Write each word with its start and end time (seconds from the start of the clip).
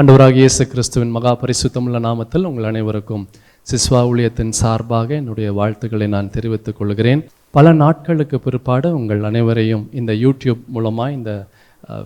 அண்டவராக 0.00 0.36
இயேசு 0.40 0.62
கிறிஸ்துவின் 0.72 1.14
மகா 1.14 1.30
பரிசுத்தமுள்ள 1.40 1.98
நாமத்தில் 2.04 2.44
உங்கள் 2.48 2.64
அனைவருக்கும் 2.64 3.24
சிஸ்வா 3.66 4.00
ஊழியத்தின் 4.10 4.52
சார்பாக 4.58 5.14
என்னுடைய 5.14 5.52
வாழ்த்துக்களை 5.52 6.06
நான் 6.06 6.30
தெரிவித்துக் 6.30 6.76
கொள்கிறேன். 6.78 7.22
பல 7.56 7.72
நாட்களுக்கு 7.72 8.38
பிற்பாடு 8.44 8.94
உங்கள் 8.98 9.22
அனைவரையும் 9.22 9.84
இந்த 9.92 10.12
யூடியூப் 10.12 10.62
மூலமாய் 10.74 11.16
இந்த 11.18 11.32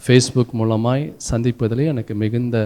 ஃபேஸ்புக் 0.06 0.56
மூலமாய் 0.60 1.04
சந்திப்பதிலே 1.30 1.84
எனக்கு 1.92 2.14
மிகுந்த 2.14 2.56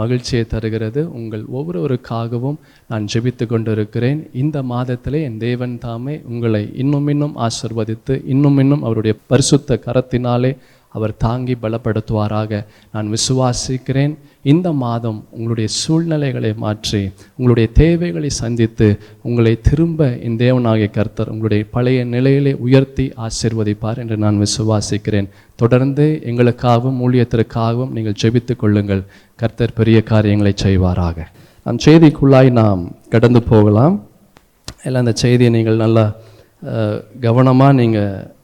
மகிழ்ச்சியை 0.00 0.44
தருகிறது. 0.46 1.00
உங்கள் 1.18 1.44
ஒவ்வொருவருக்காகவும் 1.56 2.60
நான் 2.90 3.08
ஜெபித்து 3.14 3.46
கொண்டிருக்கிறேன். 3.46 4.20
இந்த 4.42 4.62
மாதத்திலே 4.62 5.20
என் 5.30 5.42
தேவன் 5.48 5.78
தாமே 5.78 6.16
உங்களை 6.28 6.64
இன்னும் 6.74 7.08
இன்னும் 7.08 7.36
ஆசிர்வதித்து 7.46 8.16
இன்னும் 8.34 8.58
இன்னும் 8.58 8.82
அவருடைய 8.82 9.16
பரிசுத்த 9.32 9.80
கரத்தினாலே 9.86 10.52
அவர் 10.96 11.14
தாங்கி 11.24 11.54
பலப்படுத்துவாராக. 11.62 12.60
நான் 12.94 13.08
விசுவாசிக்கிறேன். 13.14 14.14
இந்த 14.52 14.68
மாதம் 14.82 15.18
உங்களுடைய 15.36 15.68
சூழ்நிலைகளை 15.80 16.50
மாற்றி 16.64 17.00
உங்களுடைய 17.36 17.68
தேவைகளை 17.80 18.30
சந்தித்து 18.42 18.88
உங்களை 19.28 19.52
திரும்ப 19.68 20.08
என் 20.26 20.38
தேவனாகிய 20.44 20.88
கர்த்தர் 20.98 21.32
உங்களுடைய 21.32 21.62
பழைய 21.74 22.00
நிலையிலே 22.14 22.52
உயர்த்தி 22.66 23.06
ஆசீர்வதிப்பார் 23.26 24.00
என்று 24.02 24.16
நான் 24.24 24.42
விசுவாசிக்கிறேன். 24.44 25.30
தொடர்ந்து 25.62 26.06
எங்களுக்காகவும் 26.30 27.00
ஊழியத்திற்காகவும் 27.06 27.94
நீங்கள் 27.96 28.18
ஜெபித்துக் 28.22 28.62
கொள்ளுங்கள். 28.62 29.02
கர்த்தர் 29.42 29.76
பெரிய 29.80 29.98
காரியங்களை 30.12 30.54
செய்வாராக. 30.66 31.18
நம் 31.66 31.82
செய்திக்குள்ளாய் 31.86 32.50
நாம் 32.60 32.82
கடந்து 33.14 33.42
போகலாம். 33.52 33.96
எல்லாம் 34.86 35.04
அந்த 35.04 35.14
செய்தியை 35.24 35.50
நீங்கள் 35.56 35.82
நல்லா 35.84 36.06
கவனமாக 37.24 37.74
நீங்கள் 37.80 38.34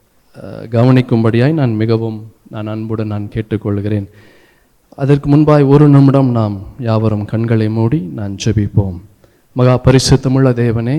கவனிக்கும்படியாய் 0.75 1.59
நான் 1.59 1.73
மிகவும் 1.81 2.19
நான் 2.53 2.71
அன்புடன் 2.73 3.11
நான் 3.13 3.31
கேட்டுக்கொள்கிறேன். 3.35 4.07
அதற்கு 5.01 5.27
முன்பாய் 5.33 5.63
ஒரு 5.73 5.85
நிமிடம் 5.95 6.29
நாம் 6.39 6.55
யாவரும் 6.87 7.25
கண்களை 7.31 7.67
மூடி 7.77 7.99
நான் 8.19 8.33
ஜெபிப்போம். 8.43 8.97
மகா 9.55 9.75
பரிசுத்தமுள்ள 9.85 10.49
தேவனே 10.61 10.97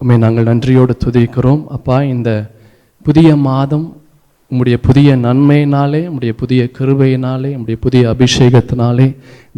உண்மை 0.00 0.16
நாங்கள் 0.24 0.48
நன்றியோடு 0.50 0.94
துதிக்கிறோம். 1.04 1.62
அப்பா 1.76 1.96
இந்த 2.14 2.30
புதிய 3.06 3.30
மாதம் 3.48 3.86
உம்முடைய 4.50 4.76
புதிய 4.86 5.16
நன்மையினாலே 5.26 6.00
உம்முடைய 6.08 6.32
புதிய 6.42 6.62
கிருபையினாலே 6.78 7.50
உம்முடைய 7.56 7.76
புதிய 7.84 8.02
அபிஷேகத்தினாலே 8.14 9.06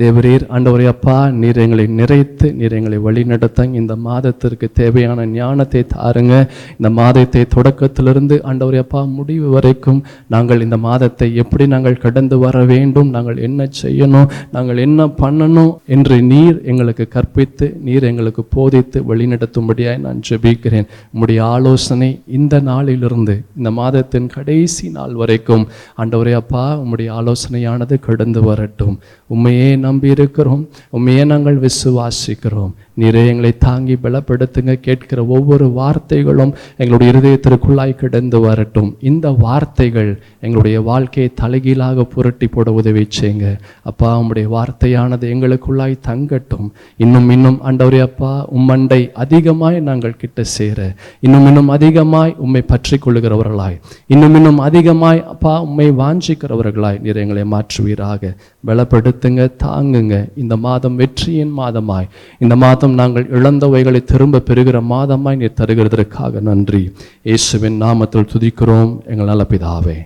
தேவரீர் 0.00 0.42
ஆண்டவரே 0.55 0.86
அப்பா 0.92 1.14
நீர் 1.42 1.58
எங்களை 1.62 1.84
நிறைத்து 1.98 2.47
நீர் 2.56 2.75
எங்களை 2.78 2.97
வழிநடத்தங்க. 3.05 3.77
இந்த 3.83 3.94
மாதத்திற்கு 4.06 4.66
தேவையான 4.80 5.25
ஞானத்தை 5.36 5.83
தாருங்க. 5.92 6.34
இந்த 6.78 6.89
மாதத்தை 6.98 7.42
தொடக்கத்திலிருந்து 7.55 8.36
ஆண்டவரே 8.48 8.78
அப்பா 8.83 9.02
முடிவு 9.19 9.48
வரைக்கும் 9.55 10.00
நாங்கள் 10.34 10.64
இந்த 10.67 10.78
மாதத்தை 10.86 11.28
எப்படி 11.42 11.67
நாங்கள் 11.74 11.97
கடந்து 12.05 12.39
வர 12.44 12.64
வேண்டும் 12.72 13.12
நாங்கள் 13.17 13.41
என்ன 13.47 13.69
செய்யணும் 13.83 14.28
நாங்கள் 14.56 14.83
என்ன 14.86 15.06
பண்ணணும் 15.22 15.72
என்று 15.97 16.19
நீர் 16.33 16.58
எங்களுக்கு 16.72 17.06
கற்பித்து 17.17 17.69
நீர் 17.86 18.08
எங்களுக்கு 18.11 18.44
போதித்து 18.56 19.00
வழிநடத்தும்படியாய் 19.12 20.02
நான் 20.06 20.22
ஜெபிக்கிறேன். 20.28 20.86
உம்முடைய 21.14 21.41
ஆலோசனை 21.55 22.11
இந்த 22.41 22.55
நாளிலிருந்து 22.70 23.39
இந்த 23.58 23.72
மாதத்தின் 23.80 24.28
கடைசி 24.36 24.86
நாள் 24.98 25.17
வரைக்கும் 25.22 25.67
ஆண்டவரே 26.02 26.36
அப்பா 26.42 26.67
உம்முடைய 26.84 27.08
ஆலோசனையானது 27.19 27.94
கடந்து 28.11 28.42
வரட்டும். 28.50 28.97
உண்மையே 29.33 29.69
நம்பி 29.87 30.09
இருக்கிறோம் 30.17 30.62
உண்மையை 30.97 31.25
நாங்கள் 31.33 31.59
விசுவாசிக்கிறோம். 31.67 32.74
நீரே 33.01 33.27
எங்களை 33.27 33.58
தாங்கி 33.58 33.95
பலப்படுத்துங்க. 33.95 34.74
கேட்கிற 34.80 35.24
ஒவ்வொரு 35.24 35.67
வார்த்தைகளும் 35.77 36.52
எங்களுடைய 36.77 37.12
இருதயத்திற்குள்ளாய் 37.12 37.95
கிடந்து 37.95 38.40
வரட்டும். 38.40 38.96
இந்த 39.01 39.30
வார்த்தைகள் 39.30 40.23
எங்களுடைய 40.40 40.80
வாழ்க்கையை 40.80 41.33
தலைகீழாக 41.34 42.05
புரட்டி 42.05 42.46
போட 42.46 42.73
உதவி 42.73 43.07
செய்யுங்க. 43.20 43.58
அப்பா 43.83 44.20
உம்முடைய 44.20 44.46
வார்த்தையானது 44.57 45.24
எங்களுக்குள்ளாய் 45.34 45.95
தங்கட்டும். 46.07 46.68
இன்னும் 46.96 47.30
இன்னும் 47.30 47.61
ஆண்டவரே 47.67 48.01
அப்பா 48.01 48.48
உம்மண்டை 48.57 49.13
அதிகமாய் 49.13 49.80
நாங்கள் 49.80 50.17
கிட்ட 50.17 50.42
சேர. 50.42 50.95
இன்னும் 51.20 51.46
இன்னும் 51.46 51.68
அதிகமாய் 51.68 52.34
உம்மை 52.39 52.61
பற்றி 52.61 52.98
கொள்ளுகிறவர்களாய். 53.05 53.80
இன்னும் 54.07 54.34
இன்னும் 54.34 54.58
அதிகமாய் 54.58 55.24
அப்பா 55.24 55.63
உம்மை 55.63 55.90
வாஞ்சிக்கிறவர்களாய் 55.90 57.01
நீர் 57.01 57.17
எங்களை 57.17 57.45
மாற்றுவீராக. 57.45 58.34
பலப்படுத்துங்க 58.67 59.51
தாங்குங்க. 59.64 60.28
இந்த 60.36 60.57
மாதம் 60.57 60.96
வெற்றியின் 60.96 61.52
மாதமாய். 61.58 62.08
இந்த 62.39 62.57
மாதம் 62.57 62.86
நாங்கள் 62.95 63.27
இழந்தவைகளை 63.27 64.05
திரும்ப 64.05 64.39
பெறுகிற 64.39 64.80
மாதமாய் 64.80 65.36
நீர் 65.36 65.55
தருகிறதற்காக 65.61 66.41
நன்றி. 66.41 66.92
இயேசுவின் 67.23 67.83
நாமத்தில் 67.83 68.29
துதிக்கிறோம். 68.33 69.07
எங்கள் 69.07 69.27
நல்ல 69.27 69.47
பிதாவே. 69.48 69.97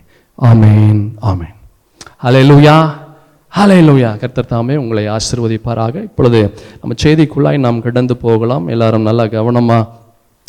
ஆமேன். 0.42 1.10
ஆமேன். 1.22 1.54
ஹலே 2.24 2.42
லூயா 2.50 2.90
ஹலே 3.58 3.78
லூயா 3.84 4.18
கர்த்தர் 4.18 4.46
தாமே 4.46 4.76
உங்களை 4.76 5.08
ஆசிர்வதிப்பாராக. 5.08 5.94
இப்பொழுது 5.94 6.52
நம்ம 6.80 6.94
செய்திக்குள்ளாய் 7.02 7.58
நாம் 7.58 7.82
கிடந்து 7.82 8.16
போகலாம். 8.16 8.66
எல்லாரும் 8.66 9.02
நல்லா 9.02 9.26
கவனமாக 9.26 9.88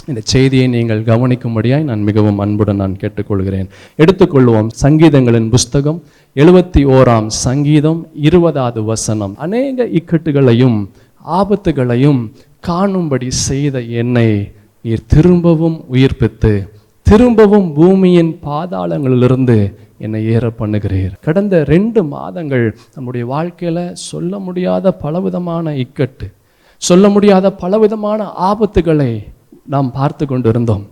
இந்த 0.07 0.21
செய்தியை 0.23 0.67
நீங்கள் 0.67 1.03
கவனிக்கும்படியாய் 1.03 1.83
நான் 1.83 2.01
மிகவும் 2.01 2.39
அன்புடன் 2.39 2.75
நான் 2.75 2.97
கேட்டுக்கொள்கிறேன். 3.01 3.69
எடுத்துக்கொள்வோம் 3.97 4.67
சங்கீதங்களின் 4.81 5.49
புஸ்தகம். 5.49 6.03
எழுபத்தி 6.35 6.77
ஓராம் 6.77 7.27
சங்கீதம் 7.27 8.07
இருபதாவது 8.15 8.83
வசனம். 8.83 9.35
அநேக 9.37 9.83
இக்கட்டுகளையும் 9.83 10.87
ஆபத்துகளையும் 11.25 12.21
காணும்படி 12.59 13.27
செய்த 13.29 13.79
என்னை 13.79 14.51
நீர் 14.81 15.05
திரும்பவும் 15.07 15.85
உயிர்ப்பித்து 15.93 16.67
திரும்பவும் 17.07 17.73
பூமியின் 17.73 18.39
பாதாளங்களிலிருந்து 18.45 19.73
என்னை 19.97 20.25
ஏற 20.25 20.53
பண்ணுகிறீர். 20.59 21.11
கடந்த 21.21 21.63
ரெண்டு 21.63 22.03
மாதங்கள் 22.03 22.75
நம்முடைய 22.95 23.25
வாழ்க்கையில் 23.25 23.93
சொல்ல 23.93 24.39
முடியாத 24.39 24.91
பலவிதமான 24.91 25.73
இக்கட்டு 25.73 26.27
சொல்ல 26.77 27.09
முடியாத 27.09 27.51
பலவிதமான 27.51 28.23
ஆபத்துகளை 28.23 29.11
நாம் 29.65 29.91
பார்த்து 29.91 30.25
கொண்டு 30.25 30.49
இருந்தோம் 30.49 30.87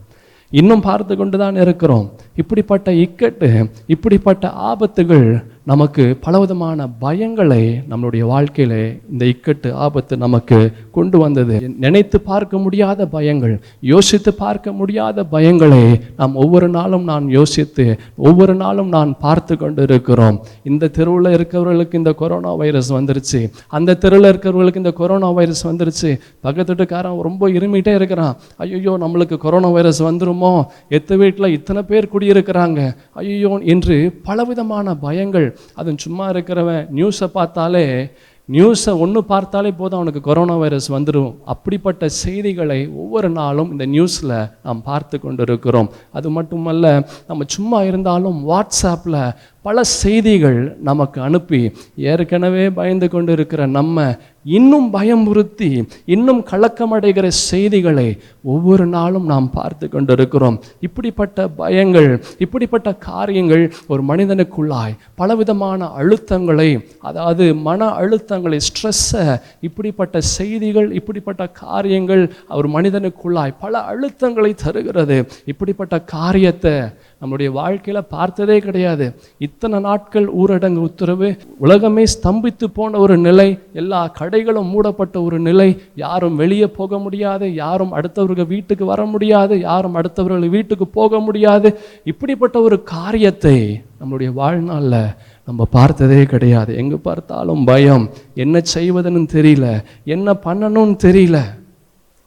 இன்னும் 0.51 0.81
பார்த்து 0.81 1.15
கொண்டு 1.15 1.37
தான் 1.37 1.55
இருக்கிறோம். 1.55 2.11
இப்படிப்பட்ட 2.35 2.91
இக்கட்டு 2.91 3.69
இப்படிப்பட்ட 3.87 4.47
ஆபத்துகள் 4.49 5.41
நமக்கு 5.69 6.03
பலவிதமான 6.25 6.85
பயங்களை 7.01 7.63
நம்மளுடைய 7.91 8.23
வாழ்க்கையில் 8.31 9.01
இந்த 9.11 9.23
இக்கட்டு 9.31 9.69
ஆபத்து 9.85 10.13
நமக்கு 10.23 10.59
கொண்டு 10.97 11.17
வந்தது. 11.17 11.55
நினைத்து 11.83 12.17
பார்க்க 12.29 12.61
முடியாத 12.65 13.07
பயங்கள் 13.15 13.53
யோசித்து 13.91 14.31
பார்க்க 14.43 14.71
முடியாத 14.79 15.25
பயங்களை 15.33 15.81
நாம் 16.19 16.35
ஒவ்வொரு 16.43 16.69
நாளும் 16.77 17.05
நான் 17.11 17.25
யோசித்து 17.37 17.85
ஒவ்வொரு 18.29 18.55
நாளும் 18.63 18.89
நான் 18.95 19.11
பார்த்து 19.25 19.57
கொண்டு 19.57 19.83
இருக்கிறோம் 19.89 20.39
இந்த 20.63 20.89
தெருவில் 20.97 21.35
இருக்கிறவர்களுக்கு 21.37 21.99
இந்த 22.01 22.13
கொரோனா 22.21 22.53
வைரஸ் 22.61 22.91
வந்துருச்சு. 22.97 23.41
அந்த 23.67 23.97
தெருவில் 24.05 24.29
இருக்கிறவர்களுக்கு 24.31 24.81
இந்த 24.83 24.93
கொரோனா 25.01 25.31
வைரஸ் 25.31 25.63
வந்துருச்சு. 25.67 26.11
பக்கத்து 26.41 26.71
வீட்டுக்காரன் 26.71 27.21
ரொம்ப 27.29 27.49
இருமிட்டே 27.57 27.95
இருக்கிறான். 27.99 28.35
ஐயோ 28.57 28.95
நம்மளுக்கு 29.05 29.37
கொரோனா 29.45 29.71
வைரஸ் 29.77 30.01
வந்துருமோ? 30.03 30.53
எத்த 30.97 31.15
வீட்டில் 31.15 31.53
இத்தனை 31.57 31.83
பேர் 31.91 32.11
குடியிருக்கிறாங்க. 32.13 32.79
ஐயோ 33.21 33.53
என்று 33.75 33.97
பலவிதமான 34.23 34.97
பயங்கள் 35.05 35.47
அது 35.75 35.95
சும்மா 35.99 36.27
இருக்கிறவன் 36.29 36.83
நியூஸை 36.95 37.29
பார்த்தாலே 37.33 37.85
நியூஸை 38.49 38.91
ஒன்று 38.99 39.21
பார்த்தாலே 39.23 39.71
போதும் 39.71 39.97
அவனுக்கு 39.97 40.21
கொரோனா 40.21 40.53
வைரஸ் 40.55 40.87
வந்துடும் 40.91 41.33
அப்படிப்பட்ட 41.45 42.07
செய்திகளை 42.15 42.77
ஒவ்வொரு 42.95 43.29
நாளும் 43.31 43.69
இந்த 43.71 43.85
நியூஸில் 43.85 44.33
நாம் 44.63 44.79
பார்த்து 44.83 45.15
கொண்டு 45.19 45.43
இருக்கிறோம் 45.43 45.89
அது 46.11 46.29
மட்டுமல்ல 46.29 46.87
நம்ம 47.27 47.47
சும்மா 47.47 47.81
இருந்தாலும் 47.83 48.39
வாட்ஸ்அப்பில் 48.49 49.19
பல 49.65 49.83
செய்திகள் 49.93 50.59
நமக்கு 50.81 51.19
அனுப்பி 51.21 51.61
ஏற்கனவே 52.05 52.65
பயந்து 52.69 53.09
கொண்டு 53.09 53.31
இருக்கிற 53.31 53.61
நம்ம 53.71 54.07
இன்னும் 54.57 54.87
பயமுறுத்தி 54.93 55.69
இன்னும் 56.13 56.41
கலக்கமடைகிற 56.51 57.27
செய்திகளை 57.49 58.07
ஒவ்வொரு 58.53 58.85
நாளும் 58.95 59.27
நாம் 59.31 59.49
பார்த்து 59.57 59.85
கொண்டிருக்கிறோம். 59.89 60.57
இப்படிப்பட்ட 60.87 61.47
பயங்கள் 61.61 62.09
இப்படிப்பட்ட 62.45 62.89
காரியங்கள் 63.09 63.63
ஒரு 63.91 64.01
மனிதனுக்குள்ளாய் 64.09 64.97
பலவிதமான 65.15 65.89
அழுத்தங்களை 65.99 66.69
அதாவது 67.09 67.45
மன 67.67 67.89
அழுத்தங்களை 68.01 68.59
ஸ்ட்ரெஸ்ஸை 68.67 69.25
இப்படிப்பட்ட 69.67 70.21
செய்திகள் 70.37 70.89
இப்படிப்பட்ட 70.99 71.47
காரியங்கள் 71.63 72.23
ஒரு 72.59 72.69
மனிதனுக்குள்ளாய் 72.77 73.57
பல 73.59 73.77
அழுத்தங்களை 73.91 74.51
தருகிறது. 74.63 75.17
இப்படிப்பட்ட 75.45 75.95
காரியத்தை 76.15 76.73
நம்முடைய 77.19 77.51
வாழ்க்கையில் 77.51 78.03
பார்த்ததே 78.03 78.59
கிடையாது. 78.59 79.15
இத்தனை 79.37 79.79
நாட்கள் 79.79 80.25
ஊரடங்கு 80.25 80.75
உத்தரவு 80.75 81.37
உலகமே 81.57 82.03
ஸ்தம்பித்து 82.03 82.63
போன 82.73 82.97
ஒரு 82.97 83.17
நிலை 83.17 83.59
எல்லா 83.73 84.13
கடைகளும் 84.19 84.69
மூடப்பட்ட 84.69 85.21
ஒரு 85.21 85.39
நிலை 85.39 85.81
யாரும் 85.95 86.35
வெளியே 86.35 86.67
போக 86.67 86.97
முடியாது 86.97 87.53
யாரும் 87.53 87.93
அடுத்தவர்கள் 87.93 88.47
வீட்டுக்கு 88.47 88.85
வர 88.85 89.05
முடியாது 89.05 89.59
யாரும் 89.59 89.95
அடுத்தவர்கள் 89.95 90.49
வீட்டுக்கு 90.49 90.87
போக 90.87 91.19
முடியாது. 91.19 91.79
இப்படிப்பட்ட 92.03 92.59
ஒரு 92.59 92.83
காரியத்தை 92.83 93.81
நம்மளுடைய 94.01 94.33
வாழ்நாளில் 94.33 95.05
நம்ம 95.45 95.65
பார்த்ததே 95.65 96.23
கிடையாது. 96.23 96.75
எங்கே 96.75 96.95
பார்த்தாலும் 96.95 97.63
பயம். 97.63 98.09
என்ன 98.33 98.61
செய்வதுன்னு 98.75 99.27
தெரியல. 99.33 99.83
என்ன 100.03 100.33
பண்ணணும்னு 100.33 100.97
தெரியல. 101.03 101.39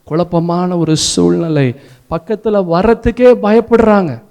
குழப்பமான 0.04 0.78
ஒரு 0.78 0.96
சூழ்நிலை. 0.96 1.74
பக்கத்தில் 2.06 2.66
வர்றதுக்கே 2.74 3.34
பயப்படுறாங்க. 3.42 4.22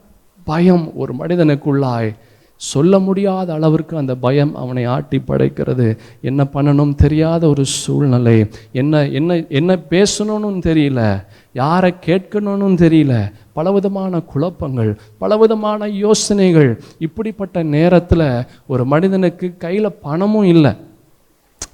பயம் 0.43 0.95
ஒரு 0.95 1.15
மனிதனுக்குள்ளாய் 1.15 2.15
சொல்ல 2.55 2.99
முடியாத 2.99 3.53
அளவிற்கு 3.53 3.97
அந்த 3.97 4.15
பயம் 4.15 4.55
அவனை 4.55 4.83
ஆட்டி 4.83 5.21
படைக்கிறது. 5.27 5.97
என்ன 6.21 6.43
பண்ணணும் 6.43 6.95
தெரியாத 6.95 7.47
ஒரு 7.47 7.65
சூழ்நிலை. 7.65 8.49
என்ன 8.71 9.07
என்ன 9.07 9.43
என்ன 9.49 9.75
பேசணும்னு 9.89 10.61
தெரியல. 10.67 11.25
யாரை 11.53 11.93
கேட்கணும்னு 12.05 12.75
தெரியல. 12.83 13.31
பலவிதமான 13.53 14.19
குழப்பங்கள் 14.19 14.99
பலவிதமான 15.17 15.87
யோசனைகள். 15.87 16.81
இப்படிப்பட்ட 16.97 17.63
நேரத்தில் 17.63 18.45
ஒரு 18.67 18.85
மனிதனுக்கு 18.85 19.57
கையில் 19.57 19.91
பணமும் 19.91 20.43
இல்லை. 20.43 20.71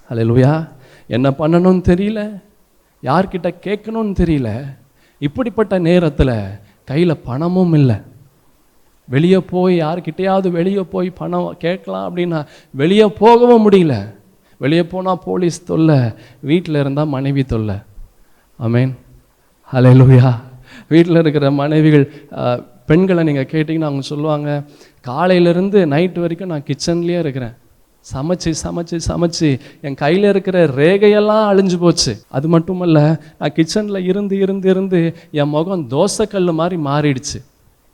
அல்லேலூயா 0.09 0.67
என்ன 1.07 1.29
பண்ணணும்னு 1.29 1.83
தெரியல. 1.87 2.41
யார்கிட்ட 3.03 3.53
கேட்கணும்னு 3.63 4.15
தெரியல. 4.19 4.77
இப்படிப்பட்ட 5.19 5.79
நேரத்தில் 5.79 6.35
கையில் 6.85 7.17
பணமும் 7.17 7.73
இல்லை. 7.73 7.95
வெளியே 9.15 9.39
போய் 9.51 9.75
யார்கிட்டயாவது 9.81 10.47
வெளியே 10.59 10.83
போய் 10.93 11.09
பணம் 11.19 11.49
கேட்கலாம் 11.65 12.05
அப்படின்னா 12.07 12.39
வெளியே 12.81 13.07
போகவும் 13.21 13.65
முடியல. 13.65 13.95
வெளியே 14.61 14.83
போனால் 14.93 15.23
போலீஸ் 15.27 15.59
தொல்லை 15.69 15.99
வீட்டில் 16.49 16.81
இருந்தால் 16.81 17.13
மனைவி 17.15 17.43
தொல்லை. 17.53 17.77
அமேன் 18.65 18.93
ஹலே 19.73 19.93
லூயா 19.99 20.31
வீட்டில் 20.93 21.21
இருக்கிற 21.23 21.45
மனைவிகள் 21.61 22.05
பெண்களை 22.89 23.21
நீங்கள் 23.27 23.49
கேட்டிங்கன்னா 23.53 23.89
அவங்க 23.89 24.05
சொல்லுவாங்க 24.11 24.49
காலையிலேருந்து 25.07 25.79
நைட் 25.93 26.19
வரைக்கும் 26.23 26.51
நான் 26.53 26.67
கிச்சன்லேயே 26.69 27.19
இருக்கிறேன். 27.23 27.55
சமைச்சு 28.13 28.51
சமைச்சு 28.63 28.97
சமைச்சு 29.07 29.47
என் 29.85 29.97
கையில் 30.01 30.27
இருக்கிற 30.31 30.57
ரேகையெல்லாம் 30.79 31.45
அழிஞ்சு 31.51 31.77
போச்சு. 31.83 32.13
அது 32.37 32.47
மட்டுமல்ல 32.53 32.99
நான் 33.39 33.55
கிச்சனில் 33.57 34.05
இருந்து 34.11 34.35
இருந்து 34.43 34.69
இருந்து 34.73 35.01
என் 35.39 35.53
முகம் 35.55 35.83
தோசைக்கல் 35.95 36.57
மாதிரி 36.61 36.77
மாறிடுச்சு. 36.89 37.39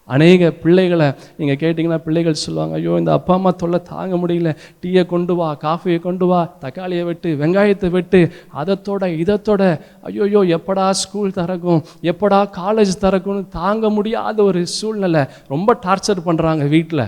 அநேக 0.08 0.52
பிள்ளைகளை 0.52 1.08
நீங்கள் 1.38 1.60
கேட்டிங்கன்னா 1.62 1.98
பிள்ளைகள் 1.98 2.42
சொல்லுவாங்க 2.44 2.74
ஐயோ 2.76 2.98
இந்த 2.98 3.12
அப்பா 3.12 3.34
அம்மா 3.34 3.52
தொல்லை 3.52 3.80
தாங்க 3.82 4.16
முடியல. 4.18 4.50
டீயை 4.82 5.06
கொண்டு 5.06 5.36
வா 5.36 5.50
காஃபியை 5.66 6.00
கொண்டு 6.00 6.26
வா 6.26 6.40
தக்காளியை 6.64 7.04
வெட்டு 7.04 7.30
வெங்காயத்தை 7.42 7.90
வெட்டு 7.90 8.22
அதத்தோட 8.62 9.10
இதத்தோட 9.24 9.64
ஐயோயோ 10.10 10.42
எப்படா 10.58 10.90
ஸ்கூல் 11.02 11.32
திறக்கும் 11.32 11.82
எப்படா 12.12 12.40
காலேஜ் 12.62 12.94
திறக்கும்னு 13.02 13.44
தாங்க 13.60 13.90
முடியாத 13.90 14.44
ஒரு 14.44 14.62
சூழ்நிலை. 14.68 15.24
ரொம்ப 15.48 15.78
டார்ச்சர் 15.86 16.26
பண்ணுறாங்க 16.26 16.66
வீட்டில் 16.68 17.06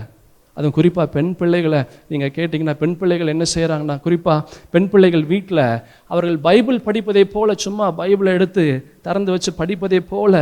அதுவும் 0.57 0.74
குறிப்பாக 0.74 1.07
பெண் 1.09 1.31
பிள்ளைகளை 1.36 1.80
நீங்கள் 2.07 2.31
கேட்டிங்கன்னா 2.36 2.75
பெண் 2.81 2.98
பிள்ளைகள் 2.98 3.27
என்ன 3.27 3.45
செய்கிறாங்கன்னா 3.56 3.95
குறிப்பாக 4.01 4.45
பெண் 4.69 4.89
பிள்ளைகள் 4.89 5.24
வீட்டில் 5.24 5.63
அவர்கள் 6.07 6.38
பைபிள் 6.39 6.80
படிப்பதை 6.80 7.25
போல் 7.25 7.53
சும்மா 7.56 7.88
பைபிளை 7.98 8.33
எடுத்து 8.33 8.65
திறந்து 9.01 9.31
வச்சு 9.31 9.53
படிப்பதை 9.53 10.00
போல் 10.00 10.39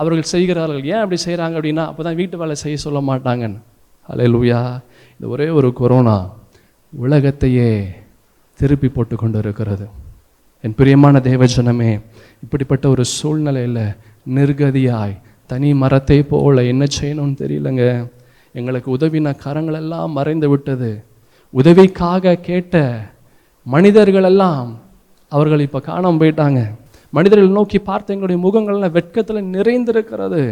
அவர்கள் 0.00 0.32
செய்கிறார்கள். 0.34 0.80
ஏன் 0.92 1.02
அப்படி 1.02 1.18
செய்கிறாங்க 1.26 1.54
அப்படின்னா 1.58 1.84
அப்போ 1.90 2.02
தான் 2.06 2.18
வீட்டு 2.20 2.36
வேலை 2.40 2.54
செய்ய 2.62 2.76
சொல்ல 2.86 3.00
மாட்டாங்கன்னு. 3.10 3.60
அலே 4.08 4.26
லூயா 4.34 4.60
இந்த 5.16 5.26
ஒரே 5.34 5.46
ஒரு 5.58 5.68
கொரோனா 5.80 6.16
உலகத்தையே 6.92 7.70
திருப்பி 8.60 8.88
போட்டு 8.88 9.14
கொண்டு 9.16 9.38
இருக்கிறது 9.44 9.86
என் 10.64 10.76
பிரியமான 10.80 11.18
தேவஜனமே 11.28 11.90
இப்படிப்பட்ட 12.44 12.84
ஒரு 12.94 13.04
சூழ்நிலையில் 13.16 13.82
நிர்கதியாய் 14.36 15.14
தனி 15.50 15.70
மரத்தை 15.82 16.18
போல 16.30 16.62
என்ன 16.72 16.84
செய்யணும்னு 16.96 17.36
தெரியலங்க. 17.42 17.84
எங்களுக்கு 18.58 18.88
உதவின 18.96 19.32
கரங்களெல்லாம் 19.44 20.14
மறைந்து 20.18 20.48
விட்டது. 20.52 20.90
உதவிக்காக 21.54 22.34
கேட்ட 22.48 22.74
மனிதர்களெல்லாம் 23.66 24.68
அவர்கள் 25.32 25.64
இப்போ 25.66 25.80
காணாம 25.88 26.20
போயிட்டாங்க. 26.22 26.60
மனிதர்கள் 27.16 27.56
நோக்கி 27.58 27.78
பார்த்த 27.90 28.14
எங்களுடைய 28.14 28.38
முகங்கள்லாம் 28.46 28.96
வெட்கத்தில் 28.96 29.50
நிறைந்திருக்கிறது. 29.56 30.42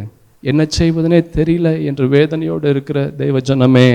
என்ன 0.43 0.63
செய்வதுனே 0.79 1.19
தெரியல 1.37 1.69
என்று 1.89 2.05
வேதனையோடு 2.15 2.67
இருக்கிற 2.75 2.99
தெய்வ 3.21 3.39
ஜனமே 3.49 3.89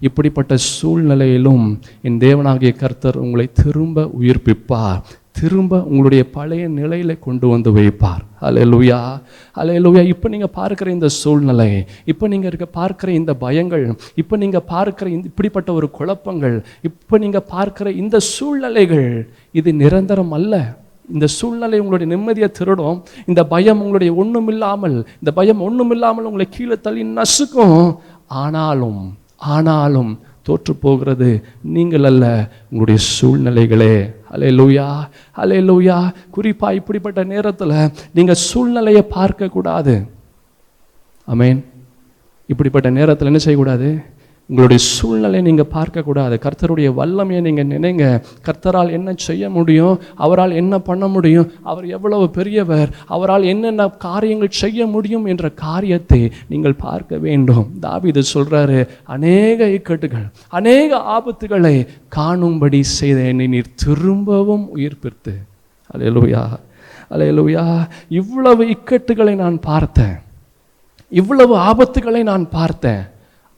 இப்படிப்பட்ட 0.00 0.54
சூழ்நிலையிலும் 0.76 1.66
என் 2.06 2.16
தேவனாகிய 2.24 2.70
கர்த்தர் 2.80 3.18
உங்களை 3.24 3.46
திரும்ப 3.60 4.06
உயிர்ப்பிப்பார். 4.18 5.02
திரும்ப 5.38 5.78
உங்களுடைய 5.90 6.22
பழைய 6.36 6.64
நிலையில 6.78 7.12
கொண்டு 7.26 7.46
வந்து 7.52 7.70
வைப்பார். 7.78 8.22
அலையலுயா 8.46 9.00
அலையலுயா 9.56 10.02
இப்போ 10.12 10.26
நீங்கள் 10.34 10.52
பார்க்கிற 10.58 10.88
இந்த 10.96 11.08
சூழ்நிலை 11.20 11.70
இப்போ 12.12 12.24
நீங்கள் 12.32 12.50
இருக்க 12.50 12.68
பார்க்குற 12.80 13.08
இந்த 13.20 13.32
பயங்கள் 13.44 13.84
இப்போ 14.22 14.36
நீங்கள் 14.42 14.66
பார்க்குற 14.74 15.06
இந்த 15.16 15.26
இப்படிப்பட்ட 15.32 15.72
ஒரு 15.78 15.88
குழப்பங்கள் 15.98 16.56
இப்போ 16.90 17.18
நீங்கள் 17.24 17.48
பார்க்கிற 17.54 17.90
இந்த 18.02 18.18
சூழ்நிலைகள் 18.34 19.10
இது 19.60 19.72
நிரந்தரம் 19.82 20.34
அல்ல. 20.38 20.56
இந்த 21.12 21.26
சூழ்நிலை 21.26 21.78
உங்களுடைய 21.80 22.08
நிம்மதியை 22.12 22.48
திருடும். 22.58 22.98
இந்த 23.26 23.40
பயம் 23.46 23.80
உங்களுடைய 23.80 24.12
ஒண்ணுமில்லாமல் 24.22 24.96
இந்த 25.20 25.32
பயம் 25.38 25.64
ஒண்ணுமில்லாமல் 25.66 26.28
உங்களை 26.30 26.46
கீழே 26.50 26.76
தள்ளி 26.80 27.04
நசுக்கும். 27.18 27.96
ஆனாலும் 28.26 29.02
ஆனாலும் 29.36 30.12
தோற்று 30.42 30.72
போகிறது 30.74 31.28
நீங்கள் 31.74 32.06
அல்ல 32.10 32.24
உங்களுடைய 32.70 33.00
சூழ்நிலைகளே. 33.16 33.94
அலே 34.34 34.48
லூயா 34.58 34.86
அலே 35.42 35.58
லூயா 35.68 35.98
குறிப்பா 36.36 36.68
இப்படிப்பட்ட 36.78 37.24
நேரத்தில் 37.24 37.76
நீங்கள் 38.16 38.42
சூழ்நிலையை 38.48 39.02
பார்க்கக்கூடாது. 39.16 39.94
ஐ 41.26 41.36
மீன் 41.42 41.64
இப்படிப்பட்ட 42.46 42.90
நேரத்தில் 42.90 43.26
என்ன 43.26 43.40
செய்யக்கூடாது? 43.44 43.90
உங்களுடைய 44.50 44.80
சூழ்நிலை 44.84 45.38
நீங்கள் 45.42 45.70
பார்க்கக்கூடாது. 45.74 46.34
கர்த்தருடைய 46.44 46.88
வல்லமையை 46.98 47.40
நீங்கள் 47.46 47.70
நினைங்க. 47.74 48.04
கர்த்தரால் 48.46 48.90
என்ன 48.90 49.12
செய்ய 49.26 49.50
முடியும்? 49.50 50.00
அவரால் 50.14 50.50
என்ன 50.50 50.78
பண்ண 50.78 51.06
முடியும்? 51.08 51.52
அவர் 51.62 51.86
எவ்வளவு 51.86 52.26
பெரியவர்? 52.30 52.90
அவரால் 53.06 53.42
என்னென்ன 53.42 53.86
காரியங்கள் 54.06 54.58
செய்ய 54.62 54.86
முடியும் 54.86 55.24
என்ற 55.26 55.48
காரியத்தை 55.48 56.20
நீங்கள் 56.48 56.76
பார்க்க 56.86 57.16
வேண்டும். 57.16 57.66
தாவி 57.80 58.08
இது 58.08 58.22
சொல்கிறாரு 58.34 58.78
அநேக 59.04 59.68
இக்கட்டுகள் 59.76 60.26
அநேக 60.48 61.00
ஆபத்துகளை 61.16 61.74
காணும்படி 62.18 62.82
செய்த 62.98 63.18
என்னை 63.32 63.46
நீர் 63.46 63.74
திரும்பவும் 63.84 64.68
உயிர்ப்பித்து 64.76 65.34
அலையலுயா 65.94 66.44
அலையலுயா 67.14 67.64
இவ்வளவு 68.20 68.62
இக்கட்டுகளை 68.76 69.34
நான் 69.34 69.58
பார்த்தேன். 69.70 70.14
இவ்வளவு 71.08 71.54
ஆபத்துகளை 71.70 72.22
நான் 72.22 72.46
பார்த்தேன். 72.58 73.02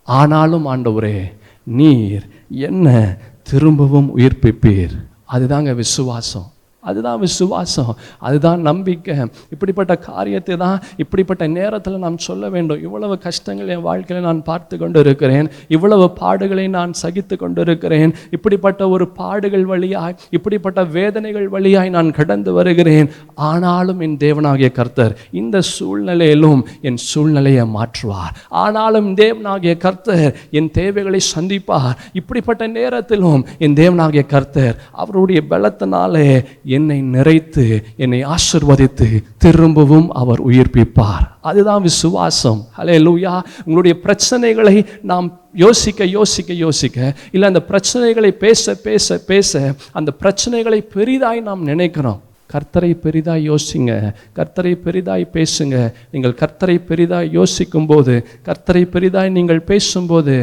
ஆனாலும் 0.07 0.67
ஆண்டவரே 0.67 1.33
நீர் 1.63 2.27
என்ன 2.49 3.17
திரும்பவும் 3.43 4.17
உயிர்ப்பிப்பீர். 4.17 4.95
அதுதாங்க 5.33 5.75
விசுவாசம். 5.75 6.51
அதுதான் 6.91 7.21
விசுவாசம் 7.27 7.93
அதுதான் 8.29 8.61
நம்பிக்கை. 8.69 9.17
இப்படிப்பட்ட 9.55 9.93
காரியத்தை 10.09 10.57
தான் 10.65 10.79
இப்படிப்பட்ட 11.03 11.45
நேரத்தில் 11.59 12.03
நாம் 12.05 12.19
சொல்ல 12.29 12.45
வேண்டும். 12.55 12.83
இவ்வளவு 12.87 13.15
கஷ்டங்கள் 13.27 13.73
என் 13.75 13.87
வாழ்க்கையில் 13.89 14.27
நான் 14.29 14.43
பார்த்து 14.51 14.75
கொண்டு 14.83 15.01
இருக்கிறேன் 15.05 15.49
இவ்வளவு 15.77 16.07
பாடுகளை 16.23 16.67
நான் 16.77 16.93
சகித்து 17.03 17.37
கொண்டு 17.43 17.61
இருக்கிறேன் 17.67 18.13
இப்படிப்பட்ட 18.37 18.83
ஒரு 18.95 19.07
பாடுகள் 19.21 19.67
வழியாய் 19.73 20.17
இப்படிப்பட்ட 20.37 20.81
வேதனைகள் 20.97 21.49
வழியாய் 21.55 21.95
நான் 21.97 22.11
கடந்து 22.19 22.51
வருகிறேன். 22.59 23.09
ஆனாலும் 23.51 24.01
என் 24.07 24.19
தேவனாகிய 24.25 24.69
கர்த்தர் 24.79 25.15
இந்த 25.41 25.57
சூழ்நிலையிலும் 25.75 26.63
என் 26.89 27.01
சூழ்நிலையை 27.11 27.65
மாற்றுவார். 27.77 28.35
ஆனாலும் 28.65 29.09
தேவனாகிய 29.23 29.75
கர்த்தர் 29.85 30.27
என் 30.59 30.71
தேவைகளை 30.79 31.21
சந்திப்பார். 31.35 31.97
இப்படிப்பட்ட 32.21 32.63
நேரத்திலும் 32.79 33.43
என் 33.65 33.77
தேவனாகிய 33.83 34.25
கர்த்தர் 34.35 34.77
அவருடைய 35.03 35.41
பலத்தினாலே 35.51 36.29
என்னை 36.77 36.99
நிறைத்து 37.17 37.65
என்னை 38.05 38.21
ஆசிர்வதித்து 38.35 39.09
திரும்பவும் 39.45 40.09
அவர் 40.23 40.43
உயிர்ப்பிப்பார். 40.49 41.25
அதுதான் 41.51 41.83
விசுவாசம். 41.89 42.61
ஹலே 42.79 42.97
லூயா 43.07 43.35
உங்களுடைய 43.65 43.95
பிரச்சனைகளை 44.07 44.77
நாம் 45.13 45.29
யோசிக்க 45.65 46.05
யோசிக்க 46.19 46.53
யோசிக்க 46.65 47.15
இல்லை 47.33 47.49
அந்த 47.53 47.63
பிரச்சனைகளை 47.73 48.31
பேச 48.45 48.75
பேச 48.87 49.19
பேச 49.33 49.75
அந்த 49.99 50.13
பிரச்சனைகளை 50.23 50.81
பெரிதாய் 50.95 51.43
நாம் 51.49 51.63
நினைக்கிறோம். 51.73 52.21
கர்த்தரை 52.53 52.91
பெரிதாய் 53.05 53.45
யோசிங்க. 53.51 53.93
கர்த்தரை 54.39 54.73
பெரிதாய் 54.85 55.25
பேசுங்க. 55.37 55.77
நீங்கள் 56.11 56.37
கர்த்தரை 56.43 56.77
பெரிதாய் 56.91 57.33
யோசிக்கும் 57.39 57.89
போது 57.91 58.15
கர்த்தரை 58.49 58.83
பெரிதாய் 58.95 59.35
நீங்கள் 59.39 59.67
பேசும்போது 59.71 60.35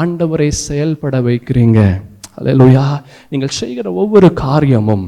ஆண்டவரை 0.00 0.48
செயல்பட 0.66 1.20
வைக்கிறீங்க. 1.20 1.80
அல்லையா 2.44 2.86
நீங்கள் 3.30 3.56
செய்கிற 3.60 3.86
ஒவ்வொரு 4.02 4.28
காரியமும் 4.32 5.06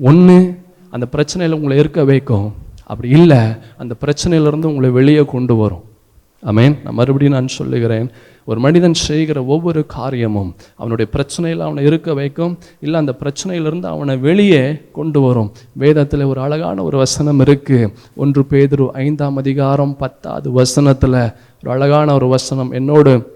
ஒன்று 0.00 0.58
அந்த 0.90 1.06
பிரச்சனையில் 1.12 1.52
உங்களை 1.52 1.78
இருக்க 1.78 2.04
வைக்கும். 2.04 2.54
அப்படி 2.84 3.08
இல்லை 3.08 3.38
அந்த 3.76 3.94
பிரச்சனையிலிருந்து 4.00 4.64
உங்களை 4.64 4.90
வெளியே 4.90 5.24
கொண்டு 5.24 5.56
வரும். 5.56 5.84
அமேன் 6.44 6.76
நான் 6.84 6.94
மறுபடியும் 6.94 7.34
நான் 7.34 7.48
சொல்லுகிறேன். 7.48 8.10
ஒரு 8.44 8.60
மனிதன் 8.60 8.94
செய்கிற 8.94 9.44
ஒவ்வொரு 9.44 9.86
காரியமும் 9.86 10.54
அவனுடைய 10.76 11.10
பிரச்சனையில் 11.14 11.58
அவனை 11.58 11.84
இருக்க 11.84 12.14
வைக்கும் 12.14 12.58
இல்லை 12.80 13.00
அந்த 13.00 13.14
பிரச்சனையிலிருந்து 13.22 13.84
அவனை 13.84 14.16
வெளியே 14.16 14.80
கொண்டு 14.92 15.20
வரும். 15.20 15.52
வேதத்தில் 15.72 16.22
ஒரு 16.22 16.40
அழகான 16.40 16.82
ஒரு 16.82 16.96
வசனம் 16.96 17.40
இருக்குது 17.40 17.92
ஒன்று 18.16 18.46
பேதுரு 18.50 18.88
ஐந்தாம் 18.90 19.36
அதிகாரம் 19.36 19.96
பத்தாவது 19.96 20.52
வசனத்தில் 20.52 21.32
ஒரு 21.62 21.70
அழகான 21.70 22.14
ஒரு 22.14 22.28
வசனம். 22.28 22.70
என்னோடு 22.70 23.35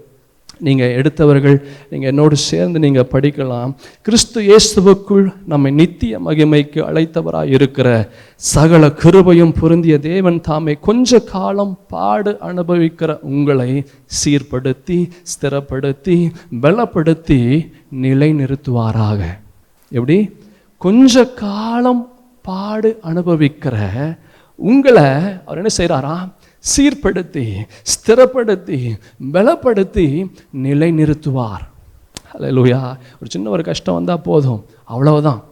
நீங்கள் 0.59 0.91
எடுத்தவர்கள் 0.91 1.55
நீங்கள் 1.89 2.09
என்னோடு 2.09 2.35
சேர்ந்து 2.35 2.79
நீங்கள் 2.79 3.07
படிக்கலாம். 3.11 3.71
கிறிஸ்து 4.01 4.41
இயேசுவுக்குள் 4.41 5.33
நம்மை 5.45 5.71
நித்திய 5.71 6.19
மகிமைக்கு 6.19 6.79
அழைத்தவராக 6.89 7.45
இருக்கிற 7.45 8.09
சகல 8.35 8.87
கிருபையும் 8.87 9.55
பொருந்திய 9.59 9.99
தேவன் 9.99 10.41
தாமே 10.41 10.77
கொஞ்ச 10.79 11.19
காலம் 11.19 11.79
பாடு 11.87 12.37
அனுபவிக்கிற 12.49 13.19
உங்களை 13.21 13.85
சீர்படுத்தி 14.19 15.09
ஸ்திரப்படுத்தி 15.31 16.31
பலப்படுத்தி 16.61 17.69
நிலைநிறுத்துவாராக. 18.01 19.21
எப்படி? 19.91 20.29
கொஞ்ச 20.77 21.23
காலம் 21.25 22.13
பாடு 22.41 22.99
அனுபவிக்கிற 23.03 23.77
உங்களை 24.55 25.09
அவர் 25.45 25.57
என்ன 25.57 25.69
செய்கிறாரா 25.77 26.15
சீர்படுத்தி 26.69 27.45
ஸ்திரப்படுத்தி 27.91 28.79
பலப்படுத்தி 29.33 30.31
நிலைநிறுத்துவார். 30.63 31.63
லூயா 32.39 32.81
ஒரு 33.19 33.29
சின்ன 33.29 33.49
ஒரு 33.49 33.63
கஷ்டம் 33.63 33.95
வந்தால் 33.95 34.21
போதும். 34.21 34.65
அவ்வளவுதான். 34.83 35.43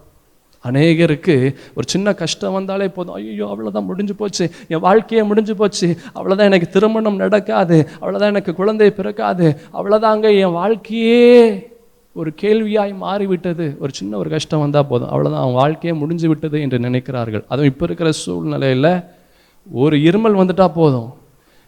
அநேகருக்கு 0.63 1.55
ஒரு 1.75 1.85
சின்ன 1.85 2.13
கஷ்டம் 2.13 2.51
வந்தாலே 2.51 2.87
போதும். 2.87 3.13
ஐயோ 3.13 3.45
அவ்வளோதான் 3.45 3.85
முடிஞ்சு 3.85 4.15
போச்சு. 4.15 4.51
என் 4.67 4.79
வாழ்க்கையே 4.79 5.23
முடிஞ்சு 5.23 5.55
போச்சு. 5.55 5.97
அவ்வளோதான் 6.15 6.49
எனக்கு 6.49 6.67
திருமணம் 6.67 7.15
நடக்காது. 7.15 7.89
அவ்வளோதான் 8.01 8.33
எனக்கு 8.33 8.55
குழந்தை 8.55 8.91
பிறக்காது. 8.91 9.59
அவ்வளோதாங்க 9.73 10.39
என் 10.39 10.51
வாழ்க்கையே 10.51 11.67
ஒரு 12.13 12.33
கேள்வியாய் 12.41 12.95
மாறிவிட்டது. 12.95 13.77
ஒரு 13.79 13.91
சின்ன 13.93 14.17
ஒரு 14.17 14.29
கஷ்டம் 14.29 14.59
வந்தால் 14.59 14.87
போதும். 14.87 15.09
அவ்வளோதான் 15.09 15.43
அவன் 15.43 15.53
வாழ்க்கையே 15.53 15.97
முடிஞ்சு 15.97 16.27
விட்டது 16.27 16.61
என்று 16.61 16.77
நினைக்கிறார்கள். 16.77 17.43
அதுவும் 17.47 17.71
இப்போ 17.71 17.85
இருக்கிற 17.85 18.11
சூழ்நிலையில் 18.11 19.17
ஒரு 19.67 19.97
இருமல் 19.97 20.39
வந்துட்டால் 20.41 20.77
போதும். 20.79 21.09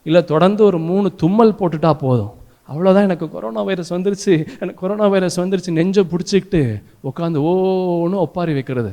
இல்லை 0.05 0.21
தொடர்ந்து 0.23 0.61
ஒரு 0.63 0.77
மூணு 0.89 1.07
தும்மல் 1.15 1.57
போட்டுட்டா 1.59 1.91
போதும். 2.05 2.31
அவ்வளோதான் 2.71 3.07
எனக்கு 3.09 3.25
கொரோனா 3.29 3.61
வைரஸ் 3.67 3.93
வந்துருச்சு. 3.93 4.33
எனக்கு 4.61 4.79
கொரோனா 4.81 5.07
வைரஸ் 5.13 5.39
வந்துருச்சு. 5.41 5.71
நெஞ்சை 5.77 6.03
பிடிச்சிக்கிட்டு 6.11 6.61
உட்காந்து 7.09 7.39
ஓன்னு 7.49 8.21
ஒப்பாரி 8.25 8.53
வைக்கிறது. 8.57 8.91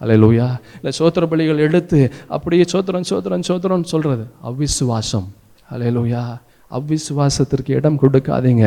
அலை 0.00 0.16
லூயா 0.22 0.46
இல்லை 0.78 0.92
சோத்திர 0.98 1.24
பலிகள் 1.32 1.64
எடுத்து 1.66 1.98
அப்படியே 2.36 2.64
சோத்திரம் 2.72 3.06
சோத்திரம் 3.10 3.46
சோத்திரம்னு 3.48 3.92
சொல்கிறது 3.92 4.24
அவ்விசுவாசம் 4.48 5.28
அலை 5.74 5.90
லூயா 5.96 6.22
அவ்விசுவாசத்திற்கு 6.70 7.70
இடம் 7.78 8.00
கொடுக்காதீங்க. 8.02 8.66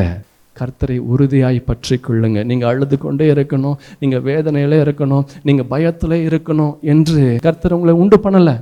கர்த்தரை 0.56 0.98
உறுதியாய் 1.12 1.60
பற்றி 1.70 1.96
கொள்ளுங்க 2.06 2.40
நீங்கள் 2.50 2.70
அழுது 2.70 2.98
கொண்டே 2.98 3.26
இருக்கணும். 3.34 3.76
நீங்கள் 4.00 4.24
வேதனையில் 4.30 4.76
இருக்கணும். 4.86 5.26
நீங்கள் 5.48 5.70
பயத்தில் 5.74 6.18
இருக்கணும் 6.30 6.74
என்று 6.94 7.22
கர்த்தர் 7.46 7.76
உங்களை 7.78 7.96
உண்டு 8.04 8.20
பண்ணலை. 8.24 8.56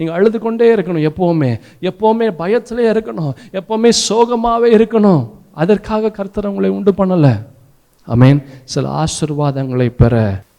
நீங்கள் 0.00 0.18
அழுது 0.18 0.38
கொண்டே 0.44 0.68
இருக்கணும் 0.74 1.06
எப்போவுமே. 1.10 1.52
எப்போவுமே 1.88 2.28
பயத்திலே 2.42 2.86
இருக்கணும். 2.94 3.34
எப்போவுமே 3.58 3.90
சோகமாகவே 4.08 4.68
இருக்கணும். 4.78 5.22
அதற்காக 5.62 6.10
கர்த்தர் 6.18 6.50
உங்களை 6.50 6.70
உண்டு 6.76 6.92
பண்ணலை. 6.98 7.34
அமேன் 8.14 8.40
சில 8.72 8.86
ஆசிர்வாதங்களை 9.02 9.88
பெற 10.02 10.14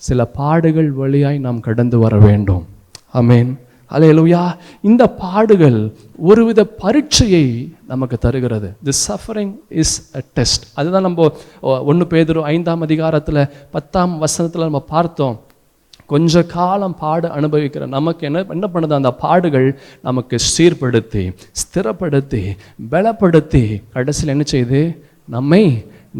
சில 0.08 0.26
பாடுகள் 0.40 0.90
வழியாய் 1.02 1.44
நாம் 1.46 1.66
கடந்து 1.68 1.98
வர 2.06 2.14
வேண்டும். 2.28 2.64
அமேன் 3.20 3.52
அலையலுயா 3.96 4.44
இந்த 4.90 5.04
பாடுகள் 5.24 5.80
ஒருவித 6.30 6.62
பரீட்சையை 6.84 7.46
நமக்கு 7.92 8.18
தருகிறது. 8.18 8.70
The 8.86 8.94
suffering 9.08 9.54
is 9.82 9.96
a 10.20 10.22
test 10.36 10.64
அதுதான் 10.80 11.08
நம்ம 11.08 11.28
ஒன்று 11.90 12.06
பேதரும் 12.14 12.50
ஐந்தாம் 12.56 12.86
அதிகாரத்தில் 12.88 13.42
பத்தாம் 13.76 14.14
வசனத்தில் 14.24 14.68
நம்ம 14.68 14.82
பார்த்தோம். 14.96 15.36
கொஞ்ச 16.12 16.44
காலம் 16.54 16.96
பாடு 17.02 17.28
அனுபவிக்கிற 17.38 17.84
நமக்கு 17.96 18.26
என்ன 18.30 18.40
என்ன 18.56 18.68
பண்ணுது? 18.74 18.94
அந்த 19.00 19.12
பாடுகள் 19.24 19.68
நமக்கு 20.08 20.36
சீர்படுத்தி 20.54 21.24
ஸ்திரப்படுத்தி 21.62 22.44
பலப்படுத்தி 22.92 23.64
கடைசியில் 23.94 24.34
என்ன 24.36 24.46
செய்யுது? 24.54 24.82
நம்மை 25.36 25.64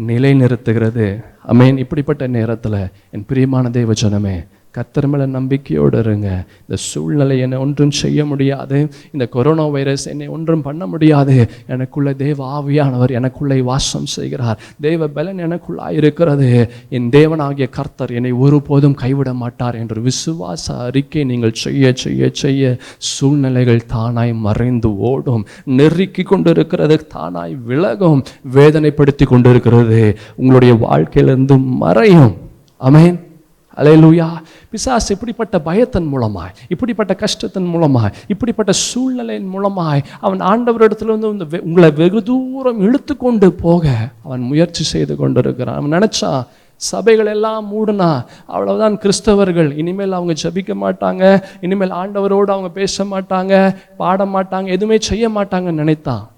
நிலைநிறுத்துகிறது. 0.06 1.06
ஐ 1.50 1.54
மீன் 1.60 1.80
இப்படிப்பட்ட 1.84 2.26
நேரத்தில் 2.36 2.78
என் 3.14 3.26
பிரியமான 3.30 3.70
தேவ 3.78 3.92
ஜனமே 4.02 4.36
கத்தர் 4.74 5.06
மேல 5.06 5.26
நம்பிக்கையோடு 5.26 5.98
இருங்க. 5.98 6.44
இந்த 6.60 6.74
சூழ்நிலை 6.74 7.38
என்னை 7.38 7.58
ஒன்றும் 7.58 7.90
செய்ய 7.90 8.24
முடியாது. 8.24 8.88
இந்த 9.12 9.26
கொரோனா 9.26 9.66
வைரஸ் 9.66 10.06
என்னை 10.06 10.26
ஒன்றும் 10.26 10.62
பண்ண 10.62 10.86
முடியாது. 10.86 11.50
எனக்குள்ள 11.66 12.12
தேவ 12.12 12.62
ஆவியானவர் 12.62 13.10
எனக்குள்ளே 13.10 13.62
வாசம் 13.62 14.06
செய்கிறார். 14.06 14.60
தேவ 14.80 15.06
பலன் 15.06 15.36
எனக்குள்ளாய் 15.36 15.90
இருக்கிறது. 15.90 16.70
என் 16.88 17.08
தேவனாகிய 17.08 17.68
கர்த்தர் 17.68 18.10
என்னை 18.10 18.32
ஒருபோதும் 18.32 18.94
கைவிட 18.94 19.34
மாட்டார் 19.34 19.74
என்ற 19.74 20.00
விசுவாச 20.00 20.78
அறிக்கை 20.78 21.24
நீங்கள் 21.24 21.52
செய்ய 21.52 21.92
செய்ய 21.94 22.30
செய்ய 22.32 22.76
சூழ்நிலைகள் 22.98 23.80
தானாய் 23.94 24.34
மறைந்து 24.34 24.98
ஓடும். 24.98 25.46
நெருக்கி 25.64 26.22
கொண்டிருக்கிறது 26.22 27.06
தானாய் 27.14 27.56
விலகும். 27.64 28.24
வேதனைப்படுத்தி 28.54 29.26
கொண்டிருக்கிறது. 29.26 30.18
உங்களுடைய 30.36 30.74
வாழ்க்கையிலிருந்து 30.74 31.58
மறையும். 31.58 32.36
அமேன் 32.80 33.30
அலையலூயா 33.76 34.28
பிசாஸ் 34.72 35.10
இப்படிப்பட்ட 35.10 35.58
பயத்தின் 35.58 36.08
மூலமாய் 36.12 36.54
இப்படிப்பட்ட 36.68 37.14
கஷ்டத்தின் 37.14 37.74
மூலமாய் 37.74 38.12
இப்படிப்பட்ட 38.26 38.72
சூழ்நிலையின் 38.72 39.50
மூலமாய் 39.54 40.02
அவன் 40.20 40.40
ஆண்டவரிடத்துலேருந்து 40.40 41.18
வந்து 41.18 41.28
இந்த 41.28 41.44
வெ- 41.44 41.60
உங்களை 41.60 41.90
வெகு 41.90 42.22
தூரம் 42.22 42.80
இழுத்து 42.80 43.16
கொண்டு 43.16 43.52
போக 43.52 43.90
அவன் 44.24 44.40
முயற்சி 44.40 44.84
செய்து 44.84 45.16
கொண்டிருக்கிறான். 45.16 45.76
அவன் 45.76 45.90
நினச்சான் 45.90 46.46
சபைகள் 46.76 47.26
எல்லாம் 47.26 47.72
மூடுனா 47.72 48.24
அவ்வளவுதான் 48.46 48.98
கிறிஸ்தவர்கள். 48.98 49.76
இனிமேல் 49.76 50.12
அவங்க 50.12 50.34
ஜெபிக்க 50.42 50.74
மாட்டாங்க 50.80 51.42
இனிமேல் 51.60 51.92
ஆண்டவரோடு 51.92 52.50
அவங்க 52.50 52.68
பேச 52.68 53.04
மாட்டாங்க 53.04 53.76
பாட 53.96 54.24
மாட்டாங்க 54.24 54.66
எதுவுமே 54.66 54.98
செய்ய 55.00 55.30
மாட்டாங்கன்னு 55.30 55.72
நினைத்தான். 55.72 56.30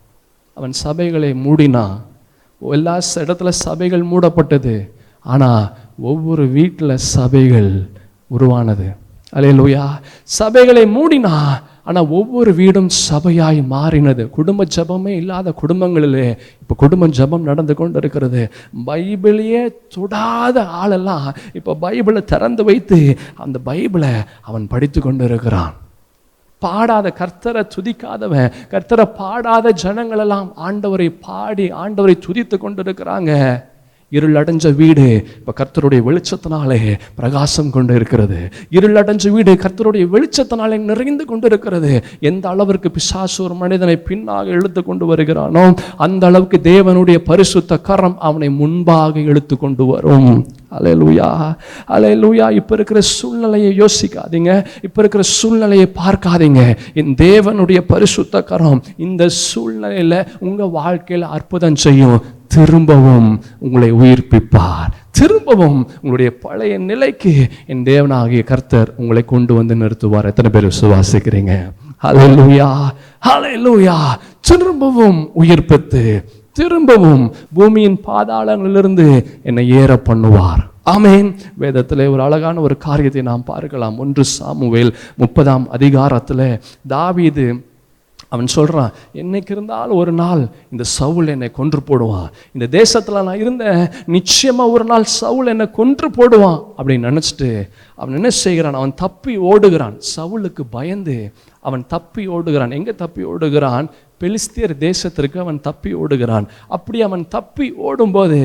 அவன் 0.54 0.72
சபைகளை 0.84 1.34
மூடினான். 1.34 2.00
எல்லா 2.70 2.96
ச- 2.96 3.18
இடத்துல 3.18 3.48
சபைகள் 3.48 4.04
மூடப்பட்டது. 4.04 4.90
ஆனால் 5.20 5.72
ஒவ்வொரு 5.98 6.44
வீட்டில் 6.48 7.02
சபைகள் 7.14 7.70
உருவானது. 8.30 8.86
அலையலூயா 9.32 9.84
சபைகளை 10.40 10.84
மூடினா 10.96 11.36
ஆனால் 11.84 12.10
ஒவ்வொரு 12.10 12.50
வீடும் 12.54 12.88
சபையாய் 13.08 13.60
மாறினது. 13.72 14.22
குடும்ப 14.30 14.64
ஜெபமே 14.76 15.12
இல்லாத 15.20 15.54
குடும்பங்களிலே 15.62 16.26
இப்போ 16.62 16.74
குடும்ப 16.74 17.08
ஜெபம் 17.08 17.42
நடந்து 17.42 17.74
கொண்டு 17.74 17.98
இருக்கிறது 17.98 18.42
பைபிளையே 18.86 19.62
தொடாத 19.94 20.64
ஆளெல்லாம் 20.80 21.28
இப்போ 21.52 21.74
பைபிளை 21.74 22.24
திறந்து 22.24 22.64
வைத்து 22.64 23.16
அந்த 23.36 23.58
பைபிளை 23.66 24.12
அவன் 24.42 24.66
படித்து 24.66 25.00
கொண்டு 25.00 25.24
இருக்கிறான் 25.24 25.74
பாடாத 26.62 27.12
கர்த்தரை 27.18 27.62
துதிக்காதவன் 27.74 28.50
கர்த்தரை 28.72 29.04
பாடாத 29.18 29.72
ஜனங்களெல்லாம் 29.82 30.48
ஆண்டவரை 30.68 31.08
பாடி 31.26 31.66
ஆண்டவரை 31.70 32.14
துதித்து 32.26 32.58
கொண்டு 32.58 32.82
இருக்கிறாங்க 32.82 33.32
அடைஞ்ச 34.40 34.74
வீடு 34.80 35.06
இப்போ 35.38 35.52
கர்த்தருடைய 35.60 36.00
வெளிச்சத்தினாலே 36.08 36.80
பிரகாசம் 37.20 37.70
கொண்டு 37.76 37.94
இருக்கிறது 37.98 38.38
இருள் 38.76 38.98
அடைஞ்ச 39.02 39.32
வீடு 39.36 39.52
கர்த்தருடைய 39.64 40.04
வெளிச்சத்தினாலே 40.14 40.78
நிறைந்து 40.90 41.24
கொண்டு 41.30 41.48
இருக்கிறது 41.50 41.92
எந்த 42.30 42.48
அளவிற்கு 42.52 42.90
பிசாசு 42.96 43.38
ஒரு 43.46 43.54
மனிதனை 43.62 43.96
பின்னாக 44.08 44.46
இழுத்து 44.58 44.82
கொண்டு 44.82 45.06
வருகிறானோ 45.12 45.64
அந்த 46.06 46.24
அளவுக்கு 46.26 46.60
தேவனுடைய 46.72 47.18
பரிசுத்த 47.30 47.78
கரம் 47.88 48.18
அவனை 48.28 48.48
முன்பாக 48.60 49.20
இழுத்து 49.30 49.56
கொண்டு 49.56 49.86
வரும். 49.86 50.30
அலையலூயா 50.76 51.26
அலையலூயா 51.94 52.46
இப்போ 52.58 52.72
இருக்கிற 52.78 53.00
சூழ்நிலையை 53.00 53.70
யோசிக்காதீங்க. 53.80 54.52
இப்போ 54.86 54.98
இருக்கிற 55.02 55.22
சூழ்நிலையை 55.38 55.86
பார்க்காதீங்க. 56.00 56.62
என் 57.00 57.14
தேவனுடைய 57.24 57.80
பரிசுத்த 57.92 58.42
கரம் 58.42 58.80
இந்த 59.06 59.28
சூழ்நிலையில் 59.28 60.16
உங்கள் 60.46 60.72
வாழ்க்கையில் 60.78 61.26
அற்புதம் 61.36 61.78
செய்யும். 61.84 62.18
திரும்பவும் 62.54 63.30
உங்களை 63.58 63.92
உயிர்ப்பிப்பார். 63.92 64.90
திரும்பவும் 65.10 65.80
உங்களுடைய 65.94 66.30
பழைய 66.38 66.78
நிலைக்கு 66.78 67.32
என் 67.66 67.82
தேவனாகிய 67.82 68.44
கர்த்தர் 68.44 68.94
உங்களை 68.96 69.24
கொண்டு 69.24 69.54
வந்து 69.54 69.74
நிறுத்துவார். 69.76 70.30
எத்தனை 70.30 70.50
பேர் 70.50 70.70
விசுவாசிக்கிறீங்க? 70.72 71.54
ஹalleluya 72.02 72.70
லூயா 73.64 73.98
திரும்பவும் 74.40 75.30
உயிர்ப்பித்து 75.40 76.24
திரும்பவும் 76.52 77.34
பூமியின் 77.54 78.00
பாதாளங்களிலிருந்து 78.06 79.06
என்னை 79.42 79.68
ஏற 79.68 80.00
பண்ணுவார். 80.08 80.62
ஆமேன். 80.90 81.28
வேதத்திலே 81.60 82.10
ஒரு 82.10 82.22
அழகான 82.22 82.60
ஒரு 82.60 82.76
காரியத்தை 82.76 83.22
நாம் 83.22 83.44
பார்க்கலாம். 83.44 83.98
ஒன்று 83.98 84.24
சாமுவேல் 84.24 84.92
முப்பதாம் 85.16 85.66
அதிகாரத்தில் 85.70 86.60
தாவீது 86.86 87.46
அவன் 88.34 88.54
சொல்கிறான் 88.56 88.92
என்னைக்கு 89.22 89.54
இருந்தாலும் 89.56 89.98
ஒரு 90.02 90.12
நாள் 90.22 90.42
இந்த 90.72 90.84
சவுல் 90.98 91.32
என்னை 91.34 91.50
கொன்று 91.58 91.80
போடுவான் 91.88 92.28
இந்த 92.56 92.66
தேசத்தில் 92.78 93.26
நான் 93.28 93.42
இருந்தேன் 93.44 93.82
நிச்சயமாக 94.16 94.74
ஒரு 94.76 94.86
நாள் 94.92 95.10
சவுல் 95.20 95.50
என்னை 95.54 95.68
கொன்று 95.80 96.08
போடுவான். 96.18 96.60
அப்படின்னு 96.78 97.08
நினச்சிட்டு 97.08 97.50
அவன் 98.00 98.18
என்ன 98.20 98.30
செய்கிறான்? 98.44 98.78
அவன் 98.80 98.94
தப்பி 99.04 99.34
ஓடுகிறான். 99.50 99.96
சவுலுக்கு 100.16 100.62
பயந்து 100.76 101.18
அவன் 101.68 101.84
தப்பி 101.94 102.22
ஓடுகிறான். 102.36 102.74
எங்கே 102.78 102.94
தப்பி 103.02 103.22
ஓடுகிறான்? 103.32 103.86
பெலிஸ்தியர் 104.20 104.74
தேசத்திற்கு 104.84 105.38
அவன் 105.44 105.58
தப்பி 105.66 105.90
ஓடுகிறான். 106.02 106.46
அப்படி 106.76 106.98
அவன் 107.06 107.24
தப்பி 107.34 107.66
ஓடும்போது 107.86 108.38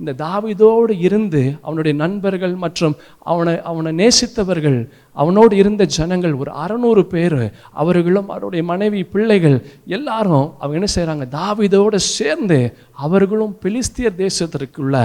இந்த 0.00 0.12
தாவிதோடு 0.24 0.94
இருந்து 1.06 1.42
அவனுடைய 1.66 1.94
நண்பர்கள் 2.04 2.54
மற்றும் 2.64 2.94
அவனை 3.32 3.54
அவனை 3.70 3.90
நேசித்தவர்கள் 4.02 4.78
அவனோடு 5.22 5.54
இருந்த 5.56 5.84
ஜனங்கள் 5.96 6.34
ஒரு 6.42 6.50
அறநூறு 6.64 7.02
பேர் 7.14 7.40
அவர்களும் 7.82 8.28
அவருடைய 8.34 8.62
மனைவி 8.72 9.00
பிள்ளைகள் 9.14 9.56
எல்லாரும் 9.98 10.48
அவங்க 10.62 10.78
என்ன 10.80 10.90
செய்கிறாங்க 10.96 11.26
தாவிதோடு 11.38 11.98
சேர்ந்து 12.16 12.58
அவர்களும் 13.06 13.56
பிலிஸ்திய 13.62 14.10
தேசத்திற்குள்ள 14.22 14.96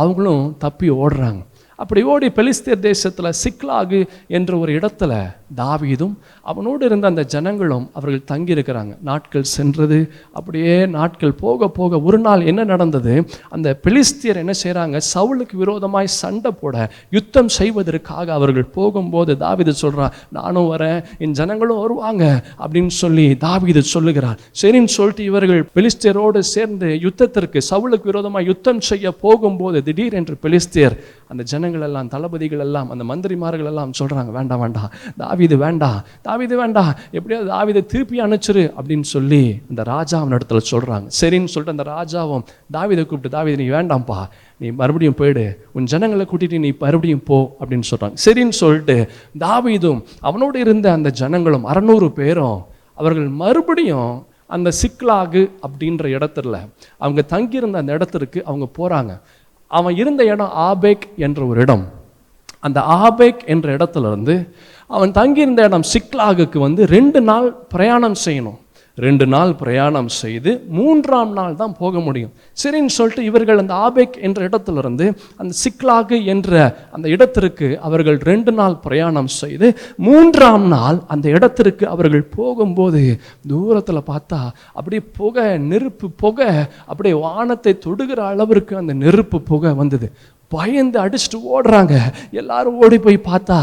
அவங்களும் 0.00 0.44
தப்பி 0.58 0.90
ஓடுறாங்க. 1.02 1.40
அப்படி 1.82 2.02
ஓடி 2.02 2.28
பெலிஸ்தியர் 2.28 2.78
தேசத்தில் 2.78 3.38
சிக்லாகு 3.42 4.06
என்ற 4.28 4.56
ஒரு 4.56 4.72
இடத்துல 4.78 5.12
தாவீதும் 5.56 6.14
அவனோடு 6.42 6.84
இருந்த 6.84 7.06
அந்த 7.06 7.24
ஜனங்களும் 7.24 7.90
அவர்கள் 7.92 8.28
தங்கியிருக்கிறாங்க. 8.32 8.92
நாட்கள் 9.02 9.42
சென்றது. 9.42 9.98
அப்படியே 10.32 10.86
நாட்கள் 10.86 11.32
போக 11.32 11.68
போக 11.68 12.00
ஒரு 12.00 12.18
நாள் 12.18 12.40
என்ன 12.40 12.64
நடந்தது? 12.64 13.14
அந்த 13.48 13.78
பெலிஸ்தியர் 13.82 14.40
என்ன 14.42 14.52
செய்கிறாங்க 14.62 15.00
சவுலுக்கு 15.14 15.56
விரோதமாய் 15.62 16.06
சண்டை 16.06 16.50
போட 16.60 16.90
யுத்தம் 17.10 17.48
செய்வதற்காக 17.48 18.32
அவர்கள் 18.32 18.64
போகும்போது 18.64 19.34
தாவிது 19.34 19.70
சொல்கிறான் 19.70 20.12
நானும் 20.28 20.70
வரேன். 20.72 21.04
என் 21.18 21.30
ஜனங்களும் 21.30 21.80
வருவாங்க. 21.80 22.44
அப்படின்னு 22.58 22.94
சொல்லி 23.02 23.26
தாவிது 23.46 23.78
சொல்லுகிறார். 23.78 24.38
சரின்னு 24.62 24.92
சொல்லிட்டு 24.98 25.24
இவர்கள் 25.24 25.62
பெலிஸ்தியரோடு 25.74 26.38
சேர்ந்து 26.38 26.86
யுத்தத்திற்கு 26.86 27.60
சவுலுக்கு 27.70 28.08
விரோதமாக 28.12 28.44
யுத்தம் 28.44 28.80
செய்ய 28.80 29.12
போகும்போது 29.12 29.82
திடீர் 29.82 30.12
என்று 30.12 30.36
பெலிஸ்தியர் 30.42 30.96
அந்த 31.28 31.42
ஜனங்கள் 31.42 31.71
எல்லாம் 31.80 32.08
தளபதிகள் 32.08 32.58
எல்லாம் 32.58 32.90
அந்த 32.90 33.04
மந்திரிமார்கள் 33.04 33.64
எல்லாம் 33.64 33.90
சொல்றாங்க 33.98 34.30
வேண்டாம் 34.30 34.60
வேண்டாம் 34.60 34.90
தாவிது 35.18 35.56
வேண்டாம் 35.56 35.98
தாவிது 36.28 36.54
வேண்டாம் 36.54 36.94
எப்படியாவது 37.10 37.50
தாவிதை 37.54 37.86
திருப்பி 37.86 38.20
அனுச்சிரு 38.20 38.72
அப்படின்னு 38.78 39.00
சொல்லி 39.00 39.60
அந்த 39.68 39.82
ராஜா 39.82 40.18
அவன் 40.18 40.38
இடத்துல 40.38 40.60
சொல்றாங்க. 40.70 41.06
சரின்னு 41.20 41.52
சொல்லிட்டு 41.54 41.74
அந்த 41.76 41.86
ராஜாவும் 41.94 42.44
தாவிதை 42.72 43.04
கூப்பிட்டு 43.06 43.28
தாவீது 43.28 43.62
நீ 43.62 43.68
வேண்டாம்ப்பா 43.68 44.28
நீ 44.56 44.70
மறுபடியும் 44.70 45.14
போயிடு 45.14 45.66
உன் 45.72 45.84
ஜனங்களை 45.84 46.26
கூட்டிட்டு 46.30 46.58
நீ 46.58 46.72
மறுபடியும் 46.78 47.22
போ 47.22 47.56
அப்படின்னு 47.60 47.88
சொல்றாங்க. 47.90 48.16
சரின்னு 48.24 48.58
சொல்லிட்டு 48.62 49.08
தாவிதும் 49.38 50.02
அவனோடு 50.20 50.60
இருந்த 50.60 50.92
அந்த 50.92 51.10
ஜனங்களும் 51.10 51.66
அறநூறு 51.66 52.08
பேரும் 52.08 52.64
அவர்கள் 52.94 53.28
மறுபடியும் 53.28 54.26
அந்த 54.46 54.70
சிக்லாகு 54.82 55.50
அப்படின்ற 55.66 56.06
இடத்துல 56.16 56.68
அவங்க 56.98 57.22
தங்கியிருந்த 57.22 57.78
அந்த 57.78 57.92
இடத்திற்கு 57.92 58.44
அவங்க 58.44 58.66
போறாங்க. 58.78 59.20
அவன் 59.78 59.96
இருந்த 60.02 60.22
இடம் 60.32 60.54
ஆபேக் 60.70 61.04
என்ற 61.26 61.40
ஒரு 61.50 61.60
இடம். 61.60 61.84
அந்த 62.66 62.78
ஆபேக் 63.04 63.40
என்ற 63.52 63.66
இடத்துல 63.76 64.10
இருந்து 64.10 64.34
அவன் 64.96 65.12
தங்கியிருந்த 65.18 65.62
இடம் 65.68 65.88
சிக்லாகுக்கு 65.94 66.58
வந்து 66.66 66.82
ரெண்டு 66.96 67.20
நாள் 67.30 67.48
பிரயாணம் 67.72 68.18
செய்யணும். 68.24 68.58
ரெண்டு 68.98 69.26
நாள் 69.26 69.52
பிரயாணம் 69.54 70.08
செய்து 70.08 70.50
மூன்றாம் 70.68 71.32
நாள் 71.32 71.54
தான் 71.54 71.74
போக 71.78 72.00
முடியும். 72.00 72.32
சரின்னு 72.62 72.94
சொல்லிட்டு 72.96 73.24
இவர்கள் 73.24 73.60
அந்த 73.62 73.74
ஆபேக் 73.74 74.16
என்ற 74.20 74.48
இடத்துல 74.48 74.78
இருந்து 74.78 75.06
அந்த 75.36 75.52
சிக்லாகு 75.64 76.24
என்ற 76.24 76.76
அந்த 76.90 77.08
இடத்திற்கு 77.08 77.68
அவர்கள் 77.80 78.18
ரெண்டு 78.30 78.52
நாள் 78.52 78.76
பிரயாணம் 78.76 79.30
செய்து 79.40 79.68
மூன்றாம் 79.96 80.66
நாள் 80.66 80.98
அந்த 81.06 81.28
இடத்திற்கு 81.28 81.86
அவர்கள் 81.86 82.26
போகும்போது 82.36 83.02
தூரத்தில் 83.48 84.08
பார்த்தா 84.10 84.40
அப்படியே 84.72 85.02
புகை 85.16 85.58
நெருப்பு 85.58 86.10
புகை 86.10 86.50
அப்படியே 86.86 87.14
வானத்தை 87.14 87.74
தொடுகிற 87.86 88.20
அளவிற்கு 88.32 88.76
அந்த 88.76 88.92
நெருப்பு 88.92 89.40
புகை 89.40 89.72
வந்தது. 89.74 90.08
பயந்து 90.54 90.98
அடிச்சுட்டு 91.04 91.38
ஓடுறாங்க. 91.54 91.94
எல்லாரும் 92.40 92.78
ஓடி 92.84 92.98
போய் 92.98 93.26
பார்த்தா 93.28 93.58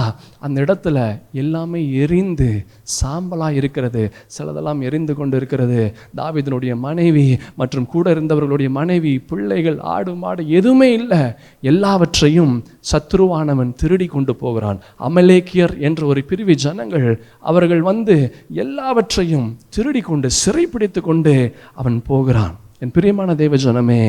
அந்த 0.46 0.58
இடத்துல 0.66 0.98
எல்லாமே 1.42 1.82
எரிந்து 2.04 2.50
சாம்பலாக 2.98 3.60
இருக்கிறது. 3.62 4.04
சிலதெல்லாம் 4.36 4.82
எரிந்து 4.88 5.14
கொண்டு 5.20 5.38
இருக்கிறது 5.40 5.80
தாவிதனுடைய 6.18 6.74
மனைவி 6.86 7.26
மற்றும் 7.62 7.90
கூட 7.94 8.06
இருந்தவர்களுடைய 8.14 8.70
மனைவி 8.80 9.14
பிள்ளைகள் 9.32 9.80
ஆடு 9.96 10.14
மாடு 10.22 10.44
எதுவுமே 10.60 10.90
இல்லை. 11.00 11.22
எல்லாவற்றையும் 11.72 12.54
சத்ருவானவன் 12.92 13.74
திருடி 13.82 14.08
கொண்டு 14.16 14.36
போகிறான். 14.44 14.80
அமலேக்கியர் 15.08 15.76
என்ற 15.88 16.02
ஒரு 16.12 16.24
பிரிவு 16.30 16.56
ஜனங்கள் 16.66 17.10
அவர்கள் 17.52 17.84
வந்து 17.92 18.18
எல்லாவற்றையும் 18.64 19.48
திருடி 19.76 20.02
கொண்டு 20.10 20.30
சிறைப்பிடித்து 20.42 21.02
கொண்டு 21.10 21.36
அவன் 21.82 21.98
போகிறான். 22.10 22.56
என் 22.84 22.96
பிரியமான 22.98 23.36
தேவ 23.42 23.56
ஜனமே 23.66 24.04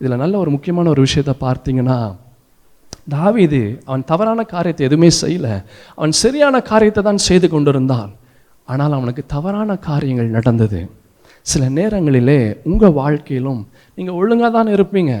இதில் 0.00 0.22
நல்ல 0.22 0.34
ஒரு 0.42 0.50
முக்கியமான 0.54 0.88
ஒரு 0.94 1.02
விஷயத்தை 1.06 1.34
பார்த்தீங்கன்னா 1.46 1.98
தாவிது 3.14 3.62
அவன் 3.88 4.04
தவறான 4.10 4.40
காரியத்தை 4.54 4.82
எதுவுமே 4.88 5.10
செய்யலை. 5.22 5.54
அவன் 5.98 6.12
சரியான 6.22 6.60
காரியத்தை 6.70 7.02
தான் 7.08 7.24
செய்து 7.28 7.48
கொண்டிருந்தான். 7.48 8.10
ஆனால் 8.72 8.96
அவனுக்கு 8.98 9.22
தவறான 9.34 9.70
காரியங்கள் 9.88 10.34
நடந்தது. 10.36 10.80
சில 11.46 11.62
நேரங்களிலே 11.78 12.40
உங்கள் 12.70 12.96
வாழ்க்கையிலும் 13.00 13.60
நீங்கள் 13.98 14.18
ஒழுங்காக 14.20 14.50
தான் 14.56 14.70
இருப்பீங்க. 14.76 15.12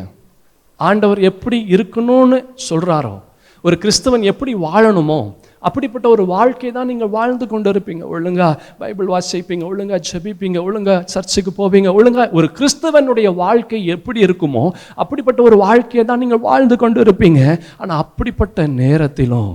ஆண்டவர் 0.80 1.20
எப்படி 1.30 1.58
இருக்கணும்னு 1.74 2.38
சொல்கிறாரோ 2.68 3.16
ஒரு 3.64 3.76
கிறிஸ்தவன் 3.82 4.24
எப்படி 4.32 4.52
வாழணுமோ 4.66 5.20
அப்படிப்பட்ட 5.64 6.08
ஒரு 6.08 6.24
வாழ்க்கை 6.26 6.70
தான் 6.72 6.86
நீங்கள் 6.86 7.08
வாழ்ந்து 7.08 7.46
கொண்டு 7.46 7.70
இருப்பீங்க 7.70 8.04
ஒழுங்காக 8.06 8.52
பைபிள் 8.78 9.08
வாசிப்பீங்க 9.14 9.64
ஒழுங்கா 9.64 9.98
ஜபிப்பீங்க 10.10 10.60
ஒழுங்காக 10.62 11.00
சர்ச்சுக்கு 11.06 11.52
போவீங்க 11.58 11.92
ஒழுங்காக 11.94 12.28
ஒரு 12.32 12.48
கிறிஸ்தவனுடைய 12.52 13.34
வாழ்க்கை 13.34 13.80
எப்படி 13.86 14.20
இருக்குமோ 14.26 14.64
அப்படிப்பட்ட 14.96 15.42
ஒரு 15.42 15.56
வாழ்க்கையை 15.56 16.04
தான் 16.04 16.18
நீங்கள் 16.18 16.40
வாழ்ந்து 16.40 16.76
கொண்டு 16.76 17.00
இருப்பீங்க 17.00 17.40
ஆனால் 17.78 17.98
அப்படிப்பட்ட 17.98 18.66
நேரத்திலும் 18.66 19.52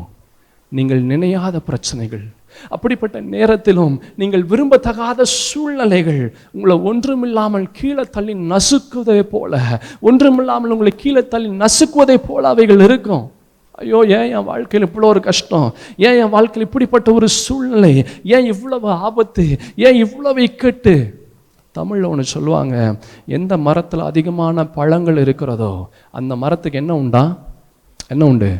நீங்கள் 0.71 1.01
நினையாத 1.01 1.57
பிரச்சனைகள் 1.59 2.25
அப்படிப்பட்ட 2.71 3.17
நேரத்திலும் 3.21 3.95
நீங்கள் 4.15 4.43
விரும்பத்தகாத 4.43 5.21
சூழ்நிலைகள் 5.23 6.21
உங்களை 6.51 6.75
ஒன்றுமில்லாமல் 6.81 7.67
கீழே 7.71 8.03
தள்ளி 8.11 8.33
நசுக்குவதை 8.53 9.19
போல 9.23 9.61
ஒன்றுமில்லாமல் 10.01 10.71
உங்களை 10.71 10.93
கீழே 10.95 11.23
தள்ளி 11.27 11.49
நசுக்குவதை 11.63 12.17
போல 12.29 12.49
அவைகள் 12.49 12.79
இருக்கும். 12.79 13.25
ஐயோ 13.79 13.99
ஏன் 14.07 14.31
என் 14.35 14.43
வாழ்க்கையில் 14.43 14.89
இவ்வளோ 14.89 15.05
ஒரு 15.05 15.21
கஷ்டம்? 15.21 15.73
ஏன் 15.97 16.17
என் 16.19 16.29
வாழ்க்கையில் 16.29 16.65
இப்படிப்பட்ட 16.65 17.13
ஒரு 17.13 17.27
சூழ்நிலை? 17.27 18.05
ஏன் 18.23 18.45
இவ்வளவு 18.45 18.89
ஆபத்து? 18.89 19.45
ஏன் 19.75 19.95
இவ்வளவு 19.95 20.39
இக்கட்டு? 20.41 20.95
தமிழில் 21.71 22.03
ஒன்று 22.03 22.23
சொல்லுவாங்க 22.23 22.75
எந்த 23.25 23.57
மரத்தில் 23.57 23.99
அதிகமான 23.99 24.65
பழங்கள் 24.67 25.17
இருக்கிறதோ 25.17 25.89
அந்த 26.11 26.35
மரத்துக்கு 26.35 26.79
என்ன 26.79 26.95
உண்டா? 26.95 27.23
என்ன 28.07 28.25
உண்டு? 28.25 28.51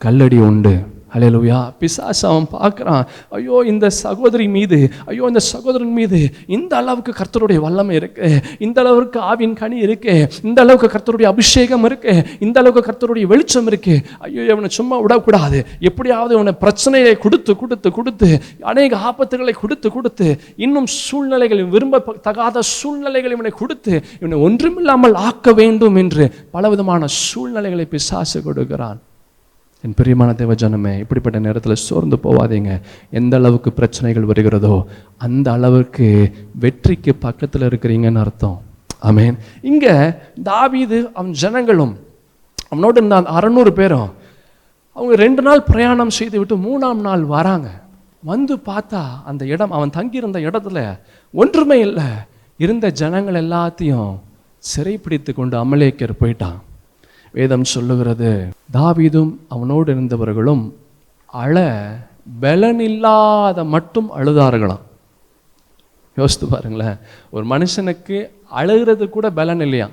கல்லடி 0.00 0.38
உண்டு. 0.38 0.74
அலையலுயா 1.14 1.58
பிசாசு 1.80 2.24
அவன் 2.30 2.48
பார்க்குறான். 2.54 3.04
ஐயோ 3.36 3.56
இந்த 3.72 3.86
சகோதரி 4.04 4.46
மீது 4.56 4.78
ஐயோ 5.10 5.24
இந்த 5.32 5.42
சகோதரன் 5.52 5.94
மீது 5.98 6.18
இந்த 6.56 6.72
அளவுக்கு 6.80 7.12
கர்த்தருடைய 7.20 7.58
வல்லமை 7.66 7.94
இருக்கு. 8.00 8.28
இந்த 8.66 8.78
அளவுக்கு 8.84 9.18
ஆவின் 9.30 9.56
கனி 9.60 9.78
இருக்கு. 9.86 10.14
இந்த 10.48 10.58
அளவுக்கு 10.64 10.88
கர்த்தருடைய 10.94 11.28
அபிஷேகம் 11.34 11.86
இருக்கு. 11.88 12.14
இந்த 12.46 12.56
அளவுக்கு 12.62 12.88
கர்த்தருடைய 12.88 13.26
வெளிச்சம் 13.32 13.68
இருக்கு. 13.72 13.96
ஐயோ 14.26 14.42
இவனை 14.50 14.70
சும்மா 14.78 14.98
விடக்கூடாது. 15.04 15.60
எப்படியாவது 15.90 16.34
இவனை 16.38 16.54
பிரச்சனையை 16.64 17.14
கொடுத்து 17.24 17.54
கொடுத்து 17.62 17.88
கொடுத்து 17.98 18.30
அநேக 18.72 18.96
ஆபத்துகளை 19.10 19.56
கொடுத்து 19.62 19.88
கொடுத்து 19.96 20.28
இன்னும் 20.66 20.88
சூழ்நிலைகள் 21.06 21.64
விரும்ப 21.74 22.14
தகாத 22.28 22.62
சூழ்நிலைகள் 22.76 23.34
இவனை 23.36 23.52
கொடுத்து 23.62 23.94
இவனை 24.20 24.38
ஒன்றுமில்லாமல் 24.46 25.18
ஆக்க 25.28 25.52
வேண்டும் 25.62 25.98
என்று 26.04 26.24
பலவிதமான 26.56 27.04
சூழ்நிலைகளை 27.24 27.86
பிசாசு 27.94 28.40
கொடுக்கிறான். 28.42 28.98
என் 29.84 29.96
பிரியமான 29.98 30.30
தேவ 30.40 30.52
ஜனமே 30.60 30.92
இப்படிப்பட்ட 31.02 31.38
நேரத்தில் 31.46 31.82
சோர்ந்து 31.86 32.16
போவாதீங்க. 32.22 32.70
எந்த 33.18 33.34
அளவுக்கு 33.40 33.70
பிரச்சனைகள் 33.78 34.28
வருகிறதோ 34.30 34.76
அந்த 35.26 35.46
அளவுக்கு 35.56 36.06
வெற்றிக்கு 36.62 37.12
பக்கத்தில் 37.24 37.66
இருக்கிறீங்கன்னு 37.68 38.22
அர்த்தம். 38.24 38.58
ஆமென் 39.08 39.36
இங்கே 39.70 39.94
தாவீது 40.50 40.98
அவன் 41.18 41.34
ஜனங்களும் 41.42 41.94
அவனோடு 42.72 42.96
இருந்த 43.00 43.16
அந்த 43.20 43.32
அறநூறு 43.38 43.72
பேரும் 43.80 44.10
அவங்க 44.96 45.14
ரெண்டு 45.24 45.42
நாள் 45.46 45.66
பிரயாணம் 45.70 46.14
செய்து 46.18 46.36
விட்டு 46.40 46.56
மூணாம் 46.68 47.00
நாள் 47.08 47.24
வராங்க. 47.36 47.68
வந்து 48.30 48.54
பார்த்தா 48.68 49.02
அந்த 49.30 49.42
இடம் 49.54 49.74
அவன் 49.76 49.94
தங்கியிருந்த 49.96 50.38
இடத்துல 50.48 50.78
ஒன்றுமே 51.34 51.78
இல்லை. 51.88 52.08
இருந்த 52.64 52.86
ஜனங்கள் 53.00 53.40
எல்லாத்தையும் 53.44 54.12
சிறைப்பிடித்து 54.70 55.32
கொண்டு 55.34 55.56
அமலேக்கர் 55.64 56.20
போயிட்டான். 56.22 56.58
வேதம் 57.36 57.70
சொல்லுகிறது. 57.74 58.30
தாவீதும் 58.76 59.32
அவனோடு 59.54 59.88
இருந்தவர்களும் 59.94 60.64
அழ 61.42 61.56
பலனில்லாத 62.42 63.58
மட்டும் 63.74 64.08
அழுதார்களாம். 64.18 64.84
யோசித்து 66.18 66.46
பாருங்களேன் 66.52 66.96
ஒரு 67.34 67.44
மனுஷனுக்கு 67.52 68.18
அழுகிறது 68.60 69.04
கூட 69.16 69.26
பலன் 69.38 69.64
இல்லையா 69.66 69.88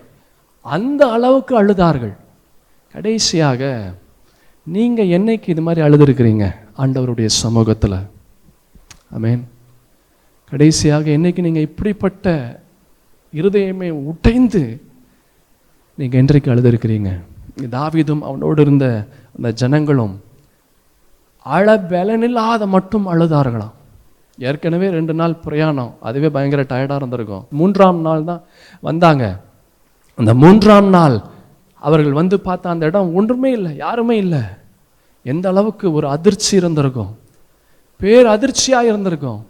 அந்த 0.76 1.02
அளவுக்கு 1.16 1.54
அழுதார்கள். 1.62 2.14
கடைசியாக 2.94 3.72
நீங்கள் 4.76 5.12
என்னைக்கு 5.18 5.48
இது 5.54 5.62
மாதிரி 5.66 5.82
அழுதுருக்கிறீங்க? 5.86 6.46
ஆண்டவருடைய 6.82 7.30
சமூகத்தில். 7.44 7.98
அமேன் 9.16 9.44
கடைசியாக 10.52 11.06
என்னைக்கு 11.18 11.42
நீங்கள் 11.48 11.68
இப்படிப்பட்ட 11.70 12.28
இருதயமே 13.40 13.90
உடைந்து 14.12 14.64
நீங்கள் 16.00 16.20
என்றைக்கு 16.22 16.52
அழுதுருக்கிறீங்க? 16.54 17.12
தாவிதும் 17.58 18.20
அவனோடு 18.20 18.62
இருந்த 18.62 19.08
அந்த 19.36 19.52
ஜனங்களும் 19.52 20.22
அழ 21.44 21.78
பலனில்லாத 21.78 22.68
மட்டும் 22.68 23.08
அழுதார்களாம். 23.08 23.72
ஏற்கனவே 24.38 24.90
ரெண்டு 24.90 25.14
நாள் 25.14 25.36
பிரயாணம். 25.36 25.94
அதுவே 26.02 26.30
பயங்கர 26.30 26.64
டயர்டாக 26.64 26.96
இருந்திருக்கும். 26.96 27.46
மூன்றாம் 27.52 28.02
நாள் 28.02 28.24
தான் 28.24 28.42
வந்தாங்க. 28.82 29.40
அந்த 30.16 30.34
மூன்றாம் 30.34 30.90
நாள் 30.90 31.22
அவர்கள் 31.80 32.12
வந்து 32.12 32.42
பார்த்தா 32.46 32.68
அந்த 32.68 32.86
இடம் 32.86 33.16
ஒன்றுமே 33.16 33.52
இல்லை 33.52 33.76
யாருமே 33.76 34.18
இல்லை. 34.18 34.40
எந்த 35.24 35.50
அளவுக்கு 35.50 35.94
ஒரு 35.94 36.10
அதிர்ச்சி 36.10 36.56
இருந்திருக்கும். 36.56 37.18
பேர் 37.98 38.26
அதிர்ச்சியாக 38.26 38.86
இருந்திருக்கும். 38.86 39.46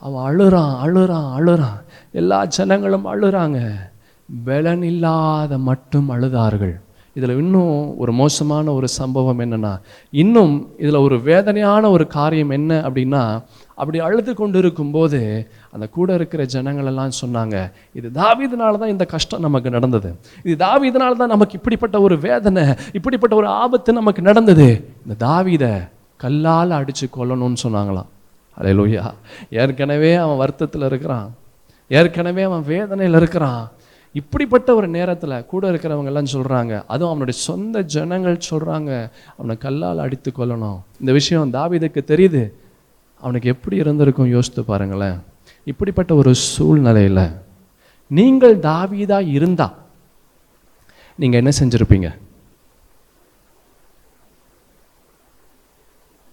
அவன் 0.00 0.36
அழுறான் 0.36 0.74
அழுறான் 0.84 1.30
அழுறான். 1.38 1.80
எல்லா 2.12 2.44
ஜனங்களும் 2.44 3.06
அழுறாங்க. 3.06 3.70
பலன் 4.44 4.82
இல்லாத 4.82 5.58
மட்டும் 5.58 6.10
அழுதார்கள். 6.10 6.80
இதில் 7.18 7.38
இன்னும் 7.42 7.76
ஒரு 8.02 8.12
மோசமான 8.20 8.72
ஒரு 8.78 8.88
சம்பவம் 8.98 9.40
என்னென்னா 9.44 9.72
இன்னும் 10.22 10.54
இதில் 10.82 11.04
ஒரு 11.06 11.16
வேதனையான 11.28 11.90
ஒரு 11.94 12.04
காரியம் 12.16 12.52
என்ன 12.58 12.80
அப்படின்னா 12.88 13.22
அப்படி 13.80 13.98
அழுது 14.06 14.32
கொண்டு 14.34 14.58
இருக்கும்போது 14.62 15.20
அந்த 15.74 15.86
கூட 15.96 16.08
இருக்கிற 16.18 16.42
ஜனங்களெல்லாம் 16.54 17.12
சொன்னாங்க 17.22 17.56
இது 17.98 18.08
தாவிதனால 18.20 18.78
தான் 18.82 18.92
இந்த 18.94 19.04
கஷ்டம் 19.14 19.44
நமக்கு 19.46 19.70
நடந்தது. 19.70 20.10
இது 20.46 20.56
தாவிதனால 20.64 21.18
தான் 21.22 21.34
நமக்கு 21.34 21.56
இப்படிப்பட்ட 21.58 21.96
ஒரு 22.06 22.16
வேதனை 22.26 22.64
இப்படிப்பட்ட 22.98 23.34
ஒரு 23.40 23.48
ஆபத்து 23.62 23.92
நமக்கு 24.00 24.22
நடந்தது. 24.22 24.68
இந்த 25.04 25.16
தாவீதை 25.26 25.72
கல்லால் 26.24 26.78
அடித்து 26.78 27.08
கொல்லணும்னு 27.16 27.60
சொன்னாங்களாம். 27.66 28.08
அலையலோயா 28.56 29.04
ஏற்கனவே 29.62 30.12
அவன் 30.22 30.40
வருத்தத்தில் 30.42 30.86
இருக்கிறான். 30.90 31.28
ஏற்கனவே 31.98 32.42
அவன் 32.48 32.64
வேதனையில் 32.72 33.18
இருக்கிறான். 33.20 33.62
இப்படிப்பட்ட 34.12 34.74
ஒரு 34.74 34.88
நேரத்தில் 34.88 35.46
கூட 35.46 35.70
இருக்கிறவங்க 35.70 36.04
எல்லாம் 36.04 36.32
சொல்கிறாங்க 36.32 36.84
அதுவும் 36.86 37.14
அவனுடைய 37.14 37.40
சொந்த 37.40 37.82
ஜனங்கள் 37.82 38.38
சொல்கிறாங்க 38.50 39.10
அவனை 39.36 39.58
கல்லால் 39.58 39.98
அடித்து 39.98 40.32
கொல்லணும். 40.36 40.78
இந்த 41.00 41.12
விஷயம் 41.12 41.52
தாவிதுக்கு 41.52 42.00
தெரியுது. 42.12 42.52
அவனுக்கு 43.20 43.48
எப்படி 43.48 43.76
இருந்திருக்கும் 43.76 44.26
யோசித்து 44.26 44.64
பாருங்களேன். 44.64 45.20
இப்படிப்பட்ட 45.64 46.14
ஒரு 46.14 46.34
சூழ்நிலையில் 46.34 47.30
நீங்கள் 48.06 48.58
தாவிதா 48.58 49.28
இருந்தா 49.28 49.74
நீங்கள் 51.16 51.44
என்ன 51.44 51.52
செஞ்சுருப்பீங்க? 51.60 52.14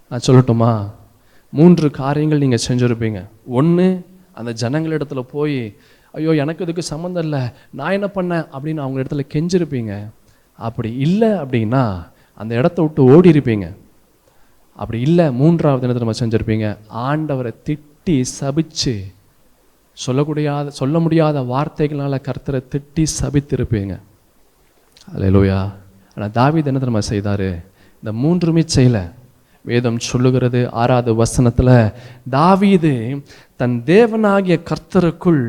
நான் 0.10 0.26
சொல்லட்டுமா? 0.28 0.90
மூன்று 1.50 1.92
காரியங்கள் 1.92 2.38
நீங்கள் 2.38 2.66
செஞ்சுருப்பீங்க. 2.68 3.26
ஒன்று 3.46 4.06
அந்த 4.34 4.70
ஜனங்களிடத்துல 4.70 5.22
போய் 5.22 5.76
ஐயோ 6.16 6.34
எனக்கு 6.44 6.64
இதுக்கு 6.66 6.84
சம்மந்தம் 6.94 7.26
இல்லை. 7.28 7.42
நான் 7.80 7.96
என்ன 7.98 8.08
பண்ணேன்? 8.18 8.46
அப்படின்னு 8.56 8.84
அவங்க 8.84 8.98
இடத்துல 9.04 9.24
கெஞ்சிருப்பீங்க. 9.34 9.94
அப்படி 10.60 10.90
இல்லை 11.06 11.32
அப்படின்னா 11.44 11.84
அந்த 12.42 12.52
இடத்த 12.60 12.78
விட்டு 12.82 13.02
ஓடி 13.14 13.30
இருப்பீங்க 13.36 13.68
அப்படி 14.82 15.00
இல்லை 15.08 15.26
மூன்றாவது 15.42 15.86
என்ன 15.88 16.04
நம்ம 16.04 16.18
செஞ்சுருப்பீங்க. 16.22 16.68
ஆண்டவரை 17.08 17.52
திட்டி 17.68 18.16
சபிச்சு 18.40 18.96
சொல்லக்கூடியாத 19.98 20.74
சொல்ல 20.80 20.96
முடியாத 21.00 21.42
வார்த்தைகளால் 21.52 22.26
கர்த்தரை 22.28 22.60
திட்டி 22.74 23.04
சபித்திருப்பீங்க. 23.20 23.94
அல்லேலூயா 25.14 25.60
ஆனால் 26.16 26.34
தாவி 26.40 26.60
தினத்தை 26.66 26.88
நம்ம 26.90 27.04
செய்தார்? 27.12 27.50
இந்த 28.04 28.12
மூன்றுமே 28.24 28.64
செய்யல. 28.76 29.00
வேதம் 29.66 30.00
சொல்லுகிறது 30.10 30.60
ஆறாவது 30.82 31.12
வசனத்தில் 31.22 31.76
தாவீது 32.36 32.94
தன் 33.62 33.78
தேவனாகிய 33.86 34.56
கர்த்தருக்குள் 34.70 35.44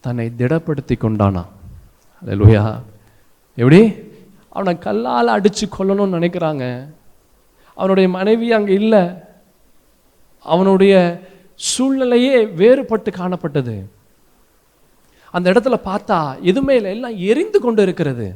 தன்னை 0.00 0.32
திடப்படுத்தி 0.38 0.92
கொண்டானா 0.92 1.44
லூயா 2.26 2.82
எப்படி? 3.54 3.94
அவனை 4.48 4.78
கல்லால் 4.78 5.26
அடித்து 5.26 5.66
கொல்லணும்னு 5.66 6.14
நினைக்கிறாங்க. 6.18 6.92
அவனுடைய 7.74 8.08
மனைவி 8.08 8.52
அங்கே 8.52 8.72
இல்லை. 8.72 9.08
அவனுடைய 10.42 11.20
சூழ்நிலையே 11.54 12.44
வேறுபட்டு 12.44 13.08
காணப்பட்டது. 13.10 13.84
அந்த 15.32 15.52
இடத்துல 15.52 15.80
பார்த்தா 15.84 16.40
எதுவுமே 16.40 16.76
இல்லை. 16.76 16.90
எல்லாம் 16.90 17.16
எரிந்து 17.16 17.60
கொண்டு 17.60 17.82
இருக்கிறது. 17.82 18.34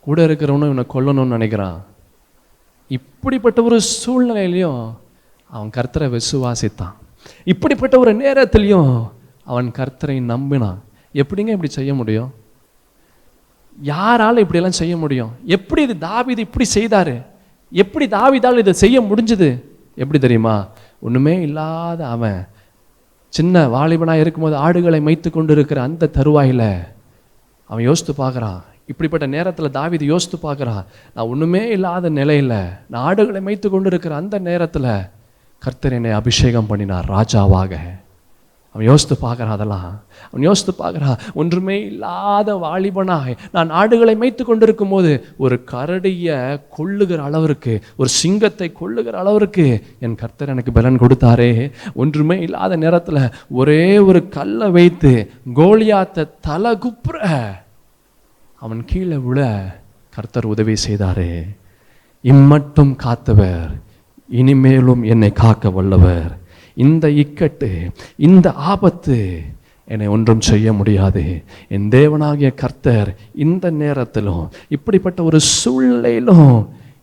கூட 0.00 0.26
இருக்கிறவனும் 0.26 0.70
இவனை 0.70 0.84
கொல்லணும்னு 0.94 1.26
நினைக்கிறான். 1.26 1.80
இப்படிப்பட்ட 2.88 3.62
ஒரு 3.62 3.80
சூழ்நிலையிலையும் 4.06 4.94
அவன் 5.50 5.70
கர்த்தரை 5.76 6.20
விசுவாசித்தான். 6.20 6.94
இப்படிப்பட்ட 7.44 7.98
ஒரு 7.98 8.14
நேரத்திலையும் 8.14 9.14
அவன் 9.46 9.70
கர்த்தரை 9.78 10.16
நம்பினான் 10.32 10.78
எப்படிங்க 11.14 11.52
இப்படி 11.54 11.68
செய்ய 11.68 11.94
முடியும்? 11.94 12.30
யாரால் 13.80 14.36
இப்படியெல்லாம் 14.36 14.80
செய்ய 14.82 14.96
முடியும்? 14.96 15.32
எப்படி 15.44 15.82
இது 15.82 15.94
தாவிது 15.94 16.38
இப்படி 16.38 16.66
செய்தாரு? 16.74 17.16
எப்படி 17.70 18.06
தாவிதால் 18.06 18.58
இதை 18.58 18.72
செய்ய 18.72 19.00
முடிஞ்சது? 19.02 19.48
எப்படி 19.94 20.18
தெரியுமா? 20.18 20.68
ஒன்றுமே 21.00 21.40
இல்லாத 21.40 22.08
அவன் 22.08 22.46
சின்ன 23.28 23.66
வாலிபனாக 23.68 24.20
இருக்கும்போது 24.20 24.56
ஆடுகளை 24.56 25.00
மைத்து 25.00 25.30
கொண்டு 25.30 25.52
இருக்கிற 25.52 25.82
அந்த 25.82 26.10
தருவாயில 26.12 26.62
அவன் 27.64 27.84
யோசித்து 27.84 28.12
பார்க்குறான். 28.24 28.60
இப்படிப்பட்ட 28.86 29.26
நேரத்தில் 29.26 29.76
தாவிது 29.78 30.04
யோசித்து 30.04 30.38
பார்க்குறான். 30.42 30.84
நான் 31.14 31.28
ஒன்றுமே 31.28 31.68
இல்லாத 31.68 32.08
நிலையில் 32.08 32.54
நான் 32.88 33.02
ஆடுகளை 33.02 33.40
மைத்து 33.40 33.68
கொண்டு 33.70 33.86
இருக்கிற 33.86 34.14
அந்த 34.14 34.38
நேரத்தில் 34.38 34.90
கர்த்தர் 35.58 35.92
என்னை 35.92 36.10
அபிஷேகம் 36.10 36.66
பண்ணினார் 36.66 37.10
ராஜாவாக. 37.10 37.74
அவன் 38.76 38.88
யோசித்து 38.88 39.16
பார்க்குறான் 39.22 39.54
அதெல்லாம். 39.56 39.92
அவன் 40.28 40.46
யோசித்து 40.46 40.72
பார்க்குறான் 40.78 41.18
ஒன்றுமே 41.40 41.76
இல்லாத 41.90 42.48
வாலிபனாய். 42.64 43.34
நான் 43.56 43.70
ஆடுகளை 43.80 44.14
மேய்த்து 44.22 44.44
கொண்டிருக்கும் 44.44 44.92
போது 44.94 45.10
ஒரு 45.44 45.56
கரடியை 45.72 46.38
கொள்ளுகிற 46.76 47.20
அளவிற்கு 47.28 47.74
ஒரு 48.00 48.10
சிங்கத்தை 48.20 48.68
கொள்ளுகிற 48.80 49.14
அளவிற்கு 49.22 49.66
என் 50.04 50.18
கர்த்தர் 50.22 50.52
எனக்கு 50.54 50.76
பலன் 50.78 51.02
கொடுத்தாரே. 51.02 51.52
ஒன்றுமே 52.02 52.36
இல்லாத 52.46 52.76
நேரத்தில் 52.84 53.22
ஒரே 53.60 53.82
ஒரு 54.08 54.22
கல்லை 54.36 54.68
வைத்து 54.78 55.12
கோலியாத்தை 55.60 56.24
தலை 56.48 56.72
குப்புற 56.84 57.18
அவன் 58.64 58.82
கீழே 58.92 59.18
விழ 59.28 59.40
கர்த்தர் 60.16 60.52
உதவி 60.54 60.74
செய்தாரே. 60.86 61.32
இம்மட்டும் 62.24 62.92
காத்தவர் 63.04 63.72
இனிமேலும் 64.40 65.02
என்னை 65.12 65.30
காக்க 65.42 65.70
வல்லவர். 65.76 66.32
இந்த 66.76 67.08
இக்கட்டு 67.08 67.70
இந்த 68.16 68.52
ஆபத்து 68.52 69.42
என்னை 69.88 70.06
ஒன்றும் 70.06 70.40
செய்ய 70.40 70.72
முடியாது. 70.72 71.42
என் 71.68 71.88
தேவனாகிய 71.88 72.54
கர்த்தர் 72.54 73.10
இந்த 73.34 73.70
நேரத்திலும் 73.70 74.44
இப்படிப்பட்ட 74.68 75.22
ஒரு 75.22 75.40
சூழ்நிலையிலும் 75.40 76.50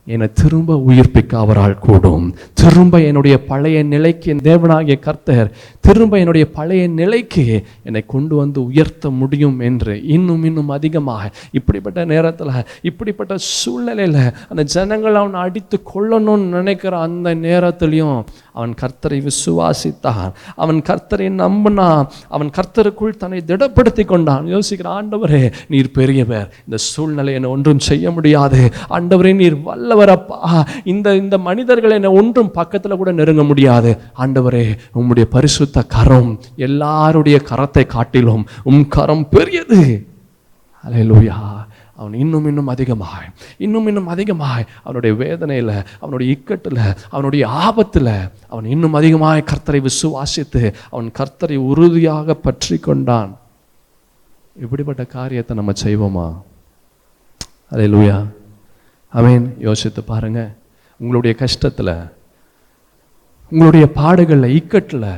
என்னை 0.05 0.27
திரும்ப 0.33 0.83
உயிர்ப்பிக்க 0.87 1.35
அவரால் 1.35 1.79
கூடும். 1.79 2.25
திரும்ப 2.53 3.01
என்னுடைய 3.01 3.35
பழைய 3.45 3.83
நிலைக்கு 3.83 4.31
என் 4.31 4.45
தேவனாகிய 4.49 4.99
கர்த்தர் 4.99 5.51
திரும்ப 5.85 6.17
என்னுடைய 6.17 6.45
பழைய 6.57 6.83
நிலைக்கு 6.99 7.43
என்னை 7.83 8.01
கொண்டு 8.13 8.35
வந்து 8.35 8.59
உயர்த்த 8.65 9.09
முடியும் 9.21 9.59
என்று 9.59 9.93
இன்னும் 10.15 10.43
இன்னும் 10.43 10.69
அதிகமாக 10.69 11.31
இப்படிப்பட்ட 11.51 12.05
நேரத்தில் 12.05 12.61
இப்படிப்பட்ட 12.81 13.33
சூழ்நிலையில் 13.37 14.21
அந்த 14.49 14.63
ஜனங்கள் 14.75 15.15
அவனை 15.15 15.39
அடித்து 15.39 15.79
கொள்ளணும்னு 15.93 16.51
நினைக்கிற 16.57 16.99
அந்த 16.99 17.35
நேரத்திலையும் 17.35 18.17
அவன் 18.55 18.73
கர்த்தரை 18.81 19.27
விசுவாசித்தான். 19.27 20.31
அவன் 20.55 20.79
கர்த்தரை 20.89 21.27
நம்பினான். 21.41 22.07
அவன் 22.27 22.49
கர்த்தருக்குள் 22.57 23.17
தன்னை 23.21 23.39
திடப்படுத்தி 23.47 24.03
கொண்டான். 24.05 24.45
யோசிக்கிற 24.45 24.87
ஆண்டவரே 24.97 25.51
நீர் 25.67 25.91
பெரியவர். 25.91 26.47
இந்த 26.65 26.77
சூழ்நிலை 26.77 27.33
என்னை 27.33 27.49
ஒன்றும் 27.49 27.79
செய்ய 27.79 28.11
முடியாது. 28.11 28.59
ஆண்டவரே 28.89 29.35
நீர் 29.35 29.57
வல்லவரப்பா 29.67 30.39
இந்த 30.83 31.15
இந்த 31.15 31.37
மனிதர்கள் 31.37 31.97
என்னை 31.99 32.09
ஒன்றும் 32.09 32.51
பக்கத்தில் 32.51 32.99
கூட 33.01 33.11
நெருங்க 33.11 33.43
முடியாது. 33.43 33.97
ஆண்டவரே 34.17 34.65
உம்முடைய 34.95 35.27
பரிசுத்த 35.73 35.95
கரம் 35.97 36.31
எல்லாருடைய 36.65 37.37
கரத்தை 37.49 37.83
காட்டிலும் 37.93 38.43
உம் 38.69 38.85
கரம் 38.95 39.25
பெரியது. 39.35 39.79
அலையலூயா 40.83 41.37
அவன் 41.99 42.15
இன்னும் 42.23 42.45
இன்னும் 42.49 42.69
அதிகமாய் 42.73 43.27
இன்னும் 43.65 43.87
இன்னும் 43.89 44.09
அதிகமாய் 44.13 44.65
அவனுடைய 44.83 45.13
வேதனையில் 45.21 45.73
அவனுடைய 46.01 46.27
இக்கட்டில் 46.35 46.81
அவனுடைய 47.13 47.43
ஆபத்தில் 47.65 48.13
அவன் 48.51 48.67
இன்னும் 48.73 48.97
அதிகமாய் 48.99 49.47
கர்த்தரை 49.51 49.81
விசுவாசித்து 49.87 50.63
அவன் 50.93 51.09
கர்த்தரை 51.19 51.57
உறுதியாக 51.71 52.35
பற்றி 52.45 52.77
கொண்டான். 52.87 53.33
இப்படிப்பட்ட 54.63 55.03
காரியத்தை 55.17 55.53
நம்ம 55.59 55.73
செய்வோமா? 55.85 56.27
அதே 57.73 57.85
லூயா 57.95 58.17
அவன் 59.13 59.43
யோசித்து 59.67 60.01
பாருங்க. 60.13 60.41
உங்களுடைய 60.99 61.33
கஷ்டத்தில் 61.43 61.95
உங்களுடைய 63.51 63.85
பாடுகளில் 63.99 64.55
இக்கட்டில் 64.59 65.11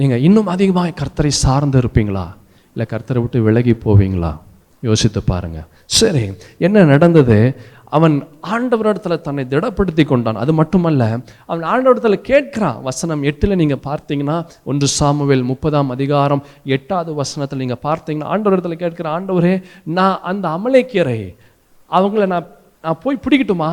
நீங்கள் 0.00 0.20
இன்னும் 0.20 0.46
அதிகமாக 0.46 0.92
கர்த்தரை 1.00 1.32
சார்ந்து 1.44 1.80
இருப்பீங்களா? 1.80 2.26
இல்லை 2.74 2.86
கர்த்தரை 2.92 3.20
விட்டு 3.20 3.42
விலகி 3.42 3.72
போவீங்களா? 3.84 4.32
யோசித்து 4.80 5.22
பாருங்க. 5.22 5.58
சரி 5.98 6.24
என்ன 6.58 6.84
நடந்தது? 6.84 7.38
அவன் 7.96 8.14
ஆண்டவரிடத்தில் 8.54 9.20
தன்னை 9.20 9.42
திடப்படுத்தி 9.50 10.04
கொண்டான். 10.04 10.40
அது 10.42 10.52
மட்டுமல்ல 10.52 11.02
அவன் 11.46 11.64
ஆண்டவரிடத்தில் 11.72 12.26
கேட்கிறான். 12.30 12.82
வசனம் 12.82 13.22
எட்டில் 13.22 13.58
நீங்கள் 13.60 13.82
பார்த்தீங்கன்னா 13.88 14.46
ஒன்று 14.64 14.86
சாமுவேல் 14.86 15.42
முப்பதாம் 15.42 15.90
அதிகாரம் 15.90 16.44
எட்டாவது 16.64 17.14
வசனத்தில் 17.14 17.58
நீங்கள் 17.58 17.82
பார்த்தீங்கன்னா 17.82 18.30
ஆண்டவரிடத்தில் 18.34 18.82
கேட்கிற 18.84 19.20
ஆண்டவரே 19.20 19.54
நான் 19.84 20.20
அந்த 20.22 20.48
அமலைக்கீரை 20.48 21.20
அவங்கள 21.90 22.26
நான் 22.26 22.48
நான் 22.82 23.02
போய் 23.02 23.22
பிடிக்கட்டுமா? 23.24 23.72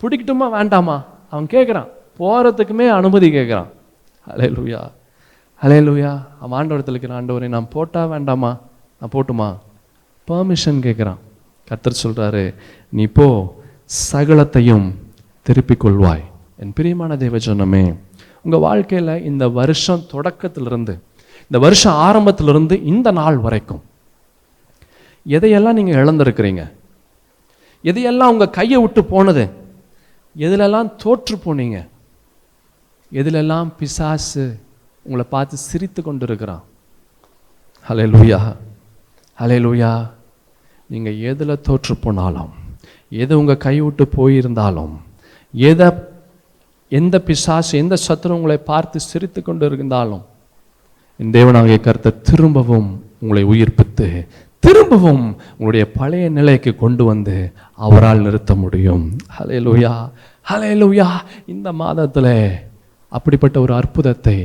பிடிக்கட்டுமா 0.00 0.46
வேண்டாமா? 0.50 1.04
அவன் 1.30 1.46
கேட்குறான். 1.46 1.88
போகிறதுக்குமே 2.18 2.88
அனுமதி 2.88 3.30
கேட்குறான். 3.30 3.70
அலே 4.26 4.46
அலையலூயா 5.62 6.24
அவன் 6.40 6.66
ஆண்டவரத்தில் 6.66 6.88
இருக்கிற 6.88 7.22
ஆண்டவரை 7.22 7.48
நான் 7.48 7.68
போட்டா 7.68 8.06
வேண்டாமா? 8.06 8.58
நான் 9.00 9.10
போட்டுமா? 9.12 9.56
பர்மிஷன் 10.28 10.80
கேட்குறான் 10.86 11.16
கத்தர் 11.68 12.00
சொல்கிறாரு 12.02 12.54
நீ 12.88 13.06
போ 13.06 13.54
சகலத்தையும் 14.12 14.94
திருப்பிக் 15.42 15.84
கொள்வாய் 15.84 16.22
என் 16.56 16.72
பிரியமான 16.72 17.16
தேவஜனமே 17.16 17.96
உங்கள் 18.42 18.60
வாழ்க்கையில் 18.60 19.24
இந்த 19.24 19.48
வருஷம் 19.48 20.04
தொடக்கத்திலிருந்து 20.12 21.00
இந்த 21.42 21.58
வருஷம் 21.58 21.92
ஆரம்பத்திலிருந்து 21.92 22.84
இந்த 22.84 23.10
நாள் 23.10 23.36
வரைக்கும் 23.36 23.82
எதையெல்லாம் 25.26 25.72
நீங்கள் 25.72 26.04
இழந்திருக்கிறீங்க? 26.04 26.72
எதையெல்லாம் 27.84 28.28
உங்கள் 28.28 28.50
கையை 28.50 28.80
விட்டு 28.80 29.04
போனது? 29.04 29.50
எதுலெல்லாம் 30.36 30.96
தோற்று 30.96 31.36
போனீங்க? 31.36 31.88
எதிலெல்லாம் 33.12 33.72
பிசாசு 33.78 34.44
உங்களை 35.06 35.24
பார்த்து 35.30 35.56
சிரித்து 35.66 36.02
கொண்டு 36.02 36.24
இருக்கிறான் 36.26 36.64
ஹலே 37.86 38.06
லூயா 38.12 38.38
ஹலே 39.38 39.58
லூயா 39.58 39.90
நீங்கள் 40.90 41.18
எதில் 41.30 41.60
தோற்று 41.60 41.96
போனாலும் 41.96 42.52
எது 43.12 43.38
உங்கள் 43.38 43.56
கைவிட்டு 43.56 44.04
போயிருந்தாலும் 44.16 44.94
எதை 45.54 45.88
எந்த 46.92 47.20
பிசாசு 47.20 47.78
எந்த 47.78 47.96
சத்துரு 48.08 48.30
உங்களை 48.30 48.58
பார்த்து 48.62 49.00
சிரித்து 49.00 49.42
கொண்டு 49.42 49.66
இருந்தாலும் 49.66 50.24
என் 51.20 51.32
தேவனாகிய 51.32 51.80
கருத்தை 51.80 52.20
திரும்பவும் 52.20 52.90
உங்களை 53.18 53.44
உயிர்ப்பித்து 53.44 54.08
திரும்பவும் 54.62 55.24
உங்களுடைய 55.52 55.84
பழைய 55.90 56.28
நிலைக்கு 56.28 56.76
கொண்டு 56.76 57.04
வந்து 57.04 57.36
அவரால் 57.78 58.20
நிறுத்த 58.20 58.54
முடியும். 58.54 59.04
ஹலே 59.38 59.58
லூயா 59.60 59.92
ஹலே 60.46 60.70
லூயா 60.74 61.08
இந்த 61.46 61.72
மாதத்தில் 61.72 62.34
அப்படிப்பட்ட 63.12 63.60
ஒரு 63.60 63.74
அற்புதத்தை 63.74 64.36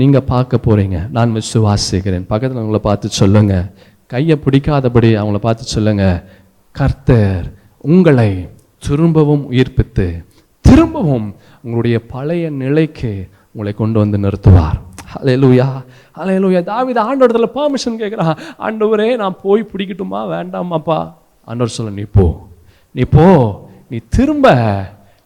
நீங்கள் 0.00 0.28
பார்க்க 0.32 0.58
போகிறீங்க 0.66 0.98
நான் 1.10 1.34
விசுவாசிக்கிறேன். 1.34 2.26
பக்கத்தில் 2.32 2.62
உங்களை 2.64 2.80
பார்த்து 2.82 3.08
சொல்லுங்கள் 3.08 3.66
கையை 4.06 4.36
பிடிக்காதபடி 4.44 5.10
அவங்கள 5.20 5.40
பார்த்து 5.46 5.64
சொல்லுங்கள் 5.64 6.22
கர்த்தர் 6.70 7.46
உங்களை 7.80 8.30
திரும்பவும் 8.86 9.44
உயிர்ப்பித்து 9.52 10.06
திரும்பவும் 10.60 11.28
உங்களுடைய 11.62 11.96
பழைய 12.06 12.50
நிலைக்கு 12.50 13.12
உங்களை 13.52 13.72
கொண்டு 13.72 13.98
வந்து 13.98 14.18
நிறுத்துவார். 14.18 14.78
ஹalleluya 15.14 15.66
ஹalleluya 16.16 16.60
தாவீது 16.62 17.00
ஆண்டவரத்துல 17.08 17.48
பர்மிஷன் 17.54 18.00
கேட்குறான். 18.02 18.36
ஆண்டவரே 18.58 19.16
நான் 19.16 19.36
போய் 19.42 19.70
பிடிக்கட்டுமா? 19.72 20.20
வேண்டாமாப்பா. 20.32 20.98
ஆண்டவர் 21.44 21.74
சொல்ல 21.76 21.92
நீ 21.92 22.04
போ. 22.12 22.24
நீ 22.90 23.02
போ. 23.10 23.26
நீ 23.90 23.98
திரும்ப 24.08 24.46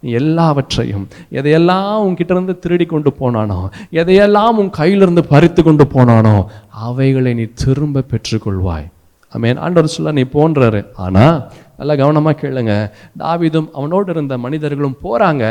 எல்லாவற்றையும் 0.03 1.07
எதையெல்லாம் 1.39 2.03
உன்கிட்டருந்து 2.07 2.59
திருடி 2.59 2.87
கொண்டு 2.87 3.11
போனானோ 3.21 3.59
எதையெல்லாம் 4.01 4.59
உன் 4.61 4.71
கையிலிருந்து 4.79 5.23
பறித்து 5.33 5.63
கொண்டு 5.63 5.85
போனானோ 5.95 6.37
அவைகளை 6.69 7.35
நீ 7.35 7.45
திரும்ப 7.65 8.05
பெற்றுக்கொள்வாய். 8.13 8.87
அமேன் 9.33 9.59
ஆண்டவர் 9.65 9.95
சொல்ல 9.95 10.13
நீ 10.13 10.25
போன்றாரு. 10.37 10.81
ஆனால் 10.95 11.51
நல்லா 11.79 11.95
கவனமாக 11.95 12.39
கேளுங்க. 12.43 12.75
தாவிதும் 13.19 13.69
அவனோடு 13.73 14.11
இருந்த 14.11 14.39
மனிதர்களும் 14.39 15.01
போகிறாங்க 15.03 15.45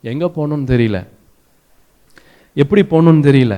எங்கே 0.00 0.26
போகணும்னு 0.26 0.70
தெரியல. 0.74 1.06
எப்படி 2.54 2.82
போகணும்னு 2.82 3.26
தெரியல. 3.28 3.56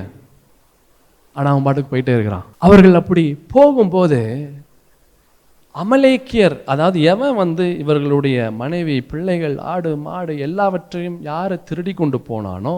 ஆனால் 1.35 1.51
அவன் 1.51 1.63
பாட்டுக்கு 1.63 1.93
போயிட்டே 1.93 2.13
இருக்கிறான். 2.17 2.45
அவர்கள் 2.57 2.99
அப்படி 3.01 3.23
போகும்போது 3.55 4.19
அமலேக்கியர் 5.75 6.55
அதாவது 6.71 6.97
எவன் 7.11 7.35
வந்து 7.41 7.65
இவர்களுடைய 7.83 8.37
மனைவி 8.61 8.95
பிள்ளைகள் 9.11 9.55
ஆடு 9.73 9.91
மாடு 10.05 10.33
எல்லாவற்றையும் 10.47 11.17
யாரை 11.29 11.57
திருடி 11.69 11.93
கொண்டு 11.93 12.17
போனானோ 12.29 12.77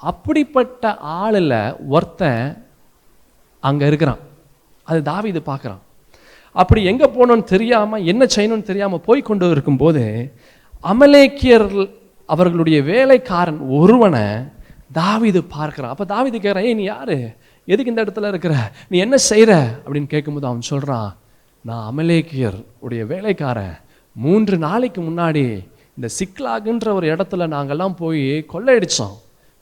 அப்படிப்பட்ட 0.00 0.90
ஆளில் 1.20 1.60
ஒருத்தன் 1.94 2.42
அங்கே 3.62 3.86
இருக்கிறான். 3.90 4.20
அது 4.86 4.98
தாவி 5.08 5.28
இது 5.32 5.40
பார்க்குறான். 5.48 5.82
அப்படி 6.60 6.80
எங்கே 6.90 7.06
போகணும்னு 7.14 7.46
தெரியாமல் 7.54 8.06
என்ன 8.12 8.22
செய்யணும்னு 8.34 8.68
தெரியாமல் 8.70 9.04
போய் 9.06 9.28
கொண்டு 9.28 9.46
இருக்கும்போது 9.54 10.04
அமலேக்கியர் 10.92 11.66
அவர்களுடைய 12.28 12.78
வேலைக்காரன் 12.92 13.60
ஒருவனை 13.78 14.26
தாவிது 15.00 15.40
பார்க்குறான். 15.56 15.92
அப்போ 15.94 16.06
தாவீது 16.14 16.36
கேட்குறான் 16.36 16.68
ஏய் 16.68 16.78
நீ 16.80 16.84
யார்? 16.84 17.16
எதுக்கு 17.68 17.92
இந்த 17.92 18.04
இடத்துல 18.04 18.28
இருக்கிற? 18.32 18.54
நீ 18.90 18.96
என்ன 19.06 19.16
செய்கிற 19.30 19.52
அப்படின்னு 19.84 20.12
கேட்கும்போது 20.14 20.48
அவன் 20.50 20.70
சொல்கிறான் 20.72 21.10
நான் 21.68 21.86
அமலேக்கியர் 21.90 22.58
உடைய 22.78 23.02
வேலைக்காரன். 23.04 23.74
மூன்று 24.14 24.58
நாளைக்கு 24.58 25.00
முன்னாடி 25.02 25.42
இந்த 25.96 26.08
சிக்லாகுன்ற 26.18 26.92
ஒரு 26.92 27.06
இடத்துல 27.14 27.46
நாங்கள்லாம் 27.54 27.96
போய் 28.02 28.46
கொள்ளையடித்தோம் 28.52 29.16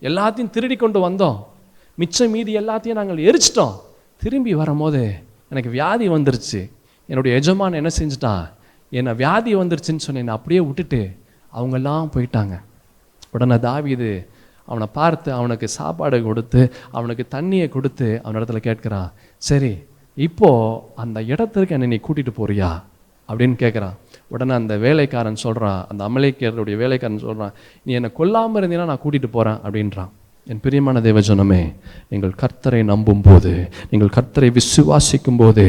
எல்லாத்தையும் 0.08 0.50
திருடி 0.50 0.76
கொண்டு 0.76 0.98
வந்தோம். 1.08 1.38
மிச்சம் 1.94 2.30
மீதி 2.30 2.52
எல்லாத்தையும் 2.58 2.98
நாங்கள் 3.00 3.22
எரிச்சிட்டோம். 3.28 3.76
திரும்பி 4.22 4.54
வரும்போது 4.54 5.02
எனக்கு 5.48 5.70
வியாதி 5.70 6.08
வந்துருச்சு. 6.08 6.60
என்னுடைய 7.06 7.36
எஜமான் 7.36 7.78
என்ன 7.80 7.90
செஞ்சிட்டான்? 7.98 8.44
என்னை 8.90 9.14
வியாதி 9.14 9.54
வந்துருச்சுன்னு 9.54 10.04
சொன்னேன் 10.06 10.22
என்னை 10.24 10.34
அப்படியே 10.34 10.60
விட்டுட்டு 10.60 11.00
அவங்கெல்லாம் 11.58 12.08
போயிட்டாங்க. 12.14 12.54
உடனே 13.30 13.54
தாவிது 13.54 14.26
அவனை 14.64 14.88
பார்த்து 14.92 15.32
அவனுக்கு 15.32 15.68
சாப்பாடு 15.68 16.22
கொடுத்து 16.22 16.72
அவனுக்கு 16.90 17.26
தண்ணியை 17.30 17.68
கொடுத்து 17.68 18.20
அவன் 18.22 18.42
இடத்துல 18.42 18.60
கேட்குறான். 18.68 19.10
சரி 19.50 19.74
இப்போ 20.16 20.48
அந்த 20.96 21.22
இடத்திற்கு 21.22 21.74
என்னை 21.74 21.88
நீ 21.88 21.96
கூட்டிகிட்டு 21.96 22.32
போறியா? 22.36 22.82
அப்படின்னு 23.28 23.56
கேட்குறான் 23.62 23.96
உடனே 24.28 24.52
அந்த 24.52 24.76
வேலைக்காரன் 24.76 25.34
சொல்கிறான் 25.34 25.86
அந்த 25.88 26.08
அமலைக்கருடைய 26.08 26.76
வேலைக்காரன் 26.76 27.18
சொல்கிறான் 27.18 27.52
நீ 27.82 27.92
என்னை 27.92 28.12
கொல்லாமல் 28.12 28.62
இருந்தீங்கன்னா 28.62 28.84
நான் 28.84 29.02
கூட்டிகிட்டு 29.04 29.26
போகிறேன் 29.26 29.58
அப்படின்றான். 29.66 30.08
என் 30.50 30.60
பிரியமான 30.64 30.96
தேவஜனமே 31.04 31.62
நீங்கள் 32.12 32.34
கர்த்தரை 32.40 32.80
நம்பும் 32.90 33.22
போது 33.22 33.52
நீங்கள் 33.90 34.12
கர்த்தரை 34.16 34.48
விசுவாசிக்கும் 34.58 35.38
போது 35.40 35.64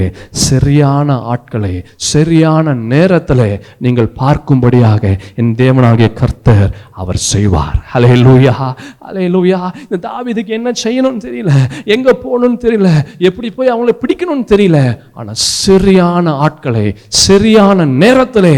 சரியான 0.47 1.15
ஆட்களை 1.33 1.71
சரியான 2.09 2.73
நேரத்தில் 2.91 3.41
நீங்கள் 3.85 4.09
பார்க்கும்படியாக 4.19 5.13
என் 5.41 5.49
தேவனாகிய 5.61 6.09
கர்த்தர் 6.19 6.69
அவர் 7.01 7.19
செய்வார். 7.31 7.79
அலே 7.95 8.11
லூயா 8.25 8.53
அலே 9.07 9.25
லூயா 9.35 9.59
இந்த 9.85 9.99
தாவிதுக்கு 10.05 10.53
என்ன 10.59 10.73
செய்யணும்னு 10.83 11.23
தெரியல 11.25 11.55
எங்க 11.95 12.15
போகணும்னு 12.25 12.61
தெரியல 12.65 12.91
எப்படி 13.29 13.51
போய் 13.57 13.73
அவங்கள 13.73 13.95
பிடிக்கணும்னு 14.03 14.47
தெரியல. 14.53 14.77
ஆனால் 15.17 15.41
சரியான 15.65 16.35
ஆட்களை 16.47 16.85
சரியான 17.25 17.89
நேரத்தில் 18.03 18.51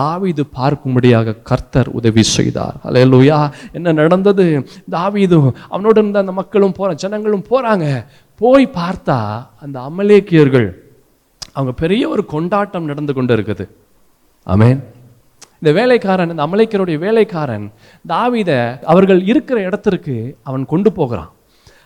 தாவிது 0.00 0.46
பார்க்கும்படியாக 0.58 1.36
கர்த்தர் 1.52 1.92
உதவி 2.00 2.26
செய்தார். 2.36 2.76
அலே 2.88 3.04
லூயா 3.14 3.40
என்ன 3.72 3.96
நடந்தது? 4.02 4.48
தாவிதும் 4.98 5.48
அவனோடு 5.68 6.00
இருந்த 6.00 6.18
அந்த 6.18 6.32
மக்களும் 6.32 6.72
போகிறான் 6.72 6.96
ஜனங்களும் 6.96 7.44
போறாங்க. 7.50 8.06
போய் 8.36 8.66
பார்த்தா 8.66 9.46
அந்த 9.60 9.80
அமலேக்கியர்கள் 9.80 10.88
அவங்க 11.52 11.72
பெரிய 11.72 12.08
ஒரு 12.08 12.24
கொண்டாட்டம் 12.24 12.84
நடந்து 12.84 13.14
கொண்டு 13.14 13.36
இருக்குது. 13.36 13.68
ஆமென். 14.42 14.84
இந்த 15.62 15.72
வேலைக்காரன் 15.72 16.30
இந்த 16.30 16.46
அமலேக்கியருடைய 16.46 16.98
வேலைக்காரன் 16.98 17.72
தாவித 18.08 18.80
அவர்கள் 18.84 19.24
இருக்கிற 19.24 19.60
இடத்திற்கு 19.60 20.36
அவன் 20.42 20.66
கொண்டு 20.66 20.92
போகிறான். 20.92 21.30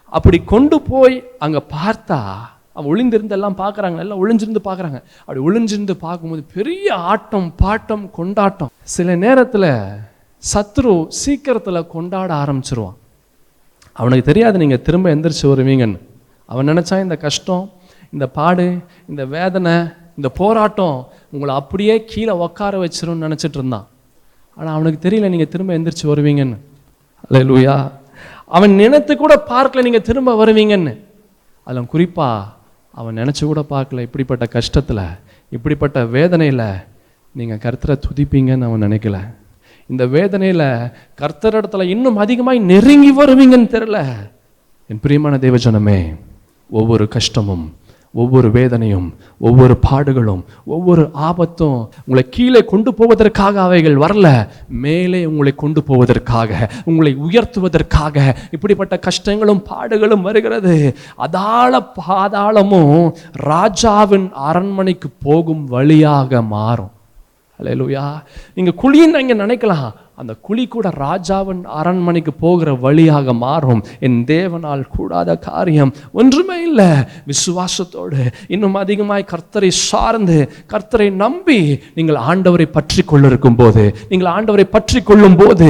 அப்படி 0.04 0.38
கொண்டு 0.38 0.80
போய் 0.80 1.24
அங்க 1.38 1.62
பார்த்தா 1.72 2.34
அவன் 2.72 2.90
ஒளிந்திருந்து 2.92 3.30
எல்லாம் 3.30 3.56
பார்க்குறாங்க 3.56 3.98
எல்லாம் 3.98 4.20
ஒளிஞ்சிருந்து 4.20 4.60
பார்க்குறாங்க. 4.64 5.02
அப்படி 5.20 5.40
ஒளிஞ்சிருந்து 5.40 5.90
பார்க்கும்போது 5.90 6.44
பெரிய 6.54 6.94
ஆட்டம் 6.94 7.54
பாட்டம் 7.62 8.10
கொண்டாட்டம். 8.10 8.70
சில 8.82 9.16
நேரத்துல 9.16 9.84
சத்ரு 10.54 11.08
சீக்கிரத்துல 11.26 11.86
கொண்டாட 11.86 12.34
ஆரம்பிச்சிருவான். 12.34 12.96
அவனுக்கு 13.98 14.28
தெரியாது 14.30 14.56
நீங்கள் 14.62 14.84
திரும்ப 14.86 15.06
எந்திரிச்சு 15.14 15.46
வருவீங்கன்னு. 15.52 15.98
அவன் 16.48 16.68
நினச்சா 16.70 16.96
இந்த 17.06 17.16
கஷ்டம் 17.26 17.64
இந்த 18.14 18.26
பாடு 18.38 18.66
இந்த 19.10 19.22
வேதனை 19.34 19.74
இந்த 20.18 20.28
போராட்டம் 20.40 20.96
உங்களை 21.34 21.52
அப்படியே 21.60 21.94
கீழே 22.10 22.34
உட்கார 22.46 22.74
வச்சிரும்னு 22.84 23.24
நினச்சிட்டு 23.26 23.58
இருந்தான். 23.60 23.86
ஆனால் 24.56 24.74
அவனுக்கு 24.76 24.98
தெரியல 25.06 25.30
நீங்கள் 25.34 25.52
திரும்ப 25.54 25.70
எந்திரிச்சு 25.78 26.06
வருவீங்கன்னு. 26.12 26.58
அல்லேலூயா 27.26 27.76
அவன் 28.56 28.74
நினைத்து 28.82 29.12
கூட 29.22 29.34
பார்க்கல 29.52 29.84
நீங்கள் 29.86 30.06
திரும்ப 30.08 30.34
வருவீங்கன்னு. 30.40 30.92
அதில் 31.66 31.92
குறிப்பா 31.94 32.28
அவன் 33.00 33.18
நினச்சி 33.20 33.42
கூட 33.50 33.60
பார்க்கல 33.74 34.04
இப்படிப்பட்ட 34.06 34.44
கஷ்டத்தில் 34.56 35.06
இப்படிப்பட்ட 35.56 35.98
வேதனையில் 36.16 36.66
நீங்கள் 37.38 37.62
கருத்தரை 37.64 37.96
துதிப்பீங்கன்னு 38.06 38.68
அவன் 38.68 38.84
நினைக்கல. 38.86 39.18
இந்த 39.86 40.06
வேதனையில் 40.06 40.66
கர்த்தரிடத்துல 41.20 41.82
இன்னும் 41.82 42.16
அதிகமாய் 42.16 42.58
நெருங்கி 42.58 43.10
வருவீங்கன்னு 43.18 43.72
தெரியல. 43.76 43.98
என் 44.86 45.00
பிரியமான 45.00 45.36
தேவஜனமே 45.36 45.98
ஒவ்வொரு 46.70 47.08
கஷ்டமும் 47.08 47.64
ஒவ்வொரு 48.16 48.50
வேதனையும் 48.50 49.06
ஒவ்வொரு 49.38 49.78
பாடுகளும் 49.90 50.42
ஒவ்வொரு 50.64 51.10
ஆபத்தும் 51.12 51.78
உங்களை 52.06 52.24
கீழே 52.30 52.64
கொண்டு 52.64 52.94
போவதற்காக 52.94 53.62
அவைகள் 53.62 53.96
வரல. 53.96 54.48
மேலே 54.68 55.24
உங்களை 55.24 55.52
கொண்டு 55.52 55.82
போவதற்காக 55.82 56.70
உங்களை 56.84 57.16
உயர்த்துவதற்காக 57.28 58.36
இப்படிப்பட்ட 58.50 59.00
கஷ்டங்களும் 59.08 59.62
பாடுகளும் 59.70 60.26
வருகிறது. 60.28 60.94
அதால 61.18 61.86
பாதாளமும் 62.06 63.14
ராஜாவின் 63.32 64.30
அரண்மனைக்கு 64.32 65.10
போகும் 65.22 65.64
வழியாக 65.64 66.42
மாறும். 66.42 66.93
அலையலூயா 67.60 68.04
நீங்கள் 68.54 68.78
குழின்னு 68.82 69.22
இங்க 69.24 69.34
நினைக்கலாம். 69.34 69.90
அந்த 70.20 70.32
குழி 70.46 70.64
கூட 70.72 70.88
ராஜாவின் 71.04 71.62
அரண்மனைக்கு 71.78 72.32
போகிற 72.42 72.68
வழியாக 72.84 73.32
மாறும். 73.44 73.80
என் 74.06 74.18
தேவனால் 74.30 74.82
கூடாத 74.94 75.30
காரியம் 75.46 75.90
ஒன்றுமே 76.20 76.56
இல்லை. 76.68 76.90
விசுவாசத்தோடு 77.30 78.20
இன்னும் 78.54 78.76
அதிகமாய் 78.82 79.24
கர்த்தரை 79.32 79.70
சார்ந்து 79.88 80.36
கர்த்தரை 80.72 81.08
நம்பி 81.22 81.58
நீங்கள் 81.96 82.20
ஆண்டவரை 82.30 82.66
பற்றி 82.76 83.02
கொள்ளிருக்கும் 83.12 83.58
போது 83.60 83.84
நீங்கள் 84.10 84.30
ஆண்டவரை 84.34 84.66
பற்றி 84.76 85.02
கொள்ளும் 85.10 85.38
போது 85.40 85.68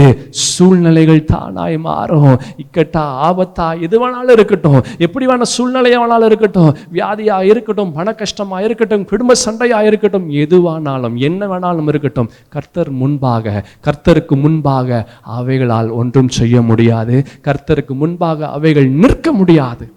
சூழ்நிலைகள் 0.51 1.23
தானாய் 1.33 1.79
மாறும். 1.89 2.37
இக்கட்டா 2.65 3.07
ஆபத்தா 3.29 3.69
எது 3.89 3.97
வேணாலும் 4.05 4.37
இருக்கட்டும். 4.39 4.79
எப்படி 5.09 5.25
வேணால் 5.33 5.53
சூழ்நிலையாக 5.55 6.03
வேணாலும் 6.05 6.31
இருக்கட்டும். 6.33 6.71
வியாதியா 6.99 7.39
இருக்கட்டும் 7.53 7.95
பண 7.97 8.17
கஷ்டமா 8.23 8.61
இருக்கட்டும் 8.67 9.09
குடும்ப 9.15 9.39
சண்டையா 9.47 9.81
இருக்கட்டும் 9.89 10.29
எதுவானாலும் 10.45 11.19
என்ன 11.31 11.43
வேணாலும் 11.55 11.91
இருக்கட்டும். 11.95 12.31
கர்த்தர் 12.57 12.93
முன்பாக 13.03 13.65
கர்த்தருக்கு 13.89 14.33
முன்பாக 14.35 15.09
அவைகளால் 15.23 15.91
ஒன்றும் 15.91 16.29
செய்ய 16.29 16.63
முடியாது. 16.63 17.25
கர்த்தருக்கு 17.43 17.95
முன்பாக 17.95 18.49
அவைகள் 18.49 18.89
நிற்க 18.89 19.33
முடியாது. 19.33 19.93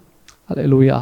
அலையலூயா 0.54 1.00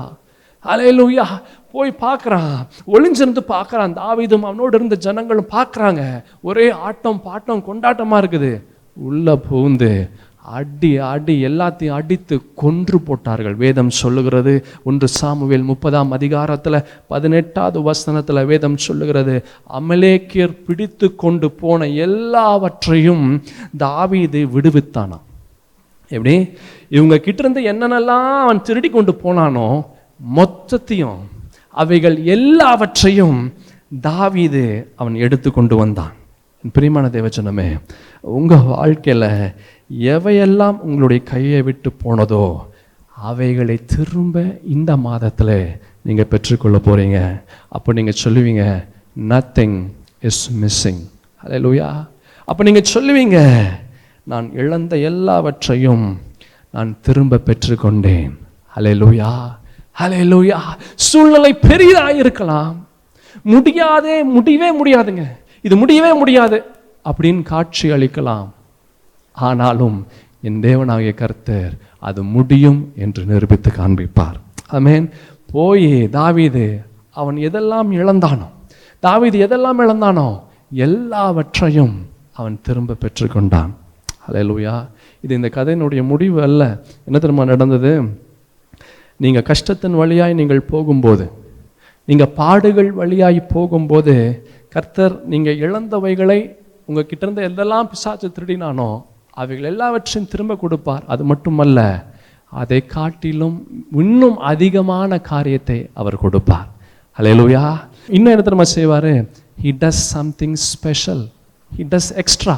அலையலூயா 0.65 1.25
போய் 1.73 1.97
பார்க்குறான். 2.01 2.57
ஒளிஞ்சிருந்து 2.87 3.43
பார்க்குறான். 3.49 3.95
தாவிதும் 3.95 4.47
அவனோடு 4.49 4.77
இருந்த 4.77 4.97
ஜனங்களும் 4.97 5.51
பார்க்குறாங்க. 5.51 6.25
ஒரே 6.43 6.71
ஆட்டம் 6.71 7.23
பாட்டம் 7.25 7.65
கொண்டாட்டமாக 7.69 8.23
இருக்குது. 8.23 8.63
உள்ள 8.93 9.39
பூந்து 9.51 10.11
அடி 10.59 10.91
அடி 11.13 11.35
எல்லாத்தையும் 11.49 11.97
அடித்து 11.99 12.37
கொன்று 12.63 12.99
போட்டார்கள். 13.01 13.57
வேதம் 13.63 13.93
சொல்லுகிறது 14.01 14.53
ஒன்று 14.89 15.09
சாமுவேல் 15.19 15.69
முப்பதாம் 15.71 16.11
அதிகாரத்தில் 16.11 16.79
பதினெட்டாவது 17.13 17.79
வசனத்தில் 17.83 18.49
வேதம் 18.51 18.79
சொல்லுகிறது 18.87 19.37
அமலேக்கியர் 19.81 20.55
பிடித்து 20.67 21.09
கொண்டு 21.15 21.51
போன 21.61 21.89
எல்லாவற்றையும் 22.07 23.27
தாவீது 23.87 24.43
விடுவித்தானா 24.57 25.19
எப்படி? 26.11 26.35
இவங்க 26.97 27.17
கிட்ட 27.19 27.41
இருந்து 27.43 27.63
என்னென்னலாம் 27.73 28.43
அவன் 28.43 28.65
திருடி 28.69 28.91
கொண்டு 28.91 29.15
போனானோ 29.25 29.69
மொத்தத்தையும் 30.37 31.23
அவைகள் 31.83 32.17
எல்லாவற்றையும் 32.37 33.41
தாவீது 34.01 34.63
அவன் 34.97 35.17
எடுத்து 35.25 35.49
கொண்டு 35.51 35.75
வந்தான். 35.77 36.15
பிரியமான 36.75 37.07
தேவச்சனமே 37.13 37.67
உங்கள் 38.37 38.69
வாழ்க்கையில் 38.71 39.27
எவையெல்லாம் 39.91 40.79
உங்களுடைய 40.79 41.23
கையை 41.23 41.63
விட்டு 41.63 41.93
போனதோ 42.05 42.57
அவைகளை 43.17 43.85
திரும்ப 43.85 44.59
இந்த 44.65 44.97
மாதத்தில் 44.97 45.81
நீங்கள் 46.03 46.27
பெற்றுக்கொள்ள 46.27 46.79
போகிறீங்க 46.79 47.43
அப்போ 47.69 47.93
நீங்கள் 47.93 48.21
சொல்லுவீங்க 48.25 48.87
நத்திங் 49.29 49.87
இஸ் 50.21 50.51
மிஸ்ஸிங் 50.63 51.03
ஹalleluya 51.45 52.05
அப்போ 52.45 52.65
நீங்கள் 52.65 52.91
சொல்லுவீங்க 52.95 53.65
நான் 54.23 54.53
இழந்த 54.53 54.97
எல்லாவற்றையும் 54.97 56.21
நான் 56.71 56.97
திரும்ப 57.01 57.41
பெற்றுக்கொண்டேன். 57.45 58.31
ஹலே 58.77 58.93
லூயா 59.03 59.31
ஹலே 60.01 60.21
லூயா 60.33 60.59
சூழ்நிலை 60.95 61.55
பெரியதாக 61.55 62.13
இருக்கலாம். 62.13 62.87
முடியாதே 63.43 64.23
முடியவே 64.23 64.69
முடியாதுங்க. 64.81 65.25
இது 65.63 65.77
முடியவே 65.77 66.13
முடியாது. 66.13 66.65
அப்படின்னு 67.05 67.43
காட்சி 67.43 67.91
அளிக்கலாம். 67.91 68.55
ஆனாலும் 69.49 69.97
என் 70.47 70.61
தேவனாகிய 70.67 71.13
கர்த்தர் 71.15 71.73
அது 72.09 72.21
முடியும் 72.35 72.81
என்று 73.05 73.23
நிரூபித்து 73.31 73.71
காண்பிப்பார். 73.79 74.37
அமேன் 74.77 75.07
போய் 75.55 75.89
தாவீது 76.19 76.65
அவன் 77.21 77.37
எதெல்லாம் 77.49 77.91
இழந்தானோ 78.01 78.49
தாவீது 79.03 79.37
எதெல்லாம் 79.47 79.81
இழந்தானோ 79.85 80.29
எல்லாவற்றையும் 80.87 81.95
அவன் 82.39 82.57
திரும்ப 82.67 82.97
பெற்றுக்கொண்டான். 83.03 83.73
அலையலூயா 84.29 84.75
இது 85.25 85.33
இந்த 85.39 85.49
கதையினுடைய 85.57 86.01
முடிவு 86.13 86.39
அல்ல. 86.47 86.63
என்ன 87.07 87.17
தெரியுமா 87.19 87.45
நடந்தது? 87.53 87.93
நீங்கள் 89.25 89.47
கஷ்டத்தின் 89.51 89.99
வழியாய் 90.01 90.39
நீங்கள் 90.41 90.69
போகும்போது 90.73 91.27
நீங்கள் 92.09 92.33
பாடுகள் 92.41 92.91
வழியாய் 93.01 93.41
போகும்போது 93.53 94.15
கர்த்தர் 94.75 95.15
நீங்கள் 95.33 95.61
இழந்தவைகளை 95.65 96.41
உங்கள் 96.89 97.09
கிட்டேருந்து 97.11 97.47
எதெல்லாம் 97.49 97.89
பிசாச்சு 97.93 98.29
திருடினானோ 98.37 98.91
அவைகள் 99.41 99.71
எல்லாவற்றையும் 99.73 100.31
திரும்ப 100.33 100.53
கொடுப்பார். 100.63 101.05
அது 101.13 101.23
மட்டுமல்ல 101.31 101.81
அதை 102.63 102.79
காட்டிலும் 102.97 103.57
இன்னும் 104.03 104.39
அதிகமான 104.53 105.19
காரியத்தை 105.31 105.79
அவர் 106.01 106.23
கொடுப்பார். 106.25 106.69
ஹalleluya 107.17 107.63
இன்னும் 108.17 108.33
என்ன 108.35 108.45
திரும்ப 108.49 108.65
செய்வார்? 108.77 109.13
He 109.65 109.71
does 109.83 110.03
something 110.15 110.57
special 110.73 111.23
he 111.77 111.85
does 111.93 112.11
extra 112.23 112.57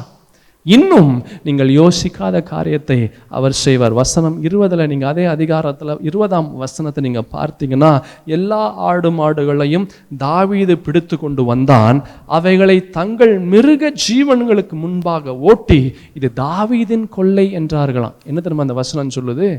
இன்னும் 0.65 1.11
நீங்கள் 1.47 1.69
யோசிக்காத 1.77 2.37
காரியத்தை 2.49 2.97
அவர் 3.37 3.55
செய்வார். 3.61 3.93
வசனம் 3.99 4.35
இருபதில் 4.47 4.89
நீங்கள் 4.91 5.09
அதே 5.11 5.25
அதிகாரத்தில் 5.33 5.91
இருபதாம் 6.09 6.49
வசனத்தை 6.63 7.01
நீங்கள் 7.05 7.27
பார்த்தீங்கன்னா 7.35 7.91
எல்லா 8.37 8.61
ஆடு 8.89 9.11
மாடுகளையும் 9.19 9.87
தாவீது 10.25 10.75
பிடித்து 10.85 11.17
கொண்டு 11.23 11.45
வந்தான். 11.51 11.99
அவைகளை 12.37 12.77
தங்கள் 12.99 13.33
மிருக 13.53 13.91
ஜீவன்களுக்கு 14.05 14.77
முன்பாக 14.83 15.35
ஓட்டி 15.51 15.81
இது 16.19 16.29
தாவீதின் 16.43 17.07
கொள்ளை 17.17 17.47
என்றார்களாம். 17.61 18.17
என்ன 18.29 18.39
தெரியுமா 18.41 18.67
அந்த 18.67 18.77
வசனம் 18.81 19.15
சொல்லுது? 19.17 19.49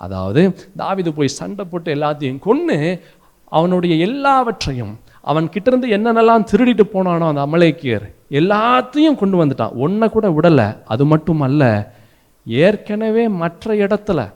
அதாவது 0.00 0.42
தாவீது 0.82 1.10
போய் 1.14 1.36
சண்டை 1.38 1.64
போட்டு 1.70 1.88
எல்லாத்தையும் 1.96 2.44
கொன்று 2.48 2.78
அவனுடைய 3.52 3.94
எல்லாவற்றையும் 4.08 4.94
அவன் 5.30 5.46
கிட்டேருந்து 5.54 5.88
என்னென்னலாம் 5.96 6.48
திருடிட்டு 6.50 6.84
போனானோ 6.92 7.26
அந்த 7.32 7.42
அமலேக்கியர் 7.46 8.06
எல்லாத்தையும் 8.30 9.20
கொண்டு 9.20 9.44
வந்துட்டான். 9.44 9.74
ஒன்றை 9.74 10.08
கூட 10.08 10.28
விடலை. 10.28 10.66
அது 10.84 11.04
மட்டும் 11.04 11.40
அல்ல 11.40 11.62
ஏற்கனவே 12.46 13.28
மற்ற 13.28 13.74
இடத்துல 13.74 14.32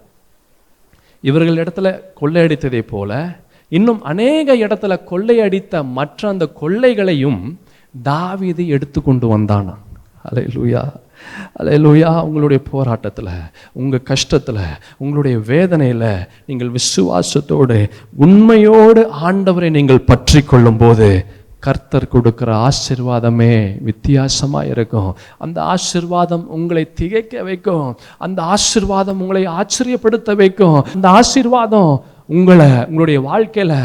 இவர்கள் 1.20 1.60
இடத்துல 1.64 2.00
கொள்ளையடித்ததை 2.20 2.82
போல 2.82 3.40
இன்னும் 3.68 4.02
அநேக 4.02 4.56
இடத்துல 4.56 4.94
கொள்ளையடித்த 5.10 5.84
மற்ற 5.84 6.28
அந்த 6.28 6.46
கொள்ளைகளையும் 6.46 7.58
தாவீது 8.02 8.66
எடுத்து 8.66 9.02
கொண்டு 9.02 9.38
வந்தானா. 9.38 9.74
அலை 10.22 11.76
லூயா 11.84 12.22
உங்களுடைய 12.22 12.62
போராட்டத்தில் 12.70 13.30
உங்கள் 13.72 14.06
கஷ்டத்தில் 14.10 14.64
உங்களுடைய 14.96 15.38
வேதனையில் 15.46 16.26
நீங்கள் 16.46 16.70
விசுவாசத்தோடு 16.70 17.90
உண்மையோடு 18.16 19.10
ஆண்டவரை 19.22 19.70
நீங்கள் 19.70 20.00
பற்றி 20.00 20.42
கொள்ளும்போது 20.42 21.26
கர்த்தர் 21.66 22.06
கொடுக்குற 22.14 22.50
ஆசிர்வாதமே 22.68 23.54
வித்தியாசமாக 23.88 24.70
இருக்கும் 24.72 25.10
அந்த 25.44 25.58
ஆசிர்வாதம் 25.74 26.44
உங்களை 26.56 26.84
திகைக்க 27.00 27.42
வைக்கும். 27.48 27.88
அந்த 28.24 28.38
ஆசிர்வாதம் 28.54 29.20
உங்களை 29.24 29.44
ஆச்சரியப்படுத்த 29.58 30.36
வைக்கும். 30.42 30.78
அந்த 30.94 31.06
ஆசிர்வாதம் 31.18 31.92
உங்களை 32.36 32.70
உங்களுடைய 32.88 33.20
வாழ்க்கையில் 33.30 33.78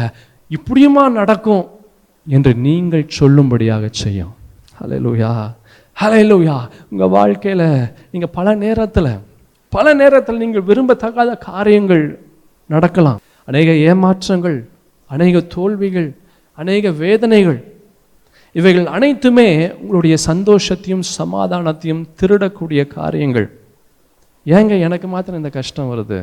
இப்படியுமா 0.50 1.04
நடக்கும் 1.20 1.64
என்று 2.26 2.52
நீங்கள் 2.66 3.06
சொல்லும்படியாக 3.18 3.84
செய்யும். 4.02 4.34
ஹalleluya 4.80 5.30
ஹalleluya 5.96 6.56
உங்கள் 6.90 7.14
வாழ்க்கையில் 7.18 7.68
நீங்கள் 8.12 8.34
பல 8.38 8.54
நேரத்தில் 8.64 9.12
பல 9.72 9.86
நேரத்தில் 10.00 10.40
நீங்கள் 10.42 10.66
விரும்பத்தகாத 10.68 11.30
காரியங்கள் 11.50 12.04
நடக்கலாம். 12.70 13.18
அநேக 13.48 13.70
ஏமாற்றங்கள் 13.88 14.58
அநேக 15.10 15.40
தோல்விகள் 15.54 16.08
அநேக 16.58 16.90
வேதனைகள் 17.04 17.58
இவைகள் 18.58 18.86
அனைத்துமே 18.86 19.48
உங்களுடைய 19.74 20.16
சந்தோஷத்தையும் 20.26 21.02
சமாதானத்தையும் 21.18 22.02
திருடக்கூடிய 22.20 22.86
காரியங்கள். 22.86 23.46
ஏங்க 24.46 24.80
எனக்கு 24.80 25.08
மாத்திரம் 25.08 25.40
இந்த 25.40 25.50
கஷ்டம் 25.50 25.90
வருது? 25.90 26.18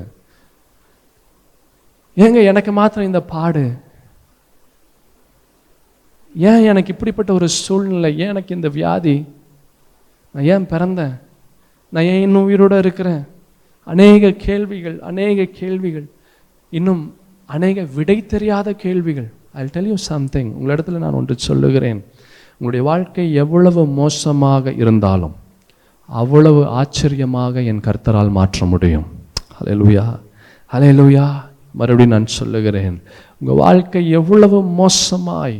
ஏங்க 2.15 2.43
எனக்கு 2.43 2.71
மாத்திரம் 2.71 3.06
இந்த 3.06 3.21
பாடு? 3.21 3.65
ஏன் 6.36 6.63
எனக்கு 6.63 6.93
இப்படிப்பட்ட 6.93 7.34
ஒரு 7.34 7.48
சூழ்நிலை? 7.48 8.12
ஏன் 8.17 8.28
எனக்கு 8.28 8.56
இந்த 8.56 8.67
வியாதி? 8.67 9.26
நான் 10.34 10.43
ஏன் 10.43 10.65
பிறந்தேன்? 10.65 11.15
நான் 11.89 12.04
ஏன் 12.04 12.21
இன்னும் 12.21 12.43
உயிரோடு 12.43 12.78
இருக்கிறேன்? 12.78 13.24
அநேக 13.84 14.32
கேள்விகள் 14.32 15.00
அநேக 15.00 15.45
கேள்விகள். 15.45 16.08
இன்னும் 16.69 17.17
அநேக 17.45 17.88
விடை 17.95 18.26
தெரியாத 18.26 18.74
கேள்விகள். 18.74 19.32
ஐ 19.54 19.65
டெல் 19.65 19.88
யூ 19.88 19.95
சம்திங் 19.95 20.50
உங்களிடத்துல 20.60 21.04
நான் 21.04 21.19
ஒன்று 21.21 21.36
சொல்லுகிறேன். 21.39 22.06
உங்களுடைய 22.58 22.84
வாழ்க்கை 22.91 23.34
எவ்வளவு 23.34 23.86
மோசமாக 23.86 24.72
இருந்தாலும் 24.72 25.36
அவ்வளவு 26.06 26.68
ஆச்சரியமாக 26.68 27.62
என் 27.62 27.86
கர்த்தரால் 27.88 28.29
மாற்ற 28.29 28.65
முடியும். 28.65 29.06
ஹalleluya 29.58 30.04
ஹalleluya 30.71 31.25
மறுபடியும் 31.71 32.13
நான் 32.13 32.25
சொல்லுகிறேன் 32.25 32.98
உங்கள் 33.40 33.56
வாழ்க்கை 33.56 34.10
எவ்வளவு 34.10 34.58
மோசமாய் 34.79 35.58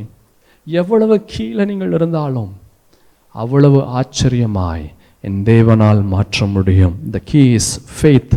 எவ்வளவு 0.68 1.16
கீழே 1.26 1.66
நீங்கள் 1.66 1.92
இருந்தாலும் 1.92 2.52
அவ்வளவு 3.36 3.80
ஆச்சரியமாய் 4.00 4.86
என் 5.22 5.44
தேவனால் 5.44 6.02
மாற்ற 6.14 6.46
முடியும். 6.46 6.96
The 7.12 7.22
key 7.26 7.42
is 7.54 7.72
faith 7.96 8.36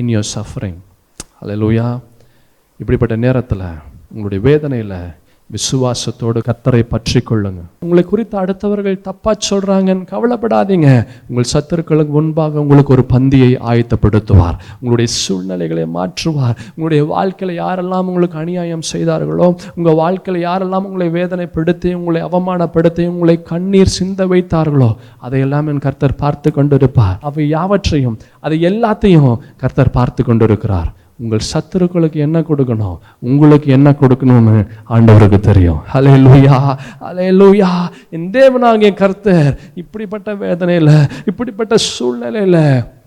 in 0.00 0.08
your 0.08 0.28
suffering 0.34 0.78
ஹalleluya 1.40 1.86
இப்படிப்பட்ட 2.80 3.16
நேரத்தில் 3.16 3.66
உங்களுடைய 4.12 4.40
வேதனையில் 4.48 4.98
விசுவாசத்தோடு 5.54 6.40
கத்தரை 6.48 6.82
பற்றி 6.92 7.20
கொள்ளுங்க 7.30 7.62
உங்களை 7.84 8.02
குறித்து 8.04 8.36
அடுத்தவர்கள் 8.40 8.96
தப்பா 9.08 9.32
சொல்றாங்கன்னு 9.50 10.04
கவலைப்படாதீங்க. 10.12 10.88
உங்கள் 11.28 11.48
சத்துருக்களுக்கு 11.52 12.12
முன்பாக 12.18 12.60
உங்களுக்கு 12.60 12.94
ஒரு 12.96 13.04
பந்தியை 13.14 13.50
ஆயத்தப்படுத்துவார். 13.70 14.56
உங்களுடைய 14.80 15.10
சூழ்நிலைகளை 15.12 15.84
மாற்றுவார். 15.96 16.56
உங்களுடைய 16.74 17.04
வாழ்க்கையில் 17.14 17.60
யாரெல்லாம் 17.62 18.08
உங்களுக்கு 18.10 18.38
அநியாயம் 18.38 18.84
செய்தார்களோ 18.92 19.48
உங்கள் 19.74 19.98
வாழ்க்கையில் 20.02 20.46
யாரெல்லாம் 20.48 20.86
உங்களை 20.90 21.08
வேதனைப்படுத்தி 21.18 21.92
உங்களை 21.94 22.22
அவமானப்படுத்தி 22.28 23.06
உங்களை 23.14 23.36
கண்ணீர் 23.52 23.96
சிந்த 23.98 24.26
வைத்தார்களோ 24.26 24.90
அதையெல்லாம் 25.18 25.66
என் 25.66 25.84
கர்த்தர் 25.88 26.20
பார்த்து 26.24 26.50
கொண்டிருப்பார். 26.56 27.18
அவை 27.20 27.48
யாவற்றையும் 27.48 28.18
அதை 28.40 28.58
எல்லாத்தையும் 28.70 29.34
கர்த்தர் 29.56 29.96
பார்த்து 29.98 30.24
கொண்டிருக்கிறார். 30.24 30.90
உங்கள் 31.22 31.48
சத்துருக்களுக்கு 31.52 32.18
என்ன 32.26 32.38
கொடுக்கணும்? 32.40 32.98
உங்களுக்கு 33.30 33.68
என்ன 33.76 33.88
கொடுக்கணும்னு 34.00 34.54
ஆண்டவருக்கு 34.88 35.40
தெரியும். 35.48 35.80
அலே 35.94 36.14
லூயா 36.26 36.58
அலே 37.08 37.26
லூயா 37.40 37.70
என் 38.16 38.28
தேவனாகிய 38.36 38.90
கர்த்தர் 38.94 39.50
இப்படிப்பட்ட 39.74 40.34
வேதனையில 40.44 40.92
இப்படிப்பட்ட 41.26 41.74
சூழ்நிலையில 41.90 42.58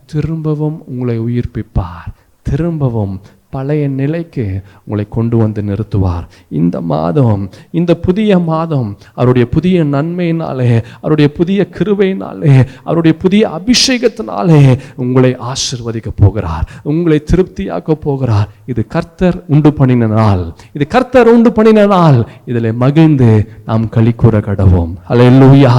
திரும்பவும் 0.05 0.77
உங்களை 0.87 1.15
உயிர்ப்பிப்பார். 1.27 2.09
திரும்பவும் 2.49 3.15
பழைய 3.55 3.83
நிலைக்கு 3.99 4.45
உங்களை 4.85 5.05
கொண்டு 5.15 5.35
வந்து 5.43 5.61
நிறுத்துவார். 5.69 6.25
இந்த 6.59 6.75
மாதம் 6.93 7.43
இந்த 7.79 7.91
புதிய 8.05 8.39
மாதம் 8.51 8.89
அவருடைய 9.19 9.45
புதிய 9.55 9.83
நன்மையினாலே 9.95 10.69
அவருடைய 11.01 11.27
புதிய 11.39 11.67
கிருபையினாலே 11.77 12.53
அவருடைய 12.83 13.13
புதிய 13.23 13.43
அபிஷேகத்தினாலே 13.59 14.61
உங்களை 15.03 15.31
ஆசிர்வதிக்க 15.51 16.09
போகிறார். 16.21 16.65
உங்களை 16.91 17.17
திருப்தியாக்க 17.31 17.91
போகிறார். 18.05 18.49
இது 18.71 18.81
கர்த்தர் 18.95 19.37
உண்டு 19.53 19.71
பண்ணின 19.79 20.07
நாள். 20.19 20.43
இது 20.77 20.85
கர்த்தர் 20.95 21.31
உண்டு 21.35 21.51
பண்ணின 21.57 21.85
நாள். 21.95 22.19
இதில் 22.45 22.69
மகிழ்ந்து 22.83 23.29
நாம் 23.69 23.89
களி 23.95 24.13
கூற 24.21 24.37
கடவோம். 24.47 24.93
அல்லேலூயா 25.09 25.73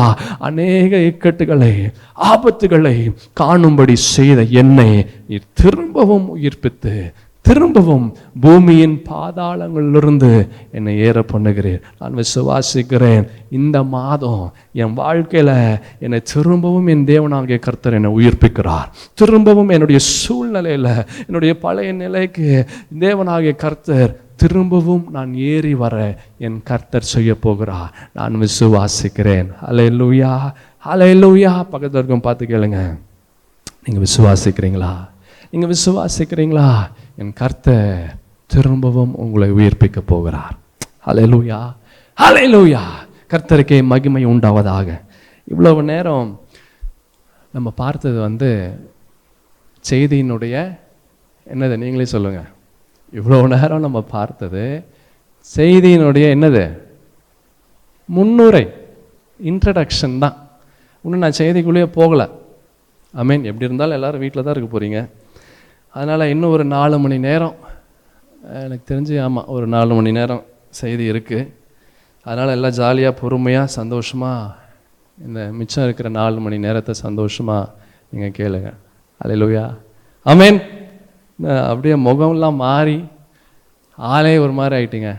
அநேக 0.48 0.92
இக்கட்டுகளை 1.10 1.72
ஆபத்துகளை 2.30 2.96
காணும்படி 3.42 3.96
செய்த 4.14 4.40
என்னை 4.60 4.90
நீர் 5.28 5.52
திரும்பவும் 5.60 6.26
உயிர்ப்பித்து 6.34 6.94
திரும்பவும் 7.46 8.06
பூமியின் 8.42 8.94
பாதாளங்களிலிருந்து 9.08 10.30
என்னை 10.76 10.92
ஏற 11.06 11.18
பண்ணுகிறேன் 11.32 11.82
நான் 12.00 12.18
விசுவாசிக்கிறேன். 12.20 13.24
இந்த 13.58 13.76
மாதம் 13.96 14.44
என் 14.82 14.94
வாழ்க்கையில் 15.02 15.52
என்னை 16.04 16.20
திரும்பவும் 16.32 16.86
என் 16.86 17.04
தேவனாகிய 17.12 17.58
கர்த்தர் 17.58 17.96
என்னை 17.98 18.12
உயிர்ப்பிக்கிறார். 18.18 18.88
திரும்பவும் 19.14 19.72
என்னுடைய 19.76 20.00
சூழ்நிலையில் 20.00 20.92
என்னுடைய 21.26 21.58
பழைய 21.58 21.92
நிலைக்கு 21.92 22.48
தேவனாகிய 23.04 23.54
கர்த்தர் 23.64 24.12
திரும்பவும் 24.42 25.04
நான் 25.16 25.34
ஏறி 25.34 25.74
வர 25.84 25.96
என் 26.46 26.58
கர்த்தர் 26.70 27.10
செய்ய 27.14 27.30
போகிறார். 27.46 27.90
நான் 28.18 28.42
விசுவாசிக்கிறேன். 28.44 29.48
அலை 29.68 29.88
லூயா 30.00 30.34
அலை 30.78 31.12
லூயா 31.22 31.52
பக்கத்தில் 31.72 32.00
இருக்கும் 32.00 32.26
பார்த்து 32.26 32.44
கேளுங்க. 32.46 32.80
நீங்கள் 33.84 34.04
விசுவாசிக்கிறீங்களா? 34.06 34.92
நீங்கள் 35.50 35.72
விசுவாசிக்கிறீங்களா? 35.74 36.68
என் 37.16 37.32
கர்த்தர் 37.32 38.16
திரும்பவும் 38.46 39.12
உங்களை 39.16 39.48
உயிர்ப்பிக்க 39.52 40.00
போகிறார். 40.06 40.56
ஹalleluya 41.06 41.60
லூயா 42.54 42.82
கர்த்தருக்கே 43.30 43.84
மகிமை 43.84 44.26
உண்டாவதாக. 44.26 44.88
இவ்வளவு 45.44 45.82
நேரம் 45.82 46.40
நம்ம 47.52 47.70
பார்த்தது 47.70 48.20
வந்து 48.20 48.50
செய்தியினுடைய 49.90 50.78
என்னது 51.46 51.76
நீங்களே 51.82 52.04
சொல்லுங்கள் 52.04 52.50
இவ்வளவு 53.12 53.48
நேரம் 53.48 53.80
நம்ம 53.80 54.02
பார்த்தது 54.02 54.84
செய்தியினுடைய 55.56 56.26
என்னது? 56.36 56.64
முன்னுரை 58.04 58.64
இன்ட்ரடக்ஷன் 59.50 60.18
தான். 60.18 60.36
இன்னும் 61.02 61.24
நான் 61.24 61.38
செய்திக்குள்ளேயே 61.38 61.88
போகலை. 61.98 62.26
ஐ 63.20 63.24
மீன் 63.24 63.44
எப்படி 63.44 63.64
இருந்தாலும் 63.64 63.96
எல்லோரும் 63.98 64.20
வீட்டில் 64.20 64.44
தான் 64.44 64.54
இருக்க 64.56 64.68
போகிறீங்க 64.74 65.00
அதனால் 65.94 66.30
இன்னும் 66.34 66.54
ஒரு 66.56 66.64
நாலு 66.76 66.96
மணி 67.04 67.16
நேரம். 67.28 67.56
எனக்கு 68.64 68.84
தெரிஞ்சு 68.90 69.14
ஆமாம் 69.26 69.48
ஒரு 69.56 69.66
நாலு 69.74 69.92
மணி 69.98 70.10
நேரம் 70.18 70.42
செய்தி 70.80 71.04
இருக்குது 71.12 71.50
அதனால் 72.26 72.54
எல்லாம் 72.56 72.76
ஜாலியாக 72.78 73.14
பொறுமையாக 73.20 73.74
சந்தோஷமாக 73.78 74.62
இந்த 75.18 75.40
மிச்சம் 75.58 75.84
இருக்கிற 75.86 76.08
நாலு 76.20 76.38
மணி 76.44 76.56
நேரத்தை 76.66 76.94
சந்தோஷமாக 77.06 77.70
நீங்கள் 78.12 78.36
கேளுங்க. 78.38 78.70
அலையிலுயா 79.20 79.66
அமேன் 80.32 80.58
அப்படியே 81.68 81.96
முகம்லாம் 82.08 82.58
மாறி 82.64 82.98
ஆளே 83.98 84.34
ஒரு 84.44 84.52
மாதிரி 84.58 84.74
ஆயிட்டிங்க. 84.78 85.10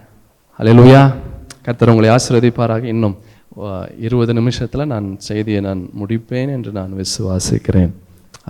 அலையிலுயா 0.59 1.01
கர்த்தர் 1.65 1.91
உங்களை 1.93 2.09
ஆசிர்வதிப்பாராக. 2.15 2.84
இன்னும் 2.93 3.15
இருபது 4.05 4.32
நிமிஷத்தில் 4.39 4.89
நான் 4.93 5.07
செய்தியை 5.28 5.59
நான் 5.67 5.82
முடிப்பேன் 5.99 6.49
என்று 6.55 6.71
நான் 6.80 6.93
விசுவாசிக்கிறேன். 7.01 7.91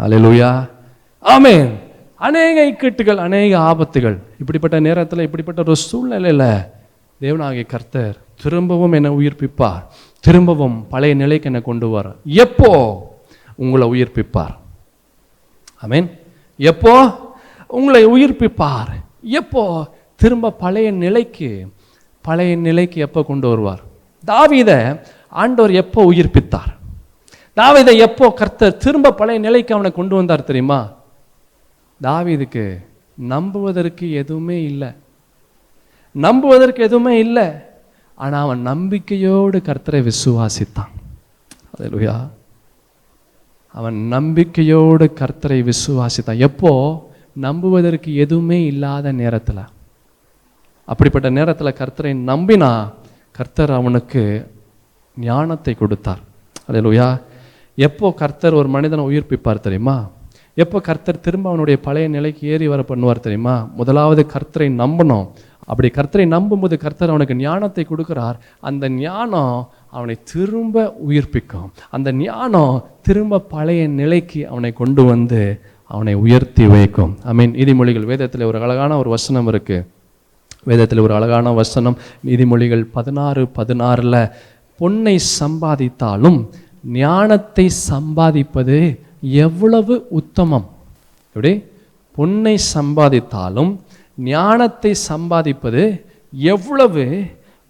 அலையிலுயா 0.05 0.51
ஆமேன் 1.33 1.67
அநேக 2.17 2.65
இக்கட்டுகள் 2.65 3.15
அநேக 3.15 3.57
ஆபத்துகள். 3.57 4.19
இப்படிப்பட்ட 4.39 4.79
நேரத்தில் 4.79 5.19
இப்படிப்பட்ட 5.19 5.61
ஒரு 5.61 5.75
சூழ்நிலையில் 5.75 6.61
தேவனாகிய 7.21 7.65
கர்த்தர் 7.65 8.17
திரும்பவும் 8.43 8.91
என்னை 8.91 9.11
உயிர்ப்பிப்பார். 9.11 9.83
திரும்பவும் 10.19 10.87
பழைய 10.87 11.15
நிலைக்கு 11.15 11.45
என்னை 11.45 11.61
கொண்டு 11.61 11.89
வர. 11.89 12.11
எப்போ? 12.25 12.71
உங்களை 13.55 13.87
உயிர்ப்பிப்பார். 13.87 14.55
ஆமென் 15.81 16.19
எப்போ? 16.57 17.15
உங்களை 17.67 18.05
உயிர்ப்பிப்பார். 18.05 18.87
எப்போ? 19.21 19.93
திரும்ப 20.15 20.51
பழைய 20.51 20.91
நிலைக்கு 20.91 21.67
பழைய 22.21 22.55
நிலைக்கு 22.55 23.01
எப்போ 23.01 23.23
கொண்டு 23.23 23.49
வருவார்? 23.49 23.79
தாவித 24.27 25.01
ஆண்டவர் 25.29 25.71
எப்போ 25.71 26.11
உயிர்ப்பித்தார்? 26.11 26.71
தாவீதை 27.55 27.97
எப்போ 27.97 28.33
கர்த்தர் 28.33 28.77
திரும்ப 28.77 29.11
பழைய 29.11 29.39
நிலைக்கு 29.39 29.73
அவனை 29.73 29.91
கொண்டு 29.91 30.15
வந்தார் 30.15 30.43
தெரியுமா? 30.43 31.03
தாவீதுக்கு 32.01 32.85
நம்புவதற்கு 33.15 34.11
எதுவுமே 34.11 34.63
இல்லை. 34.63 34.89
நம்புவதற்கு 36.11 36.83
எதுவுமே 36.83 37.19
இல்லை. 37.19 37.51
ஆனால் 38.15 38.41
அவன் 38.41 38.61
நம்பிக்கையோடு 38.61 39.57
கர்த்தரை 39.57 40.11
விசுவாசித்தான். 40.11 40.91
அல்லேலூயா 41.77 42.29
அவன் 43.67 43.95
நம்பிக்கையோடு 43.95 45.13
கர்த்தரை 45.19 45.69
விசுவாசித்தான். 45.71 46.37
எப்போ? 46.37 47.03
நம்புவதற்கு 47.33 48.15
எதுவுமே 48.15 48.65
இல்லாத 48.65 49.11
நேரத்தில். 49.11 49.63
அப்படிப்பட்ட 50.85 51.29
நேரத்தில் 51.29 51.77
கர்த்தரை 51.77 52.15
நம்பினா 52.31 52.91
கர்த்தர் 53.31 53.71
அவனுக்கு 53.71 54.51
ஞானத்தை 55.15 55.73
கொடுத்தார். 55.73 56.19
அல்லேலூயா 56.67 57.21
எப்போ 57.75 58.13
கர்த்தர் 58.13 58.53
ஒரு 58.53 58.67
மனிதனை 58.67 59.05
உயிர்ப்பிப்பார் 59.05 59.59
தெரியுமா? 59.59 60.09
எப்போ 60.55 60.81
கர்த்தர் 60.81 61.19
திரும்ப 61.19 61.49
அவனுடைய 61.49 61.79
பழைய 61.79 62.07
நிலைக்கு 62.07 62.47
ஏறி 62.47 62.67
வர 62.67 62.81
பண்ணுவார் 62.87 63.19
தெரியுமா? 63.19 63.55
முதலாவது 63.75 64.25
கர்த்தரை 64.33 64.67
நம்பணும். 64.81 65.25
அப்படி 65.71 65.87
கர்த்தரை 65.87 66.25
நம்பும்போது 66.35 66.75
கர்த்தர் 66.77 67.09
அவனுக்கு 67.09 67.35
ஞானத்தை 67.35 67.87
கொடுக்குறார். 67.89 68.37
அந்த 68.59 68.89
ஞானம் 68.89 69.69
அவனை 69.89 70.15
திரும்ப 70.23 70.95
உயிர்ப்பிக்கும். 71.07 71.69
அந்த 71.89 72.11
ஞானம் 72.11 72.83
திரும்ப 73.01 73.39
பழைய 73.39 73.87
நிலைக்கு 73.87 74.47
அவனை 74.47 74.71
கொண்டு 74.73 75.03
வந்து 75.03 75.61
அவனை 75.91 76.13
உயர்த்தி 76.13 76.65
வைக்கும். 76.67 77.17
ஐ 77.23 77.33
மீன் 77.33 77.53
நீதிமொழிகள் 77.53 78.09
வேதத்தில் 78.11 78.41
ஒரு 78.41 78.61
அழகான 78.61 78.97
ஒரு 78.97 79.09
வசனம் 79.09 79.47
இருக்கு. 79.47 79.87
வேதத்தில் 80.63 80.99
ஒரு 80.99 81.13
அழகான 81.13 81.51
வசனம். 81.51 81.97
நீதிமொழிகள் 82.25 82.85
பதினாறு 82.91 83.49
பதினாறில் 83.57 84.21
பொன்னை 84.79 85.19
சம்பாதித்தாலும் 85.39 86.39
ஞானத்தை 86.83 87.69
சம்பாதிப்பது 87.91 88.77
எவ்வளவு 89.45 89.95
உத்தமம்? 90.19 90.67
எப்படி? 91.27 91.53
பொன்னை 92.15 92.55
சம்பாதித்தாலும் 92.75 93.71
ஞானத்தை 94.17 94.91
சம்பாதிப்பது 95.09 95.83
எவ்வளவு 96.53 97.03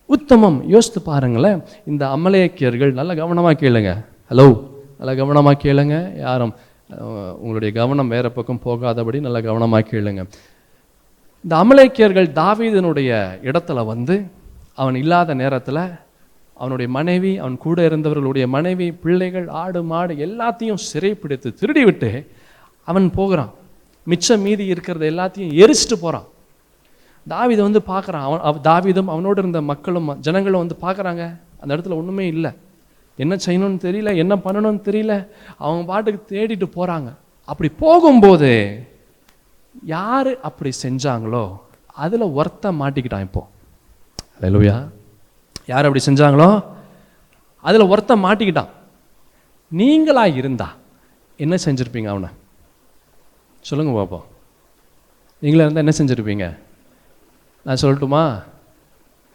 உத்தமம்? 0.10 0.58
யோசித்து 0.74 1.02
பாருங்களேன். 1.02 1.60
இந்த 1.86 2.04
அமலேக்கியர்கள் 2.16 2.92
நல்ல 3.00 3.12
கவனமாக 3.16 3.60
கேளுங்க. 3.62 3.92
ஹலோ 4.32 4.48
நல்ல 5.00 5.12
கவனமாக 5.22 5.62
கேளுங்க. 5.64 5.96
யாரும் 6.26 6.54
உங்களுடைய 7.44 7.72
கவனம் 7.80 8.12
வேற 8.16 8.26
பக்கம் 8.30 8.64
போகாதபடி 8.66 9.20
நல்ல 9.28 9.38
கவனமாக 9.42 9.88
கேளுங்க. 9.92 10.22
இந்த 11.44 11.56
அமலேக்கியர்கள் 11.64 12.28
தாவீதனுடைய 12.42 13.12
இடத்துல 13.50 13.86
வந்து 13.86 14.16
அவன் 14.82 14.96
இல்லாத 14.96 15.34
நேரத்தில் 15.34 15.82
அவனுடைய 16.60 16.88
மனைவி 16.98 17.32
அவன் 17.42 17.58
கூட 17.66 17.78
இருந்தவர்களுடைய 17.90 18.46
மனைவி 18.56 18.88
பிள்ளைகள் 19.04 19.48
ஆடு 19.62 19.82
மாடு 19.92 20.14
எல்லாத்தையும் 20.28 20.84
சிறைப்பிடித்து 20.90 21.50
திருடிவிட்டு 21.60 22.12
அவன் 22.88 23.08
போகிறான். 23.18 23.52
மிச்சம் 24.08 24.44
மீதி 24.46 24.66
இருக்கிறத 24.74 25.04
எல்லாத்தையும் 25.14 25.54
எரிச்சிட்டு 25.64 25.98
போகிறான் 26.04 26.28
தாவிதை 27.28 27.62
வந்து 27.68 27.82
பார்க்குறான். 27.94 28.26
அவன் 28.28 28.66
தாவிதும் 28.70 29.12
அவனோடு 29.14 29.42
இருந்த 29.44 29.62
மக்களும் 29.72 30.10
ஜனங்களும் 30.26 30.64
வந்து 30.64 30.78
பார்க்குறாங்க. 30.86 31.24
அந்த 31.62 31.72
இடத்துல 31.76 31.98
ஒன்றுமே 32.02 32.26
இல்லை. 32.34 32.52
என்ன 33.18 33.34
செய்யணும்னு 33.46 33.80
தெரியல 33.88 34.10
என்ன 34.24 34.34
பண்ணணும்னு 34.46 34.82
தெரியல. 34.90 35.14
அவங்க 35.64 35.84
பாட்டுக்கு 35.92 36.22
தேடிட்டு 36.34 36.68
போகிறாங்க 36.78 37.10
அப்படி 37.52 37.70
போகும்போது 37.84 38.52
யார் 39.96 40.32
அப்படி 40.50 40.72
செஞ்சாங்களோ 40.86 41.46
அதில் 42.04 42.34
ஒருத்த 42.40 42.72
மாட்டிக்கிட்டான் 42.82 43.26
இப்போ. 43.28 43.44
லூயா 44.56 44.78
யார் 45.68 45.88
அப்படி 45.88 46.04
செஞ்சாங்களோ? 46.06 46.50
அதில் 47.64 47.90
ஒருத்தன் 47.92 48.24
மாட்டிக்கிட்டான். 48.26 48.72
நீங்களாக 49.72 50.36
இருந்தா 50.40 50.68
என்ன 51.38 51.56
செஞ்சுருப்பீங்க 51.66 52.10
அவனை? 52.14 52.30
சொல்லுங்க 53.62 53.92
பாப்போம். 53.92 54.26
நீங்களாக 55.42 55.66
இருந்தால் 55.66 55.86
என்ன 55.86 55.96
செஞ்சுருப்பீங்க? 56.00 56.46
நான் 57.66 57.82
சொல்லட்டுமா? 57.84 58.24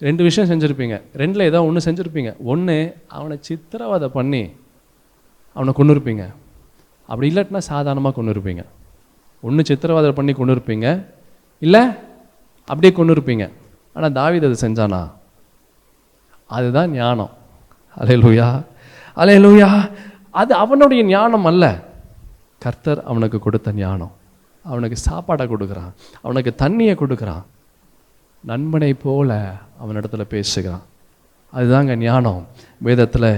ரெண்டு 0.01 0.22
விஷயம் 0.22 0.51
செஞ்சுருப்பீங்க. 0.51 0.97
ரெண்டில் 1.20 1.49
ஏதோ 1.51 1.64
ஒன்று 1.64 1.87
செஞ்சுருப்பீங்க. 1.87 2.31
ஒன்று 2.53 2.76
அவனை 3.09 3.37
சித்திரவதை 3.41 4.09
பண்ணி 4.09 4.43
அவனை 5.57 5.72
கொண்டு 5.72 5.95
இருப்பீங்க 5.95 6.24
அப்படி 7.09 7.28
இல்லாட்டினா 7.31 7.62
சாதாரணமாக 7.72 8.14
கொண்டு 8.16 8.33
இருப்பீங்க 8.35 8.62
ஒன்று 9.43 9.62
சித்திரவதை 9.70 10.12
பண்ணி 10.12 10.33
கொண்டு 10.33 10.55
இருப்பீங்க 10.57 11.07
இல்லை 11.62 11.83
அப்படியே 12.68 12.93
கொண்டு 12.93 13.14
இருப்பீங்க 13.14 13.45
ஆனால் 13.95 14.12
தாவித 14.12 14.49
அதை 14.49 14.59
செஞ்சானா? 14.66 15.01
அதுதான் 16.51 16.90
ஞானம். 16.90 17.30
அலையலூயா 18.01 18.64
அலையலூயா 19.16 19.90
அது 20.30 20.55
அவனுடைய 20.55 21.05
ஞானம் 21.05 21.44
அல்ல. 21.44 21.80
கர்த்தர் 22.59 23.05
அவனுக்கு 23.05 23.38
கொடுத்த 23.38 23.72
ஞானம். 23.72 24.12
அவனுக்கு 24.64 24.96
சாப்பாடை 25.11 25.46
கொடுக்குறான். 25.46 25.92
அவனுக்கு 26.22 26.55
தண்ணியை 26.57 26.94
கொடுக்குறான். 26.94 27.42
நண்பனை 28.40 28.94
போல 28.94 29.53
அவனிடத்துல 29.84 30.20
பேசுகிறான். 30.20 30.82
அதுதாங்க 31.55 31.96
ஞானம். 31.96 32.46
வேதத்தில் 32.87 33.28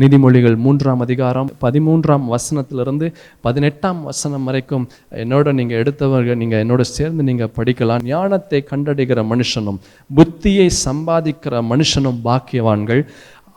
நீதிமொழிகள் 0.00 0.56
மூன்றாம் 0.62 1.02
அதிகாரம் 1.04 1.50
பதிமூன்றாம் 1.64 2.24
வசனத்திலிருந்து 2.32 3.06
பதினெட்டாம் 3.46 4.00
வசனம் 4.08 4.46
வரைக்கும் 4.48 4.84
என்னோட 5.22 5.52
நீங்கள் 5.58 5.80
எடுத்தவர்கள் 5.82 6.40
நீங்கள் 6.40 6.62
என்னோட 6.64 6.82
சேர்ந்து 6.96 7.24
நீங்கள் 7.28 7.52
படிக்கலாம். 7.58 8.04
ஞானத்தை 8.12 8.60
கண்டடைகிற 8.70 9.22
மனுஷனும் 9.32 9.78
புத்தியை 10.10 10.68
சம்பாதிக்கிற 10.86 11.60
மனுஷனும் 11.72 12.18
பாக்கியவான்கள். 12.26 13.02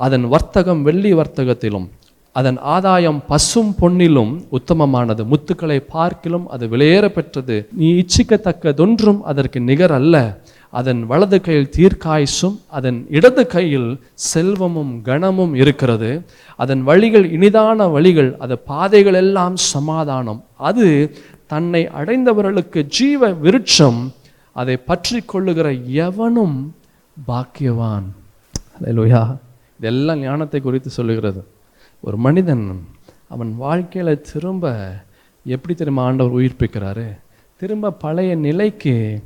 அதன் 0.05 0.27
வர்த்தகம் 0.33 0.83
வெள்ளி 0.87 1.13
வர்த்தகத்திலும் 1.19 1.87
அதன் 2.35 2.59
ஆதாயம் 2.75 3.19
பசும் 3.31 3.71
பொன்னிலும் 3.79 4.33
உத்தமமானது. 4.57 5.21
முத்துக்களை 5.31 5.79
பார்க்கிலும் 5.95 6.45
அது 6.55 6.65
விலையேற 6.73 7.05
பெற்றது 7.15 7.57
நீ 7.79 7.87
இச்சிக்கத்தக்கதொன்றும் 8.01 9.21
அதற்கு 9.31 9.61
நிகர் 9.69 9.95
அல்ல 9.99 10.15
அதன் 10.69 11.05
வலது 11.05 11.41
கையில் 11.41 11.69
தீர்க்காய்சும் 11.77 12.59
அதன் 12.67 13.05
இடது 13.09 13.47
கையில் 13.47 14.01
செல்வமும் 14.13 15.01
கனமும் 15.01 15.53
இருக்கிறது. 15.55 16.25
அதன் 16.55 16.83
வழிகள் 16.83 17.31
இனிதான 17.31 17.91
வழிகள் 17.91 18.35
அது 18.39 18.57
பாதைகள் 18.57 19.13
எல்லாம் 19.13 19.55
சமாதானம். 19.55 20.43
அது 20.57 21.17
தன்னை 21.47 21.87
அடைந்தவர்களுக்கு 21.87 22.81
ஜீவ 22.85 23.31
விருட்சம் 23.31 24.13
அதை 24.51 24.77
பற்றி 24.77 25.21
கொள்ளுகிற 25.21 25.71
எவனும் 25.73 26.75
பாக்கியவான். 27.27 28.07
லோயா 28.83 29.37
இதெல்லாம் 29.79 30.19
ஞானத்தை 30.19 30.61
குறித்து 30.61 30.89
சொல்லுகிறது. 30.89 31.47
ஒரு 32.01 32.17
மனிதன் 32.17 32.87
அவன் 33.27 33.57
வாழ்க்கையில 33.61 34.21
திரும்ப 34.31 34.95
எப்படி 35.45 35.73
திரும்ப 35.75 36.01
ஆண்டவர் 36.01 36.41
உயிர்ப்பிக்கிறாரு? 36.41 37.17
திரும்ப 37.55 37.91
பழைய 37.91 38.35
நிலைக்கு 38.35 39.23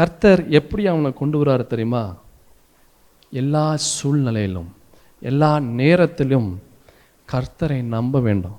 கர்த்தர் 0.00 0.48
எப்படி 0.48 0.86
அவனை 0.86 1.12
கொண்டு 1.12 1.44
வராரு 1.44 1.66
தெரியுமா? 1.66 2.16
எல்லா 3.30 3.76
சூழ்நிலையிலும் 3.76 4.68
எல்லா 5.20 5.58
நேரத்திலும் 5.58 6.60
கர்த்தரை 7.32 7.82
நம்ப 7.82 8.20
வேண்டும். 8.20 8.56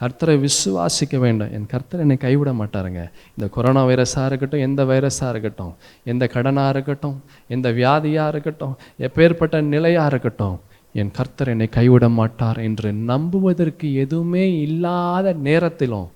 கர்த்தரை 0.00 0.34
விசுவாசிக்க 0.46 1.18
வேண்டும். 1.18 1.52
என் 1.52 1.66
கர்த்தர் 1.66 2.00
என்னை 2.00 2.16
கைவிட 2.16 2.52
மாட்டாருங்க. 2.52 3.02
இந்த 3.38 3.48
கொரோனா 3.48 3.86
வைரஸாக 3.86 4.26
இருக்கட்டும் 4.26 4.60
எந்த 4.60 4.84
வைரஸாக 4.84 5.28
இருக்கட்டும் 5.28 5.72
எந்த 6.04 6.30
கடனாக 6.34 6.68
இருக்கட்டும் 6.68 7.22
எந்த 7.48 7.70
வியாதியாக 7.72 8.28
இருக்கட்டும் 8.28 8.74
எப்பேற்பட்ட 8.98 9.60
நிலையாக 9.60 10.06
இருக்கட்டும் 10.06 10.60
என் 10.92 11.10
கர்த்தர் 11.10 11.48
என்னை 11.48 11.68
கைவிட 11.68 12.08
மாட்டார் 12.08 12.58
என்று 12.58 12.92
நம்புவதற்கு 12.92 13.94
எதுவுமே 13.94 14.60
இல்லாத 14.60 15.32
நேரத்திலும் 15.32 16.10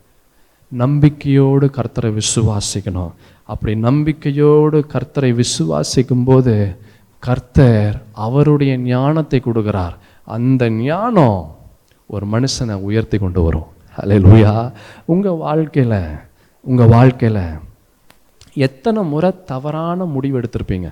நம்பிக்கையோடு 0.72 1.66
கர்த்தரை 1.76 2.10
விசுவாசிக்கணும். 2.18 3.12
அப்படி 3.44 3.74
நம்பிக்கையோடு 3.80 4.78
கர்த்தரை 4.94 5.30
விசுவாசிக்கும் 5.42 6.24
போது 6.24 6.76
கர்த்தர் 7.18 8.02
அவருடைய 8.12 8.76
ஞானத்தை 8.76 9.42
கொடுக்கிறார். 9.44 9.94
அந்த 10.24 10.70
ஞானம் 10.70 11.56
ஒரு 12.06 12.26
மனுஷனை 12.26 12.74
உயர்த்தி 12.88 13.18
கொண்டு 13.18 13.42
வரும். 13.42 13.68
அலே 14.00 14.16
லூயா 14.26 14.72
உங்கள் 15.04 15.36
வாழ்க்கையில் 15.36 16.00
உங்கள் 16.64 16.88
வாழ்க்கையில் 16.88 17.44
எத்தனை 18.54 19.02
முறை 19.02 19.30
தவறான 19.44 20.04
முடிவு 20.04 20.40
எடுத்திருப்பீங்க? 20.40 20.88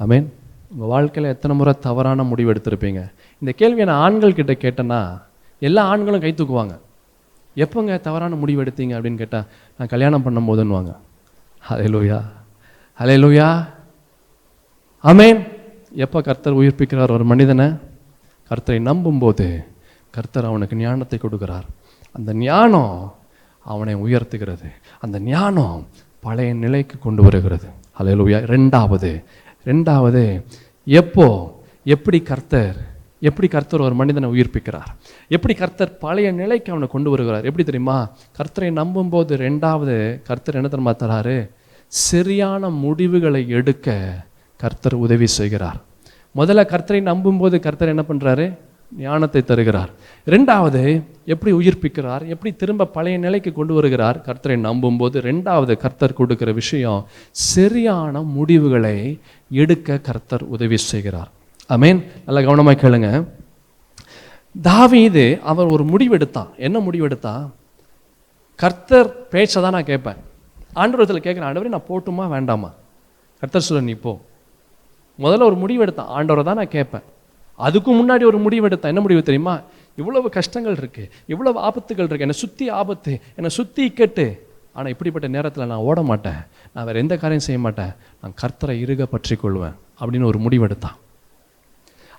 ஆமீன் 0.00 0.26
உங்கள் 0.72 0.88
வாழ்க்கையில் 0.88 1.32
எத்தனை 1.32 1.56
முறை 1.56 1.74
தவறான 1.80 2.22
முடிவு 2.22 2.52
எடுத்திருப்பீங்க? 2.52 3.02
இந்த 3.38 3.52
கேள்வியை 3.52 3.86
நான் 3.90 4.02
ஆண்கள் 4.06 4.38
கிட்ட 4.38 4.52
கேட்டேன்னா 4.52 5.20
எல்லா 5.58 5.82
ஆண்களும் 5.84 6.20
கை 6.20 6.34
தூக்குவாங்க. 6.34 6.74
எப்போங்க 7.56 8.00
தவறான 8.00 8.34
முடிவு 8.34 8.64
எடுத்தீங்க 8.64 8.94
அப்படின்னு 8.98 9.16
கேட்டால் 9.16 9.44
நான் 9.78 9.88
கல்யாணம் 9.88 10.22
பண்ணும் 10.22 10.48
போதுன்னுவாங்க 10.48 10.96
ஹலே 11.70 11.88
லூயா 11.94 12.22
ஹலே 13.00 13.16
லூயா 13.24 13.66
ஆமேன் 15.04 15.52
எப்போ 15.92 16.20
கர்த்தர் 16.20 16.54
உயிர்ப்பிக்கிறார்? 16.54 17.10
ஒரு 17.10 17.24
மனிதனை 17.24 17.66
கர்த்தரை 18.50 18.80
நம்பும்போது 18.90 19.64
கர்த்தர் 20.10 20.44
அவனுக்கு 20.44 20.76
ஞானத்தை 20.76 21.18
கொடுக்கிறார். 21.22 21.66
அந்த 22.12 22.34
ஞானம் 22.34 23.14
அவனை 23.60 23.94
உயர்த்துகிறது. 23.94 24.68
அந்த 25.00 25.20
ஞானம் 25.20 25.86
பழைய 26.20 26.54
நிலைக்கு 26.54 26.98
கொண்டு 26.98 27.22
வருகிறது. 27.22 27.68
ஹalleluya. 27.98 28.46
ரெண்டாவது 28.46 29.24
ரெண்டாவது 29.66 30.44
எப்போ 30.84 31.58
எப்படி 31.84 32.20
கர்த்தர் 32.20 32.93
எப்படி 33.28 33.48
கர்த்தர் 33.54 33.84
ஒரு 33.86 33.94
மனிதனை 34.00 34.28
உயிர்ப்பிக்கிறார்? 34.34 34.90
எப்படி 35.36 35.54
கர்த்தர் 35.54 35.92
பழைய 36.04 36.28
நிலைக்கு 36.40 36.70
அவனை 36.72 36.88
கொண்டு 36.94 37.10
வருகிறார்? 37.10 37.44
எப்படி 37.48 37.64
தெரியுமா? 37.70 37.98
கர்த்தரை 38.38 38.68
நம்பும்போது 38.80 39.32
ரெண்டாவது 39.44 39.96
கர்த்தர் 40.28 40.58
என்ன 40.60 40.68
தெரியுமா 40.72 40.94
தராரு? 41.02 41.38
சரியான 42.08 42.70
முடிவுகளை 42.84 43.42
எடுக்க 43.58 43.88
கர்த்தர் 44.60 44.96
உதவி 45.06 45.28
செய்கிறார். 45.38 45.78
முதல்ல 46.36 46.62
கர்த்தரை 46.72 47.00
நம்பும்போது 47.10 47.58
கர்த்தர் 47.66 47.92
என்ன 47.94 48.04
பண்ணுறாரு 48.08 48.46
ஞானத்தை 48.98 49.40
தருகிறார். 49.42 49.90
ரெண்டாவது 50.26 50.82
எப்படி 51.32 51.52
உயிர்ப்பிக்கிறார்? 51.60 52.24
எப்படி 52.34 52.50
திரும்ப 52.60 52.90
பழைய 52.96 53.16
நிலைக்கு 53.18 53.52
கொண்டு 53.52 53.74
வருகிறார்? 53.74 54.18
கர்த்தரை 54.26 54.56
நம்பும்போது 54.68 55.16
ரெண்டாவது 55.28 55.74
கர்த்தர் 55.76 56.18
கொடுக்கிற 56.20 56.50
விஷயம் 56.52 57.00
சரியான 57.46 58.22
முடிவுகளை 58.36 58.96
எடுக்க 59.62 59.98
கர்த்தர் 60.08 60.44
உதவி 60.56 60.80
செய்கிறார். 60.92 61.32
அமேன் 61.70 62.00
நல்லா 62.24 62.40
கவனமாக 62.46 62.76
கேளுங்க. 62.82 63.08
தாவீது 64.54 65.24
அவர் 65.50 65.72
ஒரு 65.74 65.84
முடிவெடுத்தான் 65.92 66.50
என்ன 66.66 66.78
முடிவெடுத்தான் 66.86 67.44
கர்த்தர் 68.62 69.08
பேச்சை 69.32 69.58
தான் 69.62 69.74
நான் 69.76 69.90
கேட்பேன். 69.90 70.18
ஆண்டவரத்தில் 70.80 71.24
கேட்குறேன் 71.24 71.48
ஆண்டவரே 71.48 71.72
நான் 71.74 71.88
போட்டுமா 71.90 72.24
வேண்டாமா? 72.34 72.70
கர்த்தர் 73.40 73.66
சொல்ல 73.66 73.82
நீ 73.90 73.94
போ. 74.06 74.12
முதல்ல 75.24 75.48
ஒரு 75.50 75.56
முடிவு 75.62 75.82
எடுத்தான் 75.84 76.12
ஆண்டவரை 76.16 76.44
தான் 76.48 76.60
நான் 76.60 76.74
கேட்பேன். 76.76 77.06
அதுக்கு 77.66 77.90
முன்னாடி 78.00 78.24
ஒரு 78.30 78.38
முடிவு 78.44 78.68
எடுத்தேன் 78.68 78.92
என்ன 78.92 79.02
முடிவு 79.04 79.22
தெரியுமா? 79.28 79.54
இவ்வளவு 80.00 80.28
கஷ்டங்கள் 80.36 80.78
இருக்குது 80.80 81.10
இவ்வளவு 81.32 81.58
ஆபத்துகள் 81.68 82.06
இருக்குது 82.06 82.26
என்னை 82.28 82.38
சுற்றி 82.42 82.66
ஆபத்து 82.80 83.12
என்னை 83.38 83.50
சுற்றி 83.58 83.82
இக்கட்டு. 83.90 84.26
ஆனால் 84.76 84.92
இப்படிப்பட்ட 84.94 85.26
நேரத்தில் 85.36 85.70
நான் 85.72 85.86
ஓட 85.88 86.02
மாட்டேன். 86.10 86.40
நான் 86.72 86.86
வேறு 86.86 87.02
எந்த 87.04 87.16
காரியம் 87.22 87.46
செய்ய 87.46 87.60
மாட்டேன். 87.66 87.92
நான் 88.20 88.36
கர்த்தரை 88.42 88.76
இருக 88.84 89.06
பற்றி 89.14 89.36
கொள்வேன் 89.42 89.76
அப்படின்னு 90.00 90.30
ஒரு 90.32 90.40
முடிவெடுத்தான். 90.46 90.98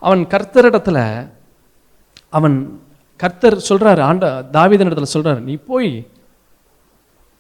அவன் 0.05 0.23
கர்த்தரிடத்துல 0.33 0.99
அவன் 2.37 2.57
கர்த்தர் 3.19 3.57
சொல்கிறாரு 3.69 4.01
ஆண்ட 4.09 4.25
தாவீதன் 4.57 4.91
இடத்துல 4.91 5.39
நீ 5.49 5.55
போய் 5.69 5.91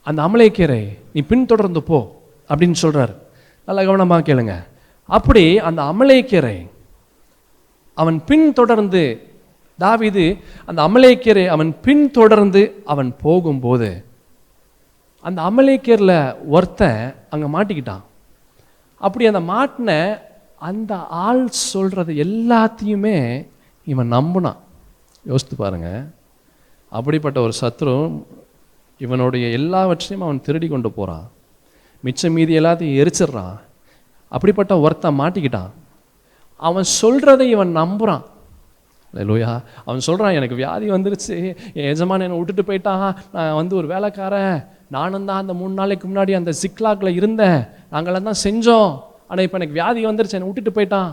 அந்த 0.07 0.19
அமலைக்கீரை 0.27 0.83
நீ 1.13 1.21
பின்தொடர்ந்து 1.31 1.81
போ 1.89 1.99
அப்படின்னு 2.49 2.77
சொல்கிறார் 2.83 3.13
நல்லா 3.67 3.83
கவனமாக 3.87 4.25
கேளுங்க. 4.27 4.55
அப்படி 5.09 5.43
அந்த 5.67 5.81
அமலைக்கீரை 5.91 6.57
அவன் 8.01 8.17
பின்தொடர்ந்து 8.29 9.03
தாவிது 9.79 10.25
அந்த 10.69 10.79
அமலேக்கியரை 10.87 11.45
அவன் 11.55 11.71
பின்தொடர்ந்து 11.85 12.61
அவன் 12.93 13.09
போகும்போது 13.23 13.89
அந்த 15.27 15.39
அமலேக்கியரில் 15.49 16.17
ஒருத்தன் 16.55 17.01
அங்கே 17.33 17.47
மாட்டிக்கிட்டான். 17.55 18.03
அப்படி 19.01 19.23
அந்த 19.31 19.41
மாட்டின 19.51 19.91
அந்த 20.67 20.93
ஆள் 21.25 21.43
சொல்கிறது 21.71 22.11
எல்லாத்தையுமே 22.25 23.17
இவன் 23.91 24.13
நம்பினான் 24.17 24.59
யோசித்து 25.31 25.55
பாருங்க. 25.55 25.89
அப்படிப்பட்ட 26.97 27.37
ஒரு 27.45 27.53
சத்ரு 27.61 27.95
இவனுடைய 29.05 29.45
எல்லாவற்றையும் 29.59 30.25
அவன் 30.25 30.43
திருடி 30.45 30.67
கொண்டு 30.67 30.89
போகிறான் 30.97 31.25
மிச்சம் 32.05 32.35
மீதி 32.37 32.53
எல்லாத்தையும் 32.59 32.99
எரிச்சிடுறான் 33.01 33.55
அப்படிப்பட்ட 34.33 34.73
ஒருத்தன் 34.85 35.19
மாட்டிக்கிட்டான். 35.21 35.71
அவன் 36.67 36.87
சொல்கிறதை 37.01 37.45
இவன் 37.55 37.77
நம்புகிறான் 37.81 38.23
லூயா 39.29 39.51
அவன் 39.87 40.05
சொல்கிறான் 40.07 40.37
எனக்கு 40.37 40.55
வியாதி 40.59 40.87
வந்துருச்சு. 40.93 41.35
என் 41.77 41.89
எஜமான 41.91 42.25
என்னை 42.25 42.37
விட்டுட்டு 42.39 42.63
போயிட்டான். 42.69 43.05
நான் 43.33 43.57
வந்து 43.59 43.73
ஒரு 43.79 43.87
வேலைக்காரன். 43.93 44.57
நானும் 44.95 45.27
தான் 45.29 45.41
அந்த 45.43 45.53
மூணு 45.59 45.73
நாளைக்கு 45.79 46.05
முன்னாடி 46.07 46.33
அந்த 46.39 46.51
சிக்லாக்கில் 46.61 47.17
இருந்தேன். 47.19 47.59
நாங்களாம் 47.93 48.29
தான் 48.29 48.43
செஞ்சோம். 48.47 48.91
ஆனால் 49.29 49.43
இப்போ 49.45 49.57
எனக்கு 49.59 49.77
வியாதி 49.79 50.01
வந்துருச்சு 50.09 50.37
என்னை 50.37 50.49
விட்டுட்டு 50.49 50.71
போயிட்டான். 50.77 51.11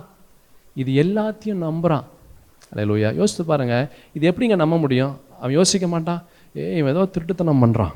இது 0.82 0.90
எல்லாத்தையும் 1.02 1.64
நம்புகிறான் 1.66 2.06
அல்லேலூயா 2.70 3.08
யோசித்து 3.20 3.44
பாருங்க 3.50 3.76
இது 4.16 4.24
எப்படிங்க 4.30 4.56
நம்ப 4.62 4.76
முடியும்? 4.84 5.14
அவன் 5.40 5.56
யோசிக்க 5.58 5.86
மாட்டான். 5.94 6.20
ஏய் 6.60 6.78
இவன் 6.80 6.92
ஏதோ 6.94 7.02
திருட்டுத்தனம் 7.14 7.62
பண்ணுறான் 7.64 7.94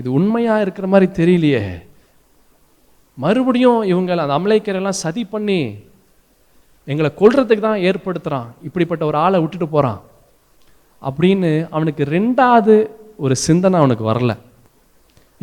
இது 0.00 0.08
உண்மையாக 0.18 0.64
இருக்கிற 0.64 0.86
மாதிரி 0.92 1.06
தெரியலையே. 1.20 1.62
மறுபடியும் 3.22 3.80
இவங்களை 3.92 4.20
அந்த 4.24 4.36
அமலைக்கரெல்லாம் 4.38 5.02
சதி 5.04 5.22
பண்ணி 5.32 5.60
எங்களை 6.90 7.10
கொள்றதுக்கு 7.20 7.64
தான் 7.64 7.82
ஏற்படுத்துகிறான் 7.88 8.48
இப்படிப்பட்ட 8.66 9.02
ஒரு 9.10 9.18
ஆளை 9.24 9.38
விட்டுட்டு 9.42 9.68
போகிறான் 9.74 10.00
அப்படின்னு 11.02 11.50
அவனுக்கு 11.76 12.02
ரெண்டாவது 12.16 12.74
ஒரு 13.24 13.34
சிந்தனை 13.46 13.76
அவனுக்கு 13.82 14.04
வரல. 14.10 14.32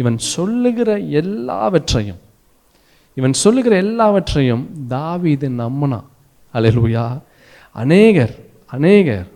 இவன் 0.02 0.18
சொல்லுகிற 0.36 0.90
எல்லாவற்றையும் 1.20 2.22
இவன் 3.18 3.34
சொல்லுகிற 3.34 3.76
எல்லாவற்றையும் 3.76 4.64
தாவீது 4.88 5.48
நம்மனா 5.62 6.00
அல்லேலூயா 6.54 7.06
அநேகர் 7.72 8.34
அநேகர் 8.66 9.28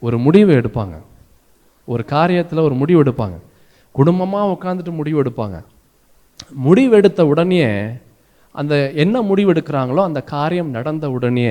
ஒரு 0.00 0.18
முடிவு 0.18 0.52
எடுப்பாங்க. 0.52 0.94
ஒரு 1.84 2.04
காரியத்தில் 2.10 2.64
ஒரு 2.66 2.74
முடிவு 2.74 3.02
எடுப்பாங்க. 3.02 3.36
குடும்பமாக 3.92 4.50
உட்காந்துட்டு 4.54 4.90
முடிவு 4.90 5.22
எடுப்பாங்க. 5.22 5.64
முடிவு 6.66 6.96
எடுத்த 6.96 7.26
உடனே 7.26 7.62
அந்த 8.50 8.74
என்ன 9.04 9.22
முடிவு 9.22 9.52
எடுக்கிறாங்களோ 9.52 10.02
அந்த 10.08 10.22
காரியம் 10.22 10.70
நடந்த 10.70 11.10
உடனே 11.10 11.48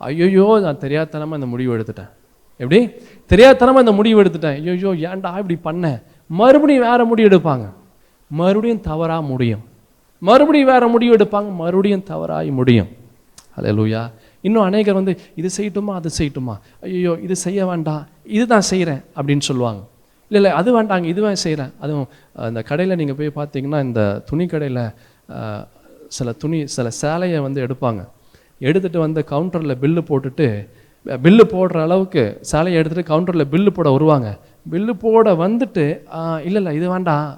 ஐயோயோ 0.00 0.60
நான் 0.60 0.82
தெரியாதனமாக 0.84 1.40
இந்த 1.40 1.46
முடிவு 1.46 1.76
எடுத்துட்டேன். 1.76 2.12
எப்படி? 2.56 2.80
தெரியாதனமாக 3.28 3.84
இந்த 3.84 3.92
முடிவு 3.92 4.22
எடுத்துட்டேன். 4.22 4.56
ஐயோயோ 4.60 4.92
ஏன்டா 5.08 5.30
இப்படி 5.42 5.58
பண்ணேன் 5.64 6.02
மறுபடியும் 6.26 6.88
வேறு 6.88 7.04
முடிவு 7.06 7.28
எடுப்பாங்க. 7.28 7.66
மறுபடியும் 8.30 8.80
தவறாக 8.80 9.22
முடியும். 9.22 9.64
மறுபடியும் 10.28 10.70
வேற 10.72 10.84
முடிவு 10.94 11.12
எடுப்பாங்க. 11.18 11.50
மறுபடியும் 11.62 12.04
தவறாய் 12.10 12.50
முடியும். 12.58 12.90
அல்லேலூயா 13.56 14.02
இன்னும் 14.46 14.66
அநேகர் 14.68 14.98
வந்து 14.98 15.12
இது 15.40 15.48
செய்யட்டுமா? 15.56 15.92
அது 16.00 16.10
செய்யட்டுமா? 16.18 16.54
ஐயோ 16.86 17.12
இது 17.26 17.34
செய்ய 17.46 17.60
வேண்டாம். 17.70 18.04
இது 18.36 18.44
தான் 18.52 18.66
செய்கிறேன் 18.70 19.02
அப்படின்னு 19.16 19.44
சொல்லுவாங்க. 19.48 19.82
இல்லை 20.28 20.38
இல்லை 20.40 20.52
அது 20.60 20.70
வேண்டாங்க. 20.76 21.06
இதுவே 21.12 21.32
செய்கிறேன் 21.44 21.72
அதுவும் 21.84 22.06
அந்த 22.48 22.60
கடையில் 22.68 22.98
நீங்கள் 23.00 23.18
போய் 23.18 23.36
பார்த்தீங்கன்னா 23.38 23.80
இந்த 23.88 24.02
துணி 24.30 24.44
கடையில் 24.52 24.82
சில 26.16 26.32
துணி 26.42 26.58
சில 26.76 26.86
சேலையை 27.02 27.38
வந்து 27.46 27.60
எடுப்பாங்க. 27.66 28.00
எடுத்துகிட்டு 28.68 28.98
வந்து 29.06 29.20
கவுண்டரில் 29.32 29.80
பில்லு 29.82 30.02
போட்டுட்டு 30.10 30.48
பில்லு 31.24 31.44
போடுற 31.52 31.78
அளவுக்கு 31.86 32.22
சேலையை 32.50 32.76
எடுத்துகிட்டு 32.80 33.10
கவுண்டரில் 33.12 33.50
பில்லு 33.52 33.70
போட 33.76 33.88
வருவாங்க. 33.96 34.28
பில்லு 34.72 34.92
போட 35.04 35.28
வந்துட்டு 35.44 35.84
இல்லை 36.48 36.58
இல்லை 36.62 36.74
இது 36.78 36.88
வேண்டாம். 36.94 37.30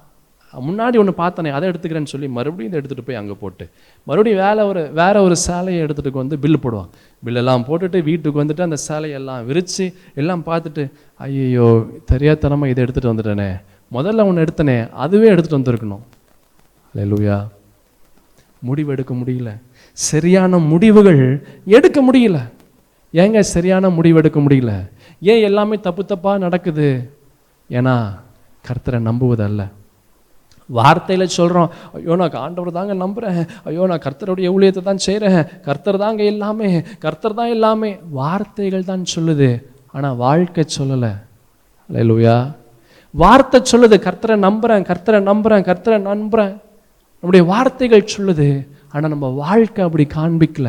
முன்னாடி 0.68 0.96
ஒன்று 1.02 1.12
பார்த்தனே 1.18 1.50
அதை 1.56 1.68
எடுத்துக்கிறேன்னு 1.70 2.12
சொல்லி 2.12 2.28
மறுபடியும் 2.28 2.70
இதை 2.70 2.80
எடுத்துகிட்டு 2.80 3.06
போய் 3.06 3.18
அங்கே 3.20 3.36
போட்டு 3.40 3.64
மறுபடியும் 4.06 4.40
வேலை 4.44 4.64
ஒரு 4.70 4.82
வேற 5.00 5.22
ஒரு 5.22 5.36
சேலையை 5.36 5.80
எடுத்துகிட்டு 5.84 6.22
வந்து 6.22 6.36
பில்லு 6.42 6.58
போடுவான். 6.64 6.88
பில்லெல்லாம் 7.24 7.64
போட்டுட்டு 7.68 8.02
வீட்டுக்கு 8.08 8.42
வந்துட்டு 8.42 8.66
அந்த 8.66 8.78
சேலையெல்லாம் 8.88 9.44
விரித்து 9.44 9.86
எல்லாம் 10.14 10.44
பார்த்துட்டு 10.46 10.84
ஐயோ 11.16 11.68
தெரியாதனமாக 12.12 12.72
இதை 12.72 12.80
எடுத்துகிட்டு 12.84 13.12
வந்துட்டேனே. 13.12 13.50
முதல்ல 13.96 14.26
ஒன்று 14.28 14.44
எடுத்தனே 14.44 14.76
அதுவே 15.04 15.30
எடுத்துகிட்டு 15.34 15.60
வந்திருக்கணும். 15.60 16.04
லூயா 16.94 17.38
முடிவு 18.68 18.90
எடுக்க 18.92 19.14
முடியல. 19.14 19.50
சரியான 19.92 20.58
முடிவுகள் 20.58 21.22
எடுக்க 21.64 21.98
முடியல. 22.02 22.38
ஏங்க 23.12 23.40
சரியான 23.40 23.90
முடிவு 23.90 24.16
எடுக்க 24.16 24.38
முடியல? 24.40 24.72
ஏன் 25.20 25.42
எல்லாமே 25.48 25.76
தப்பு 25.80 26.02
தப்பாக 26.08 26.38
நடக்குது? 26.38 26.88
ஏன்னா 27.70 27.94
கர்த்தரை 28.68 29.00
நம்புவதல்ல. 29.08 29.62
வார்த்தையில் 30.68 31.34
சொல்கிறோம் 31.38 31.70
ஐயோ 31.96 32.16
நான் 32.20 32.36
ஆண்டவர் 32.44 32.76
தாங்க 32.78 32.94
நம்புறேன். 33.04 33.40
ஐயோ 33.68 33.86
நான் 33.90 34.04
கர்த்தருடைய 34.06 34.52
ஊழியத்தை 34.54 34.82
தான் 34.88 35.04
செய்கிறேன் 35.06 35.40
கர்த்தர் 35.68 36.02
தாங்க 36.04 36.22
எல்லாமே. 36.32 36.70
கர்த்தர் 37.04 37.38
தான் 37.40 37.52
எல்லாமே. 37.56 37.90
வார்த்தைகள் 38.20 38.90
தான் 38.92 39.04
சொல்லுது 39.14 39.50
ஆனால் 39.96 40.16
வாழ்க்கை 40.24 40.64
சொல்லலை. 40.78 41.12
லூயா 42.10 42.36
வார்த்தை 43.22 43.58
சொல்லுது 43.72 43.96
கர்த்தரை 44.06 44.36
நம்புகிறேன் 44.46 44.86
கர்த்தரை 44.90 45.18
நம்புறேன் 45.30 45.66
கர்த்தரை 45.70 45.98
நம்புறேன். 46.10 46.54
நம்முடைய 47.20 47.44
வார்த்தைகள் 47.52 48.10
சொல்லுது 48.14 48.48
ஆனால் 48.94 49.12
நம்ம 49.14 49.28
வாழ்க்கை 49.44 49.82
அப்படி 49.88 50.04
காண்பிக்கல. 50.16 50.68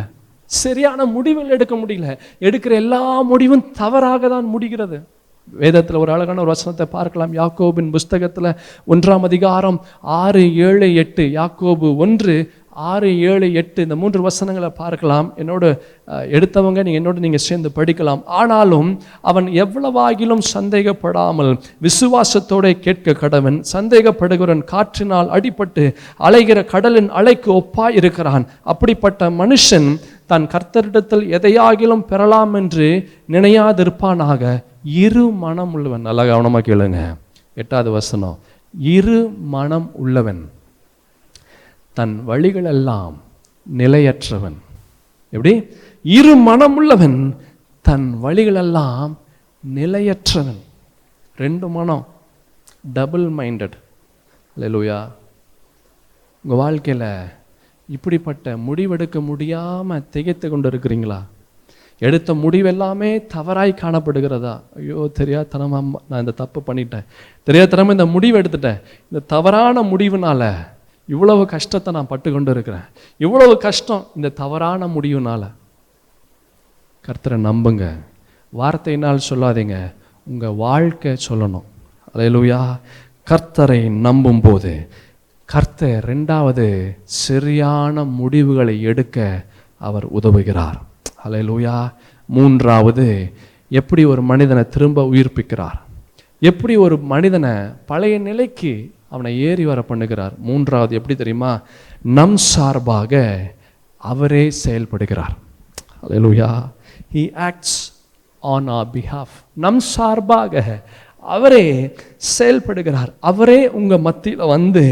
சரியான 0.52 1.06
முடிவுகள் 1.16 1.54
எடுக்க 1.56 1.76
முடியல. 1.82 2.08
எடுக்கிற 2.48 2.74
எல்லா 2.84 3.02
முடிவும் 3.32 3.64
தவறாக 3.80 4.28
தான் 4.34 4.48
முடிகிறது. 4.54 4.98
வேதத்தில் 5.62 6.02
ஒரு 6.04 6.12
அழகான 6.16 6.42
ஒரு 6.44 6.54
வசனத்தை 6.54 6.86
பார்க்கலாம். 6.98 7.34
யாக்கோபின் 7.42 7.94
புஸ்தகத்தில் 7.96 8.52
ஒன்றாம் 8.94 9.26
அதிகாரம் 9.30 9.80
ஆறு 10.22 10.44
ஏழு 10.68 10.88
எட்டு. 11.02 11.26
யாக்கோபு 11.40 11.90
ஒன்று 12.06 12.36
ஆறு 12.92 13.10
ஏழு 13.32 13.48
எட்டு. 13.60 13.80
இந்த 13.86 13.96
மூன்று 14.00 14.22
வசனங்களை 14.26 14.70
பார்க்கலாம். 14.80 15.28
என்னோட 15.42 15.66
எடுத்தவங்க 16.38 16.80
நீங்கள் 16.86 17.02
என்னோட 17.02 17.20
நீங்கள் 17.26 17.44
சேர்ந்து 17.46 17.70
படிக்கலாம். 17.78 18.22
ஆனாலும் 18.40 18.90
அவன் 19.30 19.48
எவ்வளவாகிலும் 19.64 20.44
சந்தேகப்படாமல் 20.56 21.52
விசுவாசத்தோட 21.86 22.74
கேட்க 22.86 23.18
கடவன். 23.22 23.60
சந்தேகப்படுகிறவன் 23.76 24.66
காற்றினால் 24.74 25.32
அடிபட்டு 25.38 25.86
அலைகிற 26.30 26.60
கடலின் 26.74 27.10
அலைக்கு 27.22 27.52
ஒப்பாய் 27.62 27.98
இருக்கிறான் 28.02 28.46
அப்படிப்பட்ட 28.74 29.30
மனுஷன் 29.42 29.90
தன் 30.26 30.48
கர்த்தரிடத்தில் 30.48 31.28
எதையாகிலும் 31.30 32.00
பெறலாம் 32.00 32.54
என்று 32.54 33.10
நினையாதிருப்பானாக. 33.30 34.64
இரு 34.84 35.30
மனம் 35.30 35.74
உள்ளவன். 35.74 36.02
நல்லா 36.02 36.26
கவனமாக 36.26 36.76
கேளுங்க. 36.76 37.16
எட்டாவது 37.54 37.92
வசனம். 37.92 38.40
இரு 38.80 39.34
மனம் 39.40 39.92
உள்ளவன் 39.94 40.52
தன் 41.94 42.24
வழிகளெல்லாம் 42.26 43.22
நிலையற்றவன். 43.78 44.58
எப்படி? 45.30 45.68
இரு 46.04 46.38
மனமுள்ளவன் 46.38 47.36
தன் 47.82 48.20
வழிகளெல்லாம் 48.20 49.18
நிலையற்றவன். 49.76 50.62
ரெண்டு 51.36 51.68
மனம் 51.68 52.08
டபுள் 52.94 53.32
மைண்டட் 53.32 53.72
லூயா 54.60 55.08
உங்கள் 56.44 56.58
வாழ்க்கையில் 56.58 57.26
இப்படிப்பட்ட 57.88 58.56
முடிவெடுக்க 58.58 59.20
முடியாமல் 59.22 60.06
திகைத்து 60.10 60.50
கொண்டு 60.50 60.70
இருக்கிறீங்களா 60.70 61.22
எடுத்த 62.00 62.34
முடிவெல்லாமே 62.34 63.26
தவறாய் 63.26 63.80
காணப்படுகிறதா? 63.82 64.62
ஐயோ 64.78 65.12
தெரியாதனமாக 65.20 65.92
நான் 66.10 66.20
இந்த 66.20 66.32
தப்பு 66.32 66.64
பண்ணிட்டேன். 66.68 67.06
தெரியாதனமாக 67.48 67.92
இந்த 67.92 68.06
முடிவு 68.06 68.40
எடுத்துட்டேன். 68.40 68.82
இந்த 69.12 69.26
தவறான 69.28 69.82
முடிவுனால 69.82 70.54
இவ்வளவு 71.06 71.46
கஷ்டத்தை 71.46 71.94
நான் 71.94 72.08
பட்டு 72.08 72.32
கொண்டு 72.32 72.52
இருக்கிறேன் 72.52 72.86
இவ்வளவு 73.18 73.58
கஷ்டம் 73.58 74.08
இந்த 74.16 74.30
தவறான 74.30 74.88
முடிவுனால. 74.88 75.44
கர்த்தரை 77.06 77.38
நம்புங்க. 77.50 77.86
வார்த்தையினால் 78.54 79.28
சொல்லாதீங்க. 79.30 79.94
உங்கள் 80.24 80.54
வாழ்க்கை 80.54 81.16
சொல்லணும். 81.30 81.68
அல்லேலூயா 82.14 82.80
கர்த்தரை 83.30 83.90
நம்பும் 83.90 84.42
போது 84.42 84.90
கர்த்தர் 85.46 86.06
ரெண்டாவது 86.10 86.98
சரியான 87.04 88.04
முடிவுகளை 88.04 88.82
எடுக்க 88.82 89.46
அவர் 89.78 90.14
உதவுகிறார். 90.14 90.78
அலையலூயா 91.26 91.94
மூன்றாவது 92.26 93.34
எப்படி 93.70 94.06
ஒரு 94.06 94.22
மனிதனை 94.22 94.70
திரும்ப 94.70 95.04
உயிர்ப்பிக்கிறார்? 95.04 95.80
எப்படி 96.40 96.76
ஒரு 96.76 96.98
மனிதனை 96.98 97.52
பழைய 97.86 98.18
நிலைக்கு 98.18 98.94
அவனை 99.10 99.40
ஏறி 99.40 99.66
வர 99.66 99.84
பண்ணுகிறார்? 99.90 100.38
மூன்றாவது 100.38 100.96
எப்படி 100.96 101.16
தெரியுமா? 101.16 101.62
நம் 102.02 102.38
சார்பாக 102.38 103.54
அவரே 103.98 104.52
செயல்படுகிறார். 104.66 105.36
Hallelujah 106.04 106.72
he 107.14 107.36
acts 107.36 107.94
on 108.40 108.68
our 108.68 108.88
behalf 108.94 109.36
நம் 109.54 109.80
சார்பாக 109.80 110.84
அவரே 111.36 111.66
செயல்படுகிறார். 112.38 113.12
அவரே 113.20 113.62
உங்கள் 113.80 114.06
மத்தியில் 114.08 114.52
வந்து 114.56 114.84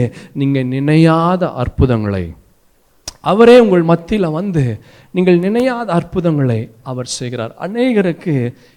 நீங்கள் 0.42 0.72
நினையாத 0.78 1.44
அற்புதங்களை. 1.64 2.26
அவரே 3.32 3.54
உங்கள் 3.64 3.84
மத்தியில் 3.90 4.36
வந்து 4.38 4.64
நீங்கள் 5.16 5.38
நினையாத 5.44 5.88
அற்புதங்களை 5.98 6.58
அவர் 6.92 7.10
செய்கிறார். 7.18 7.54
அநேகருக்கு 7.66 8.34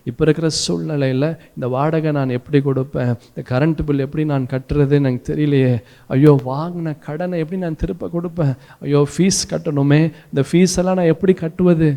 இப்போ 0.08 0.22
இருக்கிற 0.24 0.48
சூழ்நிலையில் 0.60 1.28
இந்த 1.54 1.66
வாடகை 1.74 2.10
நான் 2.18 2.34
எப்படி 2.38 2.58
கொடுப்பேன்? 2.66 3.12
இந்த 3.30 3.42
கரண்ட் 3.50 3.80
பில் 3.86 4.04
எப்படி 4.06 4.24
நான் 4.32 4.50
கட்டுறதுன்னு 4.52 5.08
எனக்கு 5.10 5.30
தெரியலையே. 5.32 5.74
ஐயோ 6.16 6.34
வாங்கின 6.50 6.94
கடனை 7.06 7.40
எப்படி 7.44 7.60
நான் 7.64 7.80
திருப்ப 7.82 8.10
கொடுப்பேன்? 8.16 8.54
ஐயோ 8.84 9.02
ஃபீஸ் 9.14 9.40
கட்டணுமே. 9.54 10.02
இந்த 10.30 10.44
ஃபீஸ் 10.50 10.78
எல்லாம் 10.82 11.00
நான் 11.00 11.12
எப்படி 11.14 11.34
கட்டுவது? 11.44 11.90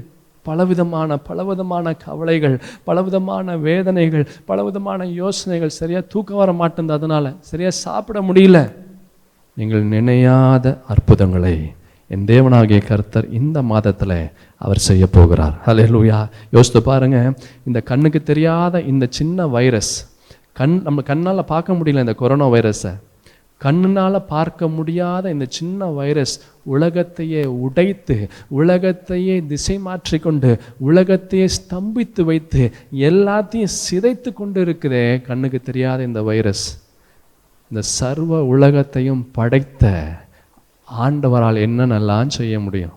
பலவிதமான 0.47 1.17
பலவிதமான 1.29 1.93
கவலைகள் 2.05 2.55
பலவிதமான 2.83 3.57
வேதனைகள் 3.57 4.25
பலவிதமான 4.45 5.05
யோசனைகள் 5.21 5.77
சரியாக 5.79 6.05
தூக்கம் 6.13 6.41
வர 6.41 6.51
மாட்டேங்குது 6.61 6.97
அதனால் 6.99 7.29
சரியாக 7.49 7.75
சாப்பிட 7.85 8.21
முடியல. 8.21 8.59
நீங்கள் 9.53 9.83
நினையாத 9.95 10.77
அற்புதங்களை 10.87 11.55
என் 12.07 12.25
தேவனாகிய 12.25 12.79
கர்த்தர் 12.85 13.27
இந்த 13.39 13.61
மாதத்தில் 13.71 14.19
அவர் 14.57 14.85
செய்ய 14.89 15.07
போகிறார் 15.07 15.55
ஹalleluya 15.65 16.19
யோசித்து 16.55 16.81
பாருங்க. 16.83 17.17
இந்த 17.67 17.81
கண்ணுக்கு 17.81 18.23
தெரியாத 18.23 18.81
இந்த 18.91 19.07
சின்ன 19.09 19.47
வைரஸ் 19.47 19.93
கண் 20.59 20.81
நம்ம 20.87 21.01
கண்ணால் 21.01 21.49
பார்க்க 21.53 21.73
முடியல 21.73 22.05
இந்த 22.05 22.13
கொரோனா 22.13 22.47
வைரஸை. 22.49 22.93
கண்ணுனால் 23.63 24.17
பார்க்க 24.33 24.67
முடியாத 24.67 25.31
இந்த 25.35 25.45
சின்ன 25.57 25.87
வைரஸ் 25.99 26.35
உலகத்தையே 26.73 27.43
உடைத்து 27.65 28.17
உலகத்தையே 28.59 29.35
திசை 29.51 29.75
மாற்றிக்கொண்டு 29.87 30.51
உலகத்தையே 30.89 31.47
ஸ்தம்பித்து 31.57 32.21
வைத்து 32.21 32.63
எல்லாத்தையும் 33.09 33.75
சிதைத்து 33.83 34.31
கொண்டு 34.33 34.59
இருக்குதே 34.65 35.03
கண்ணுக்கு 35.21 35.61
தெரியாத 35.61 36.03
இந்த 36.03 36.21
வைரஸ். 36.21 36.65
இந்த 37.71 37.81
சர்வ 37.81 38.41
உலகத்தையும் 38.43 39.23
படைத்த 39.31 39.83
ஆண்டவரால் 40.87 41.59
என்னென்னலாம் 41.65 42.27
செய்ய 42.27 42.55
முடியும்? 42.59 42.95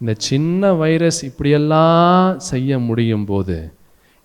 இந்த 0.00 0.14
சின்ன 0.18 0.72
வைரஸ் 0.72 1.20
இப்படியெல்லாம் 1.24 2.38
செய்ய 2.38 2.78
முடியும் 2.78 3.24
போது 3.24 3.58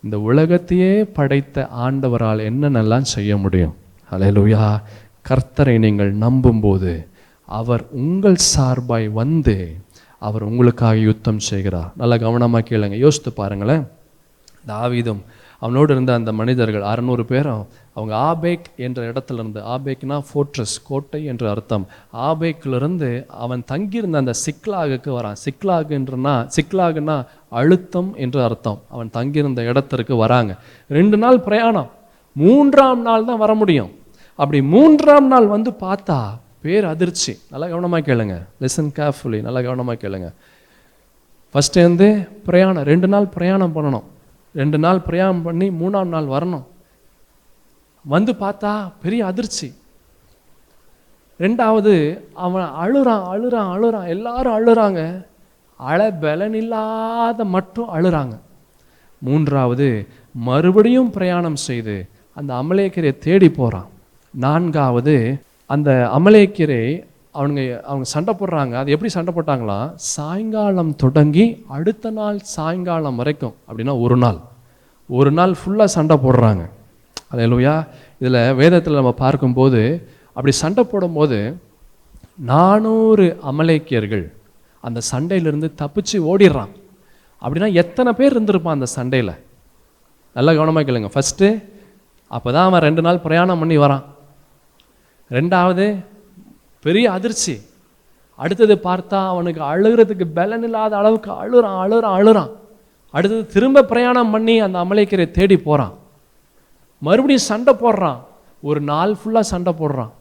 இந்த 0.04 0.16
உலகத்தையே 0.20 0.92
படைத்த 1.18 1.68
ஆண்டவரால் 1.86 2.46
என்னென்னலாம் 2.50 3.12
செய்ய 3.16 3.36
முடியும்? 3.36 3.76
ஹalleluya 4.10 4.62
கர்த்தரை 5.28 5.78
நீங்கள் 5.78 6.16
நம்பும்போது 6.16 7.06
அவர் 7.46 7.86
உங்கள் 7.90 8.36
சார்பாய் 8.36 9.08
வந்து 9.08 9.76
அவர் 10.18 10.42
உங்களுக்காக 10.42 10.96
யுத்தம் 10.96 11.38
செய்கிறார். 11.38 11.92
நல்லா 11.96 12.16
கவனமாக 12.16 12.68
கேளுங்க. 12.68 12.96
யோசித்து 12.98 13.32
பாருங்களேன். 13.32 13.86
தாவீதும் 14.66 15.22
அவனோடு 15.60 15.92
இருந்த 15.92 16.14
அந்த 16.14 16.32
மனிதர்கள் 16.32 16.82
அறநூறு 16.82 17.22
பேரும் 17.22 17.66
அவங்க 17.94 18.14
ஆபேக் 18.16 18.66
என்ற 18.76 19.12
இடத்துல 19.12 19.32
இருந்து 19.32 19.60
ஆபேக்னா 19.60 20.22
ஃபோர்ட்ரஸ் 20.28 20.76
கோட்டை 20.88 21.24
என்று 21.24 21.48
அர்த்தம். 21.50 21.86
ஆபேக்கிலிருந்து 22.12 23.26
அவன் 23.26 23.62
தங்கியிருந்த 23.66 24.18
அந்த 24.18 24.32
சிக்லாகுக்கு 24.46 25.10
வரான். 25.18 25.36
சிக்லாகுன்றனா 25.44 26.48
சிக்லாகுனா 26.56 27.26
அழுத்தம் 27.48 28.14
என்று 28.16 28.42
அர்த்தம். 28.42 28.80
அவன் 28.90 29.10
தங்கியிருந்த 29.10 29.62
இடத்திற்கு 29.62 30.16
வராங்க. 30.16 30.56
ரெண்டு 30.88 31.16
நாள் 31.16 31.40
பிரயாணம். 31.40 31.90
மூன்றாம் 32.32 33.02
நாள் 33.02 33.24
தான் 33.24 33.38
வர 33.38 33.54
முடியும். 33.54 33.90
அப்படி 34.40 34.62
மூன்றாம் 34.62 35.26
நாள் 35.26 35.46
வந்து 35.46 35.70
பார்த்தா 35.80 36.18
பேர் 36.62 36.84
அதிர்ச்சி. 36.84 37.32
நல்லா 37.50 37.66
கவனமாக 37.66 38.02
கேளுங்க. 38.08 38.34
லெசன் 38.60 38.90
கேர்ஃபுல்லி 38.98 39.42
நல்லா 39.46 39.60
கவனமாக 39.60 39.98
கேளுங்க. 40.02 40.28
ஃபஸ்ட்டு 41.52 41.82
வந்து 41.88 42.28
பிரயாணம். 42.46 42.82
ரெண்டு 42.82 43.08
நாள் 43.08 43.26
பிரயாணம் 43.26 43.74
பண்ணணும். 43.76 44.06
ரெண்டு 44.54 44.78
நாள் 44.78 45.00
பிரயாணம் 45.00 45.42
பண்ணி 45.42 45.68
மூணாம் 45.68 46.12
நாள் 46.14 46.30
வரணும். 46.34 46.64
வந்து 48.04 48.32
பார்த்தா 48.32 48.92
பெரிய 49.02 49.26
அதிர்ச்சி. 49.26 49.68
ரெண்டாவது 51.40 51.94
அவன் 52.34 52.68
அழுறான் 52.84 53.24
அழுறான் 53.34 53.70
அழுறான். 53.74 54.08
எல்லாரும் 54.14 54.56
அழுறாங்க. 54.58 55.26
அழ 55.76 56.10
பலனில்லாத 56.22 57.44
மட்டும் 57.44 57.88
அழுறாங்க. 57.94 58.34
மூன்றாவது 59.18 60.08
மறுபடியும் 60.32 61.10
பிரயாணம் 61.10 61.60
செய்து 61.68 62.08
அந்த 62.34 62.50
அமலேக்கரை 62.54 63.18
தேடி 63.18 63.48
போகிறான் 63.50 63.88
நான்காவது 64.34 65.14
அந்த 65.66 65.90
அமலேக்கியரை 66.18 66.82
அவனுங்க 67.34 67.62
அவங்க 67.88 68.06
சண்டை 68.14 68.34
போடுறாங்க. 68.34 68.72
அது 68.72 68.90
எப்படி 68.94 69.10
சண்டை 69.10 69.32
போட்டாங்களாம் 69.34 69.88
சாயங்காலம் 69.96 70.96
தொடங்கி 70.96 71.64
அடுத்த 71.66 72.10
நாள் 72.10 72.38
சாயங்காலம் 72.38 73.16
வரைக்கும். 73.16 73.54
அப்படின்னா 73.68 74.00
ஒரு 74.00 74.16
நாள். 74.16 74.38
ஒரு 75.08 75.30
நாள் 75.30 75.54
ஃபுல்லாக 75.60 75.94
சண்டை 75.96 76.16
போடுறாங்க. 76.24 76.64
அது 77.30 77.42
இல்லையா 77.42 77.86
இதில் 78.20 78.54
வேதத்தில் 78.54 79.00
நம்ம 79.00 79.12
பார்க்கும்போது 79.12 79.80
அப்படி 80.32 80.52
சண்டை 80.52 80.84
போடும்போது 80.84 81.38
நானூறு 82.34 83.38
அமலேக்கியர்கள் 83.50 84.32
அந்த 84.80 85.00
சண்டையிலிருந்து 85.12 85.68
தப்பிச்சு 85.82 86.16
ஓடிடுறான். 86.30 86.72
அப்படின்னா 87.42 87.72
எத்தனை 87.72 88.12
பேர் 88.12 88.34
இருந்திருப்பான் 88.34 88.76
அந்த 88.78 88.88
சண்டையில்? 88.98 89.34
நல்லா 90.36 90.52
கவனமாக 90.52 90.86
கேளுங்க. 90.86 91.10
ஃபஸ்ட்டு 91.14 91.48
அப்போ 92.30 92.52
தான் 92.52 92.66
அவன் 92.68 92.80
ரெண்டு 92.80 93.02
நாள் 93.02 93.24
பிரயாணம் 93.26 93.58
பண்ணி 93.58 93.78
வரான். 93.78 94.04
ரெண்டாவது 95.30 95.86
பெரிய 96.84 97.06
அதிர்ச்சி. 97.16 97.54
அடுத்தது 98.38 98.74
பார்த்தா 98.84 99.18
அவனுக்கு 99.32 99.62
அழுகிறதுக்கு 99.62 100.26
பலன் 100.34 100.64
இல்லாத 100.66 100.96
அளவுக்கு 100.96 101.30
அழுறான் 101.42 101.78
அழுறான் 101.84 102.16
அழுறான். 102.18 102.50
அடுத்தது 103.10 103.46
திரும்ப 103.46 103.84
பிரயாணம் 103.92 104.30
பண்ணி 104.30 104.54
அந்த 104.66 104.78
அமலைக்கரை 104.84 105.26
தேடி 105.30 105.56
போகிறான் 105.56 105.94
மறுபடியும் 107.06 107.48
சண்டை 107.50 107.72
போடுறான். 107.74 108.20
ஒரு 108.68 108.80
நாள் 108.90 109.16
ஃபுல்லாக 109.18 109.50
சண்டை 109.52 109.72
போடுறான். 109.80 110.12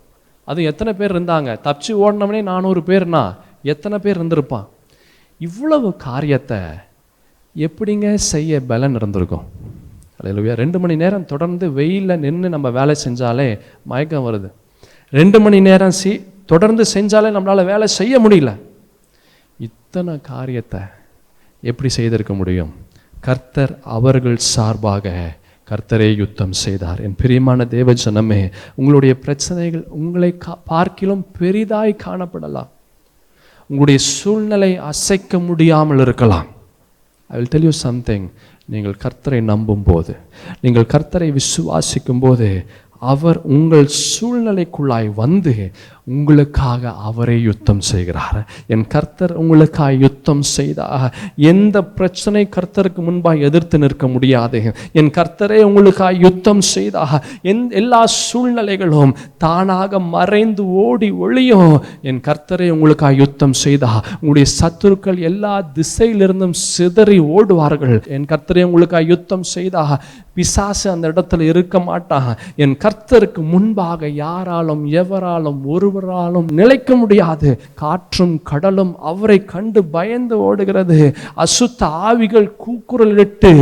அது 0.46 0.60
எத்தனை 0.64 0.92
பேர் 0.94 1.14
இருந்தாங்க? 1.16 1.52
தப்பிச்சு 1.66 1.92
ஓடினவனே 2.04 2.42
நானூறு 2.42 2.82
பேர்னா 2.90 3.24
எத்தனை 3.64 3.98
பேர் 4.00 4.20
இருந்திருப்பான்? 4.20 4.68
இவ்வளவு 5.40 5.88
காரியத்தை 6.08 6.60
எப்படிங்க 7.56 8.14
செய்ய 8.14 8.62
பலன் 8.72 8.96
இருந்திருக்கும்? 8.96 9.46
அல்லையா 10.24 10.54
ரெண்டு 10.64 10.80
மணி 10.80 10.96
நேரம் 10.96 11.26
தொடர்ந்து 11.26 11.66
வெயிலில் 11.74 12.22
நின்று 12.26 12.50
நம்ம 12.50 12.70
வேலை 12.70 12.96
செஞ்சாலே 13.06 13.50
மயக்கம் 13.84 14.28
வருது. 14.28 14.50
ரெண்டு 15.14 15.38
மணி 15.40 15.60
நேரம் 15.62 15.98
சி 16.00 16.12
தொடர்ந்து 16.52 16.84
செஞ்சாலே 16.94 17.30
நம்மளால் 17.36 17.70
வேலை 17.70 17.88
செய்ய 17.88 18.20
முடியல. 18.20 18.52
இத்தனை 19.60 20.14
காரியத்தை 20.22 20.82
எப்படி 21.70 21.90
செய்திருக்க 21.90 22.34
முடியும்? 22.34 22.72
கர்த்தர் 23.28 23.74
அவர்கள் 23.98 24.38
சார்பாக 24.54 25.14
கர்த்தரே 25.70 26.10
யுத்தம் 26.18 26.56
செய்தார். 26.64 27.00
என் 27.06 27.16
பிரியமான 27.22 27.66
தேவ 27.76 27.94
ஜனமே 28.04 28.42
உங்களுடைய 28.76 29.14
பிரச்சனைகள் 29.20 29.86
உங்களை 30.00 30.38
கா 30.38 30.54
பார்க்கிலும் 30.72 31.24
பெரிதாய் 31.40 32.02
காணப்படலாம். 32.06 32.70
உங்களுடைய 33.70 34.00
சூழ்நிலை 34.00 34.72
அசைக்க 34.92 35.40
முடியாமல் 35.40 36.00
இருக்கலாம். 36.00 36.48
I 37.28 37.36
will 37.38 37.52
tell 37.54 37.68
you 37.70 37.72
something 37.72 38.28
நீங்கள் 38.74 38.96
கர்த்தரை 39.04 39.40
நம்பும் 39.52 39.84
போது 39.84 40.14
நீங்கள் 40.62 40.92
கர்த்தரை 40.94 41.28
விசுவாசிக்கும் 41.40 42.20
போது 42.20 42.48
அவர் 43.00 43.40
உங்கள் 43.48 43.88
சூழ்நிலைக்குள்ளாய் 44.04 45.10
வந்து 45.14 45.72
உங்களுக்காக 46.14 46.92
அவரே 47.08 47.36
யுத்தம் 47.40 47.82
செய்கிறார். 47.82 48.38
என் 48.74 48.86
கர்த்தர் 48.88 49.34
உங்களுக்காக 49.42 49.94
யுத்தம் 49.94 50.42
செய்தா 50.42 50.88
எந்த 51.36 51.78
பிரச்சனை 51.98 52.50
கர்த்தருக்கு 52.56 53.02
முன்பாக 53.08 53.44
எதிர்த்து 53.48 53.78
நிற்க 53.78 54.08
முடியாது. 54.08 54.60
என் 55.00 55.12
கர்த்தரே 55.18 55.60
உங்களுக்காக 55.62 56.14
யுத்தம் 56.26 56.62
செய்தாக 56.62 57.20
என் 57.42 57.72
எல்லா 57.72 58.02
சூழ்நிலைகளும் 58.22 59.14
தானாக 59.38 60.00
மறைந்து 60.00 60.66
ஓடி 60.86 61.10
ஒளியும். 61.12 61.76
என் 62.02 62.22
கர்த்தரே 62.28 62.70
உங்களுக்காக 62.70 63.14
யுத்தம் 63.14 63.58
செய்தா 63.64 63.92
உங்களுடைய 64.22 64.48
சத்துருக்கள் 64.60 65.20
எல்லா 65.32 65.54
திசையிலிருந்தும் 65.80 66.56
சிதறி 66.76 67.20
ஓடுவார்கள். 67.20 67.98
என் 68.08 68.30
கர்த்தரே 68.32 68.64
உங்களுக்காக 68.64 69.04
யுத்தம் 69.14 69.46
செய்தாக 69.56 70.00
பிசாசு 70.34 70.88
அந்த 70.90 71.06
இடத்துல 71.10 71.42
இருக்க 71.42 71.80
மாட்டான் 71.80 72.32
என் 72.56 72.76
கர்த்தருக்கு 72.84 73.42
முன்பாக 73.54 74.08
யாராலும் 74.08 74.84
எவராலும் 75.02 75.60
ஒருவராலும் 75.98 76.50
நிலைக்க 76.60 76.96
முடியாது. 76.96 77.50
காற்றும் 77.76 78.36
கடலும் 78.44 78.94
அவரை 79.12 79.40
கண்டு 79.46 79.84
பயந்து 79.96 80.36
ஓடுகிறது. 80.40 81.00
அசுத்த 81.38 81.84
ஆவிகள் 82.08 82.50
கூக்குரலிட்டு 82.66 83.54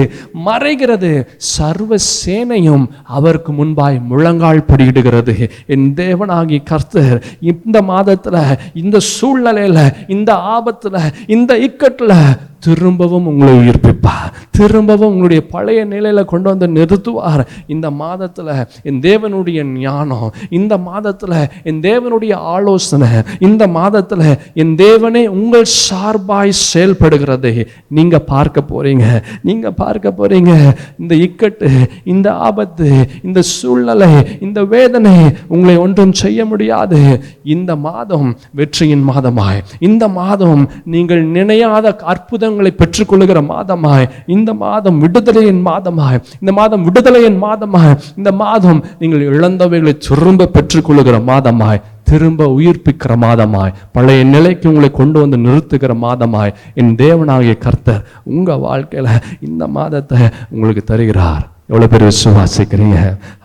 மறைகிறது. 0.46 1.12
சர்வ 1.38 1.96
சேனையும் 2.10 2.86
அவருக்கு 3.18 3.52
முன்பாய் 3.54 4.00
முழங்கால் 4.12 4.66
படியிடுகிறது. 4.68 5.36
என் 5.68 5.94
தேவனாகி 5.94 6.60
கர்த்தர் 6.64 7.24
இந்த 7.52 7.82
மாதத்தில் 7.82 8.42
இந்த 8.74 8.98
சூழ்நிலையில 9.14 9.80
இந்த 10.08 10.32
ஆபத்துல 10.56 11.00
இந்த 11.28 11.54
இக்கட்டுல 11.68 12.14
திரும்பவும் 12.60 13.28
உங்களை 13.28 13.54
உயிர்ப்பிப்பார். 13.54 14.30
திரும்பவும் 14.52 15.08
உங்களுடைய 15.08 15.42
பழைய 15.48 15.86
நிலையில 15.86 16.26
கொண்டு 16.26 16.48
வந்து 16.50 16.68
நிறுத்துவார். 16.68 17.44
இந்த 17.68 17.88
மாதத்துல 17.90 18.52
என் 18.84 19.00
தேவனுடைய 19.00 19.64
ஞானம் 19.64 20.34
இந்த 20.50 20.78
மாதத்தில் 20.78 21.36
என் 21.64 21.80
தேவனுடைய 21.80 22.25
ஆலோசனை 22.34 23.08
இந்த 23.40 23.68
மாதத்துல 23.68 24.40
என் 24.54 24.76
தேவனே 24.76 25.28
உங்கள் 25.28 25.66
சார்பாய் 25.66 26.52
செயல்படுகிறதை 26.74 27.68
நீங்க 27.88 28.20
பார்க்க 28.20 28.64
போறீங்க. 28.74 29.24
நீங்க 29.44 29.72
பார்க்க 29.72 30.14
போறீங்க. 30.18 30.76
இந்த 31.00 31.16
இக்கட்டு 31.16 31.90
இந்த 32.04 32.34
ஆபத்து 32.34 33.08
இந்த 33.24 33.42
சூழ்நிலை 33.42 34.10
இந்த 34.40 34.64
வேதனை 34.64 35.14
உங்களை 35.48 35.78
ஒன்றும் 35.78 36.14
செய்ய 36.14 36.46
முடியாது. 36.46 37.22
இந்த 37.44 37.76
மாதம் 37.76 38.38
வெற்றியின் 38.52 39.10
மாதமாய். 39.10 39.64
இந்த 39.80 40.08
மாதம் 40.08 40.70
நீங்கள் 40.86 41.24
நினையாத 41.26 41.96
அற்புதங்களை 41.96 42.74
பெற்றுக்கொள்கிற 42.78 43.42
மாதமாய். 43.42 44.10
இந்த 44.28 44.54
மாதம் 44.54 45.02
விடுதலையின் 45.04 45.62
மாதமாய். 45.66 46.22
இந்த 46.40 46.52
மாதம் 46.52 46.86
விடுதலையின் 46.86 47.44
மாதமாய். 47.44 47.98
இந்த 48.18 48.32
மாதம் 48.32 48.86
நீங்கள் 49.00 49.28
இழந்தவைகளை 49.28 49.98
திரும்ப 49.98 50.50
பெற்றுக்கொள்கிற 50.54 51.24
மாதமாய். 51.24 51.82
திரும்ப 52.10 52.48
உயிர்ப்பிக்கிற 52.58 53.14
மாதமாய் 53.26 53.76
பழைய 53.96 54.22
நிலைக்கு 54.34 54.66
உங்களை 54.72 54.90
கொண்டு 55.00 55.18
வந்து 55.24 55.38
நிறுத்துகிற 55.46 55.94
மாதமாய் 56.06 56.56
என் 56.82 56.94
தேவனாகிய 57.04 57.54
கர்த்தர் 57.66 58.06
உங்கள் 58.36 58.64
வாழ்க்கையில் 58.68 59.12
இந்த 59.48 59.64
மாதத்தை 59.78 60.20
உங்களுக்கு 60.54 60.84
தருகிறார். 60.92 61.44
எவ்வளோ 61.70 61.88
பேர் 61.92 62.10
விசுவாசிக்கிறீங்க? 62.12 62.98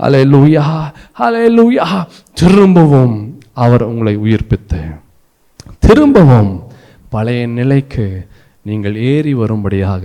அலே 0.05 0.21
லூயா 0.33 0.65
அலே 1.27 1.45
லூயா 1.59 1.87
திரும்பவும் 2.41 3.17
அவர் 3.65 3.85
உங்களை 3.91 4.15
உயிர்ப்பித்து. 4.25 4.81
திரும்பவும் 5.87 6.53
பழைய 7.15 7.47
நிலைக்கு 7.59 8.07
நீங்கள் 8.69 8.97
ஏறி 9.13 9.33
வரும்படியாக 9.43 10.05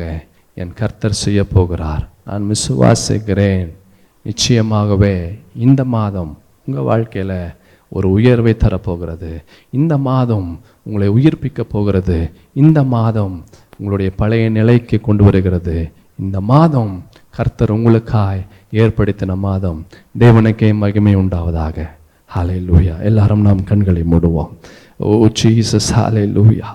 என் 0.62 0.74
கர்த்தர் 0.80 1.22
செய்ய 1.24 1.42
போகிறார் 1.56 2.04
நான் 2.28 2.46
விசுவாசிக்கிறேன். 2.54 3.68
நிச்சயமாகவே 4.26 5.16
இந்த 5.66 5.82
மாதம் 5.96 6.32
உங்கள் 6.68 6.88
வாழ்க்கையில் 6.92 7.38
ஒரு 7.88 8.12
உயர்வை 8.12 8.56
தரப்போகிறது. 8.60 9.44
இந்த 9.70 9.98
மாதம் 9.98 10.60
உங்களை 10.84 11.10
உயிர்ப்பிக்க 11.10 11.62
போகிறது. 11.62 12.32
இந்த 12.54 12.84
மாதம் 12.84 13.44
உங்களுடைய 13.78 14.12
பழைய 14.16 14.50
நிலைக்கு 14.50 15.02
கொண்டு 15.02 15.24
வருகிறது. 15.24 15.92
இந்த 16.20 16.42
மாதம் 16.42 17.04
கர்த்தர் 17.30 17.74
உங்களுக்காய் 17.74 18.46
ஏற்படுத்தின 18.72 19.38
மாதம் 19.38 19.86
தேவனுக்கே 20.20 20.76
மகிமை 20.76 21.16
உண்டாவதாக. 21.16 21.90
ஹாலை 22.26 22.66
லூயா 22.70 23.02
எல்லாரும் 23.02 23.42
நாம் 23.42 23.64
கண்களை 23.64 24.04
மூடுவோம். 24.12 24.50
ஓ 24.98 25.28
ஜீசஸ் 25.44 25.92
ஹாலை 25.92 26.24
லூயா 26.24 26.66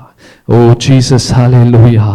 ஓ 0.55 0.59
ஜீசஸ் 0.85 1.27
ஹாலே 1.35 1.59
லூயா 1.73 2.07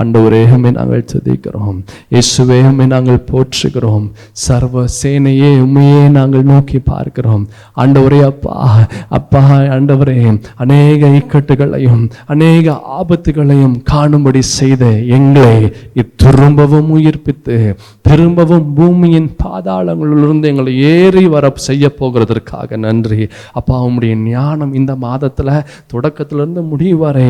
அண்டவரேகமே 0.00 0.70
நாங்கள் 0.76 1.02
துதிக்கிறோம். 1.10 1.76
இயேசுவேகமே 2.14 2.84
நாங்கள் 2.92 3.20
போற்றுகிறோம். 3.28 4.06
சர்வ 4.44 4.84
சேனையே 4.96 5.50
உண்மையே 5.64 6.00
நாங்கள் 6.16 6.48
நோக்கி 6.50 6.78
பார்க்கிறோம். 6.88 7.44
ஆண்டவரே 7.82 8.20
அப்பா 8.30 8.54
அப்பா 9.18 9.42
ஆண்டவரே 9.76 10.16
அநேக 10.64 11.10
இக்கட்டுகளையும் 11.18 12.02
அநேக 12.34 12.76
ஆபத்துகளையும் 12.98 13.76
காணும்படி 13.92 14.42
செய்த 14.58 14.84
எங்களை 15.18 15.54
திரும்பவும் 16.24 16.90
உயிர்ப்பித்து 16.96 17.58
திரும்பவும் 18.08 18.66
பூமியின் 18.76 19.30
பாதாளங்களிலிருந்து 19.44 20.50
எங்களை 20.52 20.74
ஏறி 20.94 21.24
வர 21.36 21.52
செய்ய 21.68 21.84
போகிறதற்காக 22.00 22.76
நன்றி. 22.86 23.22
அப்பா 23.58 23.76
உம்முடைய 23.86 24.14
ஞானம் 24.32 24.74
இந்த 24.80 24.92
மாதத்துல 25.06 25.48
தொடக்கத்திலிருந்து 25.92 26.62
முடிவு 26.72 26.98
வரை 27.06 27.28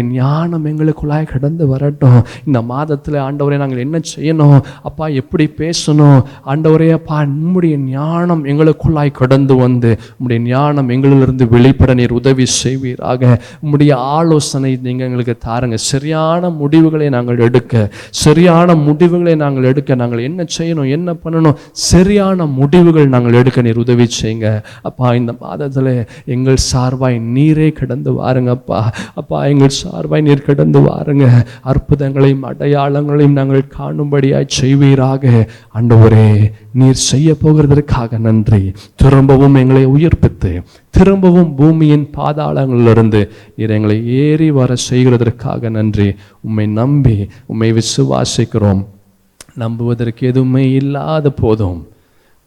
உம்முடைய 0.00 0.12
ஞானம் 0.12 0.66
எங்களுக்குள்ளாய் 0.66 1.30
கடந்து 1.32 1.64
வரட்டும். 1.66 2.20
இந்த 2.46 2.58
மாதத்துல 2.70 3.16
ஆண்டவரே 3.26 3.56
நாங்கள் 3.62 3.82
என்ன 3.84 4.00
செய்யணும்? 4.12 4.60
அப்பா 4.82 5.06
எப்படி 5.20 5.44
பேசணும்? 5.60 6.20
ஆண்டவரே 6.46 6.88
அப்பா 6.98 7.18
உம்முடைய 7.22 7.76
ஞானம் 7.76 8.42
எங்களுக்குள்ளாய் 8.44 9.10
கடந்து 9.20 9.56
வந்து 9.56 9.90
உம்முடைய 10.18 10.38
ஞானம் 10.38 10.88
எங்களிலிருந்து 10.88 11.48
வெளிப்பட 11.48 11.94
நீர் 11.94 12.16
உதவி 12.20 12.46
செய்வீராக. 12.62 13.40
உம்முடைய 13.64 13.92
ஆலோசனை 14.16 14.78
நீங்க 14.82 15.04
எங்களுக்கு 15.04 15.36
தாருங்க. 15.48 15.74
சரியான 15.90 16.50
முடிவுகளை 16.50 17.08
நாங்கள் 17.16 17.38
எடுக்க 17.38 17.88
சரியான 18.10 18.74
முடிவுகளை 18.86 19.34
நாங்கள் 19.34 19.68
எடுக்க 19.72 19.94
நாங்கள் 19.94 20.26
என்ன 20.28 20.44
செய்யணும்? 20.58 20.90
என்ன 20.90 21.14
பண்ணணும்? 21.24 21.58
சரியான 21.72 22.46
முடிவுகள் 22.58 23.08
நாங்கள் 23.08 23.38
எடுக்க 23.42 23.62
நீர் 23.62 23.82
உதவி 23.84 24.08
செய்யுங்க. 24.20 24.48
அப்பா 24.82 25.14
இந்த 25.14 25.32
மாதத்துல 25.44 25.88
எங்கள் 26.24 26.64
சார்பாய் 26.72 27.18
நீரே 27.36 27.72
கடந்து 27.72 28.10
வாருங்கப்பா 28.12 28.58
அப்பா. 28.60 28.92
அப்பா 29.14 29.44
எங்கள் 29.44 29.74
சார்பாய் 29.90 30.20
நீர் 30.20 30.42
கடந்து 30.42 30.80
வாருங்க. 30.80 31.26
அற்புதங்களையும் 31.64 32.44
அடையாளங்களையும் 32.50 33.38
நாங்கள் 33.38 33.64
காணும்படியாய் 33.78 34.54
செய்வீராக. 34.60 35.48
ஆண்டவரே 35.74 36.52
நீர் 36.72 37.00
செய்ய 37.08 37.34
போகிறதற்காக 37.42 38.18
நன்றி. 38.18 38.72
திரும்பவும் 38.94 39.54
எங்களை 39.54 39.86
உயிர்ப்பித்து 39.86 40.52
திரும்பவும் 40.90 41.54
பூமியின் 41.54 42.08
பாதாளங்களிலிருந்து 42.16 43.20
நீர் 43.56 43.70
எங்களை 43.70 43.96
ஏறி 44.06 44.50
வர 44.50 44.74
செய்கிறதற்காக 44.90 45.70
நன்றி. 45.70 46.08
உம்மை 46.40 46.66
நம்பி 46.66 47.28
உம்மை 47.46 47.72
விசுவாசிக்கிறோம். 47.72 48.82
நம்புவதற்கு 49.54 50.26
எதுவுமே 50.26 50.70
இல்லாத 50.70 51.30
போதும் 51.30 51.78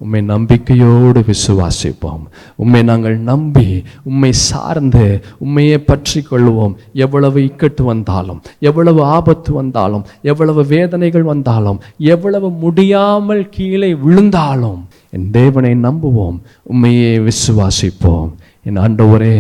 உம்மை 0.02 0.22
நம்பிக்கையோடு 0.32 1.20
விசுவாசிப்போம். 1.30 2.24
உம்மை 2.56 2.82
நாங்கள் 2.84 3.18
நம்பி 3.18 3.68
உம்மை 4.10 4.32
சார்ந்து 4.32 5.06
உண்மையை 5.44 5.78
பற்றி 5.90 6.20
கொள்வோம். 6.30 6.74
எவ்வளவு 6.94 7.40
இக்கட்டு 7.50 7.84
வந்தாலும் 7.84 8.42
எவ்வளவு 8.70 9.02
ஆபத்து 9.04 9.54
வந்தாலும் 9.54 10.04
எவ்வளவு 10.22 10.64
வேதனைகள் 10.74 11.30
வந்தாலும் 11.32 11.82
எவ்வளவு 11.98 12.50
முடியாமல் 12.64 13.50
கீழே 13.50 13.92
விழுந்தாலும் 14.06 14.82
என் 15.16 15.32
தேவனை 15.32 15.74
நம்புவோம் 15.88 16.38
உண்மையே 16.64 17.12
விசுவாசிப்போம். 17.28 18.30
என் 18.68 18.82
ஆண்டவரே 18.86 19.38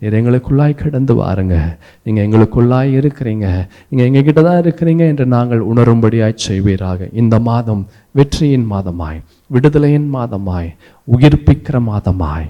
நீர் 0.00 0.16
எங்களுக்குள்ளாய் 0.18 0.80
கடந்து 0.80 1.14
வாருங்க. 1.20 1.56
நீங்கள் 2.04 2.24
எங்களுக்குள்ளாய் 2.26 2.90
இருக்கிறீங்க. 2.98 3.46
நீங்கள் 3.88 4.06
எங்ககிட்ட 4.08 4.40
தான் 4.42 4.60
இருக்கிறீங்க 4.62 5.02
என்று 5.12 5.26
நாங்கள் 5.36 5.62
உணரும்படியாய் 5.70 6.42
செய்வீராக. 6.48 7.08
இந்த 7.12 7.38
மாதம் 7.38 7.82
வெற்றியின் 8.18 8.66
மாதமாய். 8.72 9.20
விடுதலையின் 9.54 10.08
மாதமாய் 10.12 10.74
உயிர்ப்பிக்கிற 11.18 11.80
மாதமாய். 11.90 12.48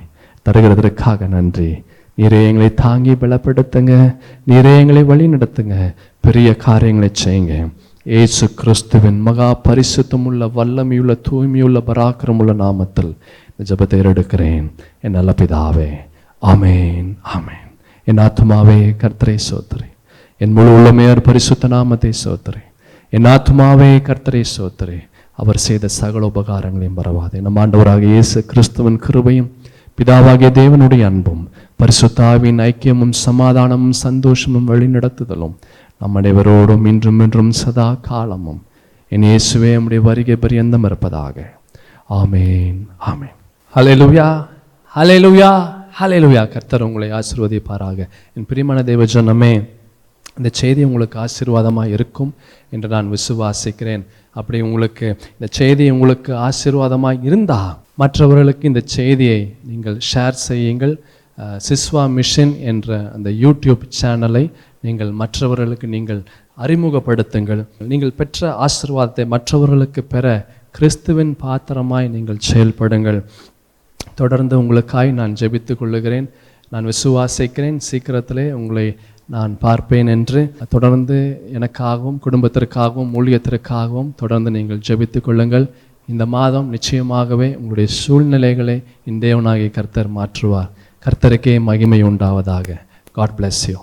தருகிறதற்காக 0.49 1.29
நன்றி. 1.29 1.83
நீரே 2.19 2.47
எங்களை 2.47 2.75
தாங்கி 2.75 3.13
பலப்படுத்துங்க. 3.13 4.17
நீரே 4.49 4.79
எங்களை 4.79 5.03
வழி 5.03 5.27
நடத்துங்க 5.27 5.95
பெரிய 6.21 6.57
காரியங்களை 6.57 7.11
செய்யுங்க. 7.25 7.73
ஏசு 8.05 8.55
கிறிஸ்துவின் 8.55 9.21
மகா 9.21 9.61
பரிசுத்தமுள்ள 9.69 10.51
வல்லமையுள்ள 10.57 11.21
தூய்மையுள்ள 11.31 11.79
பராக்கிரமுள்ள 11.87 12.53
நாமத்தில் 12.53 13.17
ஜபத்தை 13.65 13.99
எடுக்கிறேன் 13.99 14.73
என் 15.01 15.11
நல்ல 15.11 15.35
பிதாவே. 15.37 15.91
ஆமேன் 16.43 17.17
ஆமேன். 17.37 17.67
என் 18.05 18.17
ஆத்மாவே 18.17 18.81
கர்த்தரை 18.99 19.39
சோத்திரி. 19.51 19.87
என் 20.37 20.53
முழு 20.53 20.71
உள்ளமையார் 20.71 21.21
பரிசுத்த 21.21 21.69
நாமத்தை 21.69 22.13
சோத்திரி. 22.25 22.63
என் 23.09 23.25
ஆத்மாவே 23.25 23.91
கர்த்தரை 24.03 24.45
சோத்திரை. 24.59 24.99
அவர் 25.37 25.59
செய்த 25.67 25.89
சகல 25.89 26.31
உபகாரங்களையும் 26.35 26.99
மறவாதே 26.99 27.41
நம் 27.47 27.57
ஆண்டவராக 27.57 28.03
இயேசு 28.03 28.45
கிறிஸ்துவின் 28.47 29.01
கிருபையும் 29.07 29.49
பிதாவாகிய 29.99 30.49
தேவனுடைய 30.61 31.05
அன்பும் 31.05 31.43
பரிசுத்தாவின் 31.81 32.61
ஐக்கியமும் 32.71 33.15
சமாதானமும் 33.27 33.97
சந்தோஷமும் 34.07 34.69
வழிநடத்துதலும் 34.69 35.55
நம் 35.99 36.17
அனைவரோடும் 36.17 36.87
இன்றும் 36.87 37.21
இன்றும் 37.21 37.51
சதா 37.51 37.89
காலமும். 38.09 38.63
என் 39.09 39.23
இயேசுவே 39.23 39.73
நம்முடைய 39.73 40.03
வருகை 40.03 40.37
பரியந்தம் 40.37 40.85
இருப்பதாக. 40.85 41.37
ஆமேன் 42.11 42.79
ஆமேன். 43.11 43.37
ஹalleluya 43.75 44.27
ஹalleluya 44.95 45.51
ஹalleluya 46.01 46.43
கர்த்தர் 46.49 46.83
உங்களை 46.83 47.09
ஆசீர்வதிப்பாராக. 47.11 47.99
என் 48.35 48.47
பிரியமான 48.49 48.83
தேவ 48.83 49.05
ஜனமே 49.05 49.53
இந்த 50.37 50.51
செய்தி 50.53 50.85
உங்களுக்கு 50.85 51.19
ஆசீர்வாதமாக 51.19 51.87
இருக்கும் 51.87 52.35
என்று 52.71 52.89
நான் 52.89 53.11
விசுவாசிக்கிறேன். 53.11 54.05
அப்படி 54.39 54.59
உங்களுக்கு 54.69 55.07
இந்த 55.37 55.49
செய்தி 55.59 55.85
உங்களுக்கு 55.95 56.33
ஆசீர்வாதமாக 56.49 57.27
இருந்தால் 57.29 57.73
மற்றவர்களுக்கு 58.03 58.65
இந்த 58.71 58.83
செய்தியை 58.97 59.41
நீங்கள் 59.71 59.99
ஷேர் 60.11 60.39
செய்யுங்கள். 60.49 60.95
சிஸ்வா 61.67 62.03
மிஷன் 62.17 62.55
என்ற 62.71 62.89
அந்த 63.15 63.29
யூடியூப் 63.45 63.85
சேனலை 64.01 64.45
நீங்கள் 64.87 65.13
மற்றவர்களுக்கு 65.21 65.87
நீங்கள் 65.95 66.21
அறிமுகப்படுத்துங்கள். 66.65 67.63
நீங்கள் 67.93 68.17
பெற்ற 68.19 68.51
ஆசீர்வாதத்தை 68.67 69.25
மற்றவர்களுக்கு 69.35 70.03
பெற 70.15 70.27
கிறிஸ்துவின் 70.77 71.35
பாத்திரமாய் 71.45 72.13
நீங்கள் 72.17 72.45
செயல்படுங்கள். 72.51 73.21
தொடர்ந்து 74.21 74.55
உங்களுக்காய் 74.63 75.11
நான் 75.21 75.37
ஜெபித்து 75.41 75.75
கொள்ளுகிறேன். 75.81 76.29
நான் 76.73 76.89
விசுவாசிக்கிறேன். 76.93 77.79
சீக்கிரத்திலே 77.89 78.47
உங்களை 78.59 78.87
நான் 79.27 79.59
பார்ப்பேன் 79.59 80.07
என்று 80.07 80.57
தொடர்ந்து 80.69 81.17
எனக்காகவும் 81.53 82.19
குடும்பத்திற்காகவும் 82.25 83.15
ஊழியத்திற்காகவும் 83.19 84.11
தொடர்ந்து 84.17 84.51
நீங்கள் 84.51 84.83
ஜெபித்துக் 84.89 85.27
கொள்ளுங்கள். 85.29 85.71
இந்த 86.09 86.27
மாதம் 86.27 86.75
நிச்சயமாகவே 86.75 87.49
உங்களுடைய 87.57 87.89
சூழ்நிலைகளை 87.93 88.83
இந்த 89.05 89.27
தேவனாகிய 89.27 89.71
கர்த்தர் 89.71 90.15
மாற்றுவார். 90.17 90.71
கர்த்தருக்கே 91.05 91.61
மகிமை 91.61 92.03
உண்டாவதாக. 92.03 92.79
God 93.13 93.35
bless 93.39 93.65
you 93.71 93.79